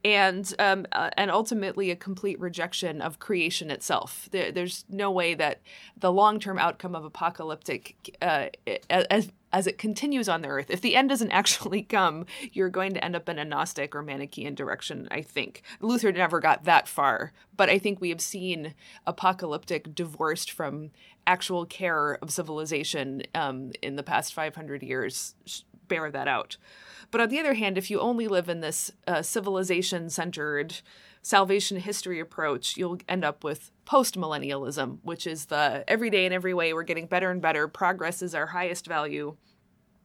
And 0.05 0.53
um, 0.59 0.87
uh, 0.93 1.11
and 1.16 1.31
ultimately 1.31 1.91
a 1.91 1.97
complete 1.97 2.39
rejection 2.41 3.01
of 3.01 3.19
creation 3.19 3.71
itself. 3.71 4.29
There, 4.31 4.53
there's 4.53 4.85
no 4.89 5.11
way 5.11 5.35
that 5.35 5.61
the 5.97 6.12
long-term 6.12 6.59
outcome 6.59 6.95
of 6.95 7.05
apocalyptic 7.05 8.16
uh, 8.23 8.47
as 8.91 9.31
as 9.53 9.66
it 9.66 9.78
continues 9.78 10.28
on 10.28 10.42
the 10.42 10.49
earth, 10.49 10.70
if 10.70 10.80
the 10.80 10.96
end 10.96 11.09
doesn't 11.09 11.30
actually 11.32 11.82
come, 11.82 12.26
you're 12.53 12.68
going 12.68 12.94
to 12.94 13.05
end 13.05 13.16
up 13.16 13.28
in 13.28 13.38
a 13.38 13.44
Gnostic 13.44 13.94
or 13.94 14.03
Manichaean 14.03 14.55
direction, 14.55 15.09
I 15.11 15.22
think. 15.22 15.62
Luther 15.80 16.12
never 16.12 16.40
got 16.40 16.64
that 16.64 16.88
far, 16.88 17.32
but 17.57 17.68
I 17.68 17.78
think 17.78 18.01
we 18.01 18.11
have 18.11 18.20
seen 18.20 18.74
apocalyptic 19.07 19.94
divorced 19.94 20.51
from 20.51 20.90
actual 21.26 21.66
care 21.66 22.14
of 22.22 22.30
civilization 22.30 23.22
um, 23.34 23.72
in 23.82 23.96
the 23.96 24.03
past 24.03 24.32
500 24.32 24.82
years 24.82 25.34
bear 25.88 26.11
that 26.11 26.28
out. 26.28 26.57
But 27.11 27.20
on 27.22 27.28
the 27.30 27.40
other 27.40 27.55
hand, 27.55 27.78
if 27.78 27.90
you 27.90 27.99
only 27.99 28.28
live 28.28 28.49
in 28.49 28.61
this 28.61 28.92
uh, 29.07 29.22
civilization 29.22 30.11
centered 30.11 30.80
salvation 31.29 31.79
history 31.79 32.20
approach, 32.20 32.79
you'll 32.79 32.97
end 33.07 33.22
up 33.22 33.45
with 33.45 33.70
post 33.85 34.18
millennialism, 34.18 34.97
which 35.03 35.26
is 35.26 35.47
the 35.47 35.85
every 35.87 36.09
day 36.09 36.24
in 36.24 36.33
every 36.33 36.55
way 36.55 36.72
we're 36.72 36.83
getting 36.83 37.07
better 37.07 37.31
and 37.31 37.43
better. 37.43 37.68
Progress 37.68 38.22
is 38.22 38.35
our 38.35 38.47
highest 38.47 38.87
value. 38.87 39.37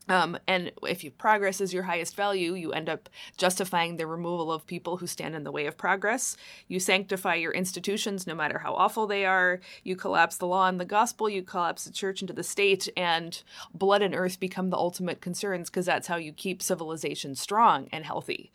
Um, 0.10 0.38
and 0.50 0.74
if 0.82 1.02
you 1.02 1.12
progress 1.12 1.62
is 1.62 1.74
your 1.74 1.84
highest 1.84 2.18
value, 2.18 2.56
you 2.56 2.74
end 2.74 2.90
up 2.90 3.08
justifying 3.38 3.96
the 3.96 4.06
removal 4.06 4.52
of 4.52 4.68
people 4.68 4.98
who 4.98 5.08
stand 5.08 5.34
in 5.34 5.46
the 5.46 5.52
way 5.54 5.66
of 5.66 5.78
progress. 5.78 6.36
You 6.68 6.82
sanctify 6.82 7.36
your 7.36 7.54
institutions 7.54 8.28
no 8.28 8.36
matter 8.36 8.60
how 8.60 8.74
awful 8.74 9.08
they 9.08 9.26
are. 9.26 9.62
You 9.82 9.96
collapse 9.96 10.36
the 10.36 10.46
law 10.48 10.68
and 10.68 10.78
the 10.78 10.84
gospel. 10.84 11.30
You 11.30 11.42
collapse 11.42 11.86
the 11.86 11.94
church 11.94 12.20
into 12.20 12.34
the 12.34 12.44
state, 12.44 12.90
and 12.98 13.42
blood 13.74 14.02
and 14.02 14.14
earth 14.14 14.42
become 14.42 14.72
the 14.72 14.78
ultimate 14.78 15.22
concerns 15.22 15.70
because 15.70 15.86
that's 15.86 16.08
how 16.08 16.18
you 16.18 16.34
keep 16.34 16.62
civilization 16.62 17.34
strong 17.34 17.88
and 17.94 18.04
healthy. 18.04 18.52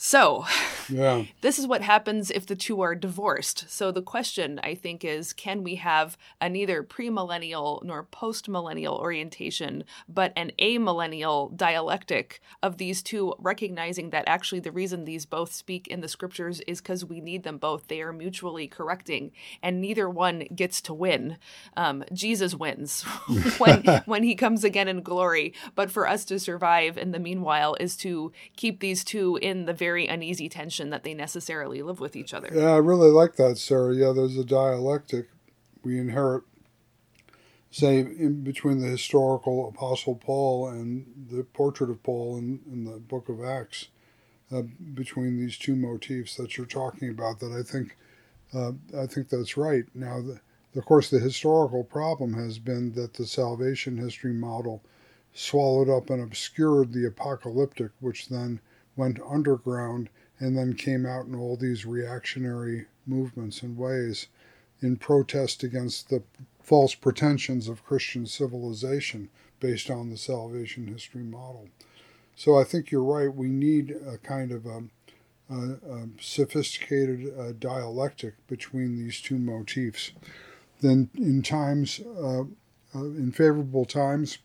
So, 0.00 0.46
yeah. 0.88 1.24
this 1.40 1.58
is 1.58 1.66
what 1.66 1.82
happens 1.82 2.30
if 2.30 2.46
the 2.46 2.54
two 2.54 2.80
are 2.80 2.94
divorced. 2.94 3.64
So, 3.68 3.90
the 3.90 4.00
question 4.00 4.60
I 4.62 4.76
think 4.76 5.04
is 5.04 5.32
can 5.32 5.64
we 5.64 5.74
have 5.74 6.16
a 6.40 6.48
neither 6.48 6.84
premillennial 6.84 7.82
nor 7.82 8.04
postmillennial 8.04 8.96
orientation, 8.96 9.82
but 10.08 10.32
an 10.36 10.52
amillennial 10.60 11.54
dialectic 11.56 12.40
of 12.62 12.78
these 12.78 13.02
two, 13.02 13.34
recognizing 13.40 14.10
that 14.10 14.28
actually 14.28 14.60
the 14.60 14.70
reason 14.70 15.04
these 15.04 15.26
both 15.26 15.52
speak 15.52 15.88
in 15.88 16.00
the 16.00 16.06
scriptures 16.06 16.60
is 16.68 16.80
because 16.80 17.04
we 17.04 17.20
need 17.20 17.42
them 17.42 17.58
both. 17.58 17.88
They 17.88 18.00
are 18.00 18.12
mutually 18.12 18.68
correcting, 18.68 19.32
and 19.64 19.80
neither 19.80 20.08
one 20.08 20.44
gets 20.54 20.80
to 20.82 20.94
win. 20.94 21.38
Um, 21.76 22.04
Jesus 22.12 22.54
wins 22.54 23.02
when, 23.58 23.82
when 24.06 24.22
he 24.22 24.36
comes 24.36 24.62
again 24.62 24.86
in 24.86 25.02
glory, 25.02 25.54
but 25.74 25.90
for 25.90 26.06
us 26.06 26.24
to 26.26 26.38
survive 26.38 26.96
in 26.96 27.10
the 27.10 27.18
meanwhile 27.18 27.76
is 27.80 27.96
to 27.96 28.30
keep 28.56 28.78
these 28.78 29.02
two 29.02 29.40
in 29.42 29.64
the 29.64 29.72
very 29.72 29.87
very 29.88 30.06
uneasy 30.06 30.50
tension 30.50 30.90
that 30.90 31.02
they 31.02 31.14
necessarily 31.14 31.80
live 31.80 31.98
with 31.98 32.14
each 32.14 32.34
other. 32.34 32.50
Yeah, 32.54 32.72
I 32.72 32.76
really 32.76 33.10
like 33.10 33.36
that, 33.36 33.56
Sarah. 33.56 33.94
Yeah, 33.94 34.12
there's 34.12 34.36
a 34.36 34.44
dialectic 34.44 35.28
we 35.82 35.98
inherit, 35.98 36.42
say, 37.70 38.00
in 38.00 38.42
between 38.42 38.80
the 38.80 38.88
historical 38.88 39.66
Apostle 39.68 40.16
Paul 40.16 40.68
and 40.68 41.06
the 41.30 41.42
portrait 41.42 41.88
of 41.88 42.02
Paul 42.02 42.36
in, 42.36 42.60
in 42.70 42.84
the 42.84 42.98
book 42.98 43.30
of 43.30 43.42
Acts, 43.42 43.88
uh, 44.52 44.62
between 44.92 45.38
these 45.38 45.56
two 45.56 45.74
motifs 45.74 46.36
that 46.36 46.58
you're 46.58 46.66
talking 46.66 47.08
about. 47.08 47.40
That 47.40 47.52
I 47.52 47.62
think, 47.62 47.96
uh, 48.54 48.72
I 49.02 49.06
think 49.06 49.30
that's 49.30 49.56
right. 49.56 49.84
Now, 49.94 50.20
the, 50.20 50.40
of 50.78 50.84
course, 50.84 51.08
the 51.08 51.18
historical 51.18 51.82
problem 51.82 52.34
has 52.34 52.58
been 52.58 52.92
that 52.92 53.14
the 53.14 53.26
salvation 53.26 53.96
history 53.96 54.34
model 54.34 54.82
swallowed 55.32 55.88
up 55.88 56.10
and 56.10 56.22
obscured 56.22 56.92
the 56.92 57.06
apocalyptic, 57.06 57.90
which 58.00 58.28
then 58.28 58.60
went 58.98 59.20
underground 59.30 60.10
and 60.40 60.58
then 60.58 60.74
came 60.74 61.06
out 61.06 61.26
in 61.26 61.34
all 61.34 61.56
these 61.56 61.86
reactionary 61.86 62.86
movements 63.06 63.62
and 63.62 63.78
ways 63.78 64.26
in 64.80 64.96
protest 64.96 65.62
against 65.62 66.10
the 66.10 66.22
false 66.62 66.94
pretensions 66.94 67.68
of 67.68 67.84
Christian 67.84 68.26
civilization 68.26 69.30
based 69.60 69.90
on 69.90 70.10
the 70.10 70.16
salvation 70.16 70.88
history 70.88 71.22
model. 71.22 71.68
So 72.36 72.58
I 72.58 72.64
think 72.64 72.90
you're 72.90 73.02
right. 73.02 73.34
We 73.34 73.48
need 73.48 73.96
a 74.06 74.18
kind 74.18 74.52
of 74.52 74.66
a, 74.66 74.82
a, 75.50 75.56
a 75.56 76.08
sophisticated 76.20 77.32
uh, 77.38 77.52
dialectic 77.58 78.34
between 78.46 78.98
these 78.98 79.20
two 79.20 79.38
motifs. 79.38 80.12
Then, 80.80 81.10
in 81.16 81.42
times, 81.42 82.00
uh, 82.00 82.42
uh, 82.42 82.44
in 82.94 83.32
favorable 83.32 83.84
times, 83.84 84.38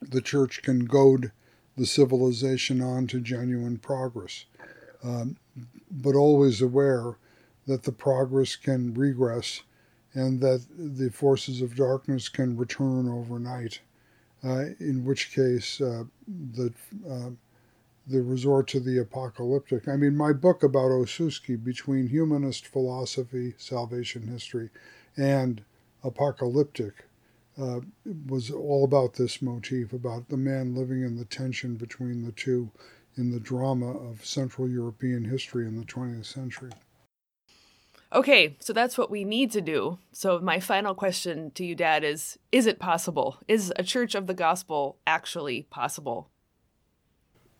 the 0.00 0.22
church 0.22 0.62
can 0.62 0.86
goad 0.86 1.32
the 1.76 1.86
civilization 1.86 2.80
on 2.80 3.06
to 3.08 3.20
genuine 3.20 3.78
progress, 3.78 4.44
um, 5.02 5.36
but 5.90 6.14
always 6.14 6.60
aware 6.60 7.16
that 7.66 7.84
the 7.84 7.92
progress 7.92 8.56
can 8.56 8.92
regress 8.94 9.62
and 10.14 10.40
that 10.40 10.64
the 10.76 11.10
forces 11.10 11.62
of 11.62 11.76
darkness 11.76 12.28
can 12.28 12.56
return 12.56 13.08
overnight, 13.08 13.80
uh, 14.44 14.64
in 14.80 15.04
which 15.04 15.32
case 15.32 15.80
uh, 15.80 16.04
the 16.26 16.72
uh, 17.08 17.30
the 18.06 18.22
resort 18.22 18.66
to 18.66 18.80
the 18.80 18.98
apocalyptic. 18.98 19.86
I 19.86 19.94
mean, 19.94 20.16
my 20.16 20.32
book 20.32 20.64
about 20.64 20.90
Osusky, 20.90 21.62
between 21.62 22.08
humanist 22.08 22.66
philosophy, 22.66 23.54
salvation 23.56 24.26
history, 24.26 24.70
and 25.16 25.62
apocalyptic, 26.02 27.04
uh, 27.60 27.80
was 28.26 28.50
all 28.50 28.84
about 28.84 29.14
this 29.14 29.42
motif 29.42 29.92
about 29.92 30.28
the 30.28 30.36
man 30.36 30.74
living 30.74 31.02
in 31.02 31.16
the 31.16 31.24
tension 31.24 31.76
between 31.76 32.24
the 32.24 32.32
two 32.32 32.70
in 33.16 33.30
the 33.30 33.40
drama 33.40 33.90
of 33.90 34.24
Central 34.24 34.68
European 34.68 35.24
history 35.24 35.66
in 35.66 35.78
the 35.78 35.84
20th 35.84 36.26
century. 36.26 36.70
Okay, 38.12 38.56
so 38.58 38.72
that's 38.72 38.98
what 38.98 39.10
we 39.10 39.24
need 39.24 39.52
to 39.52 39.60
do. 39.60 39.98
So, 40.10 40.40
my 40.40 40.58
final 40.58 40.94
question 40.94 41.52
to 41.52 41.64
you, 41.64 41.76
Dad, 41.76 42.02
is 42.02 42.38
Is 42.50 42.66
it 42.66 42.80
possible? 42.80 43.38
Is 43.46 43.72
a 43.76 43.84
church 43.84 44.16
of 44.16 44.26
the 44.26 44.34
gospel 44.34 44.98
actually 45.06 45.62
possible? 45.70 46.28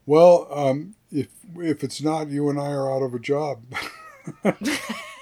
Well, 0.05 0.47
um, 0.51 0.95
if, 1.09 1.29
if 1.55 1.83
it's 1.83 2.01
not, 2.01 2.29
you 2.29 2.49
and 2.49 2.59
I 2.59 2.71
are 2.71 2.91
out 2.91 3.03
of 3.03 3.13
a 3.13 3.19
job. 3.19 3.63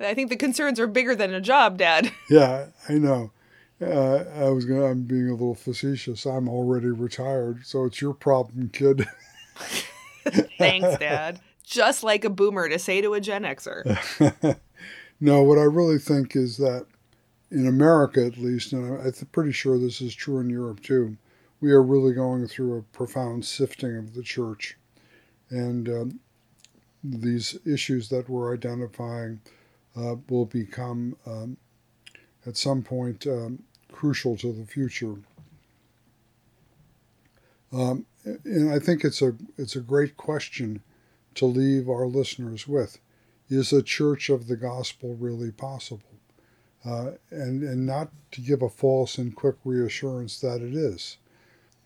I 0.00 0.14
think 0.14 0.30
the 0.30 0.36
concerns 0.36 0.80
are 0.80 0.86
bigger 0.86 1.14
than 1.14 1.32
a 1.34 1.40
job, 1.40 1.78
Dad. 1.78 2.10
Yeah, 2.30 2.66
I 2.88 2.94
know. 2.94 3.30
Uh, 3.80 4.24
I 4.34 4.48
was 4.50 4.64
gonna. 4.64 4.84
I'm 4.84 5.02
being 5.02 5.28
a 5.28 5.32
little 5.32 5.54
facetious. 5.54 6.24
I'm 6.24 6.48
already 6.48 6.86
retired, 6.86 7.66
so 7.66 7.84
it's 7.84 8.00
your 8.00 8.14
problem, 8.14 8.70
kid. 8.72 9.06
Thanks, 10.58 10.98
Dad. 10.98 11.40
just 11.64 12.04
like 12.04 12.24
a 12.24 12.30
boomer 12.30 12.68
to 12.68 12.78
say 12.78 13.00
to 13.00 13.14
a 13.14 13.20
Gen 13.20 13.42
Xer. 13.42 14.56
no, 15.20 15.42
what 15.42 15.58
I 15.58 15.62
really 15.64 15.98
think 15.98 16.36
is 16.36 16.58
that 16.58 16.86
in 17.50 17.66
America, 17.66 18.24
at 18.24 18.38
least, 18.38 18.72
and 18.72 18.98
I'm 19.00 19.12
pretty 19.32 19.52
sure 19.52 19.78
this 19.78 20.00
is 20.00 20.14
true 20.14 20.38
in 20.38 20.48
Europe 20.48 20.82
too, 20.82 21.16
we 21.60 21.70
are 21.70 21.82
really 21.82 22.14
going 22.14 22.46
through 22.46 22.78
a 22.78 22.82
profound 22.96 23.44
sifting 23.44 23.96
of 23.96 24.14
the 24.14 24.22
church. 24.22 24.76
And 25.50 25.88
um, 25.88 26.20
these 27.04 27.58
issues 27.66 28.08
that 28.08 28.28
we're 28.28 28.54
identifying 28.54 29.40
uh, 29.96 30.16
will 30.28 30.46
become, 30.46 31.16
um, 31.26 31.56
at 32.46 32.56
some 32.56 32.82
point, 32.82 33.26
um, 33.26 33.62
crucial 33.90 34.36
to 34.36 34.52
the 34.52 34.64
future. 34.64 35.16
Um, 37.72 38.06
and 38.44 38.70
I 38.72 38.78
think 38.78 39.04
it's 39.04 39.22
a 39.22 39.34
it's 39.56 39.76
a 39.76 39.80
great 39.80 40.16
question 40.16 40.82
to 41.34 41.46
leave 41.46 41.88
our 41.88 42.06
listeners 42.06 42.68
with: 42.68 42.98
Is 43.48 43.72
a 43.72 43.82
church 43.82 44.28
of 44.28 44.46
the 44.46 44.56
gospel 44.56 45.16
really 45.16 45.50
possible? 45.50 46.02
Uh, 46.84 47.12
and 47.30 47.62
and 47.62 47.86
not 47.86 48.10
to 48.32 48.40
give 48.40 48.60
a 48.62 48.68
false 48.68 49.18
and 49.18 49.34
quick 49.34 49.56
reassurance 49.64 50.40
that 50.40 50.60
it 50.60 50.74
is, 50.74 51.16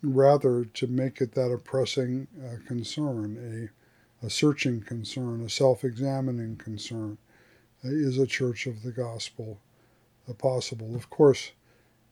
rather 0.02 0.64
to 0.64 0.86
make 0.86 1.20
it 1.20 1.32
that 1.32 1.52
a 1.52 1.58
pressing 1.58 2.26
uh, 2.44 2.56
concern, 2.66 3.70
a 4.22 4.26
a 4.26 4.30
searching 4.30 4.80
concern, 4.80 5.42
a 5.42 5.48
self-examining 5.50 6.56
concern. 6.56 7.18
Is 7.88 8.18
a 8.18 8.26
church 8.26 8.66
of 8.66 8.82
the 8.82 8.92
gospel 8.92 9.60
possible? 10.38 10.94
Of 10.94 11.10
course, 11.10 11.52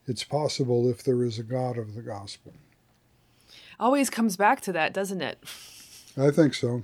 it's 0.07 0.23
possible 0.23 0.89
if 0.89 1.03
there 1.03 1.23
is 1.23 1.39
a 1.39 1.43
God 1.43 1.77
of 1.77 1.95
the 1.95 2.01
gospel 2.01 2.53
always 3.79 4.09
comes 4.09 4.37
back 4.37 4.61
to 4.61 4.73
that, 4.73 4.93
doesn't 4.93 5.21
it? 5.21 5.39
I 6.17 6.31
think 6.31 6.53
so. 6.53 6.83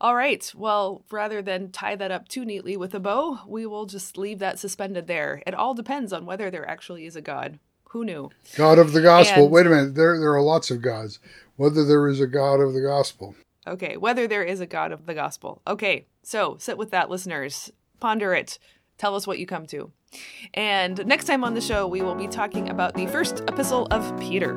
All 0.00 0.14
right. 0.14 0.52
Well, 0.56 1.04
rather 1.10 1.42
than 1.42 1.70
tie 1.70 1.96
that 1.96 2.10
up 2.10 2.28
too 2.28 2.44
neatly 2.44 2.76
with 2.76 2.94
a 2.94 3.00
bow, 3.00 3.40
we 3.46 3.66
will 3.66 3.86
just 3.86 4.18
leave 4.18 4.38
that 4.40 4.58
suspended 4.58 5.06
there. 5.06 5.42
It 5.46 5.54
all 5.54 5.74
depends 5.74 6.12
on 6.12 6.26
whether 6.26 6.50
there 6.50 6.68
actually 6.68 7.06
is 7.06 7.16
a 7.16 7.20
God. 7.20 7.58
Who 7.90 8.04
knew? 8.04 8.30
God 8.56 8.78
of 8.78 8.92
the 8.92 9.02
gospel. 9.02 9.44
And, 9.44 9.52
Wait 9.52 9.66
a 9.66 9.70
minute. 9.70 9.94
There, 9.94 10.18
there 10.18 10.32
are 10.32 10.42
lots 10.42 10.70
of 10.70 10.80
gods. 10.80 11.18
Whether 11.56 11.84
there 11.84 12.08
is 12.08 12.20
a 12.20 12.26
God 12.26 12.60
of 12.60 12.72
the 12.72 12.80
gospel. 12.80 13.34
Okay. 13.66 13.96
Whether 13.96 14.26
there 14.26 14.42
is 14.42 14.60
a 14.60 14.66
God 14.66 14.92
of 14.92 15.06
the 15.06 15.14
gospel. 15.14 15.60
Okay. 15.66 16.06
So 16.22 16.56
sit 16.58 16.78
with 16.78 16.90
that, 16.90 17.10
listeners. 17.10 17.70
Ponder 18.02 18.34
it. 18.34 18.58
Tell 18.98 19.14
us 19.14 19.28
what 19.28 19.38
you 19.38 19.46
come 19.46 19.64
to. 19.66 19.92
And 20.54 21.06
next 21.06 21.26
time 21.26 21.44
on 21.44 21.54
the 21.54 21.60
show, 21.60 21.86
we 21.86 22.02
will 22.02 22.16
be 22.16 22.26
talking 22.26 22.68
about 22.68 22.94
the 22.94 23.06
first 23.06 23.44
epistle 23.46 23.86
of 23.92 24.02
Peter. 24.18 24.54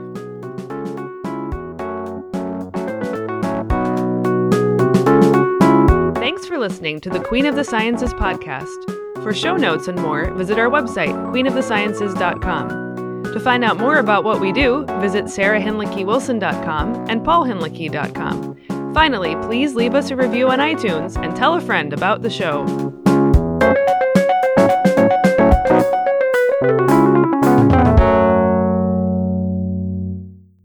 Thanks 6.16 6.48
for 6.48 6.58
listening 6.58 7.00
to 7.02 7.12
the 7.12 7.20
Queen 7.20 7.46
of 7.46 7.56
the 7.56 7.64
Sciences 7.64 8.16
podcast. 8.16 8.84
For 9.22 9.32
show 9.32 9.56
notes 9.56 9.88
and 9.88 10.02
more, 10.02 10.34
visit 10.34 10.58
our 10.58 10.72
website, 10.72 11.14
queenofthesciences.com. 11.32 13.26
To 13.32 13.40
find 13.40 13.64
out 13.64 13.78
more 13.78 14.00
about 14.00 14.24
what 14.24 14.42
we 14.42 14.54
do, 14.54 14.88
visit 15.00 15.26
sarahhinlickywilson.com 15.26 17.10
and 17.10 17.22
paulhinlicky.com. 17.22 18.94
Finally, 18.96 19.36
please 19.44 19.76
leave 19.76 19.94
us 19.94 20.10
a 20.10 20.16
review 20.16 20.50
on 20.50 20.58
iTunes 20.58 21.24
and 21.24 21.36
tell 21.36 21.54
a 21.54 21.62
friend 21.62 21.94
about 21.94 22.24
the 22.24 22.30
show. 22.32 23.05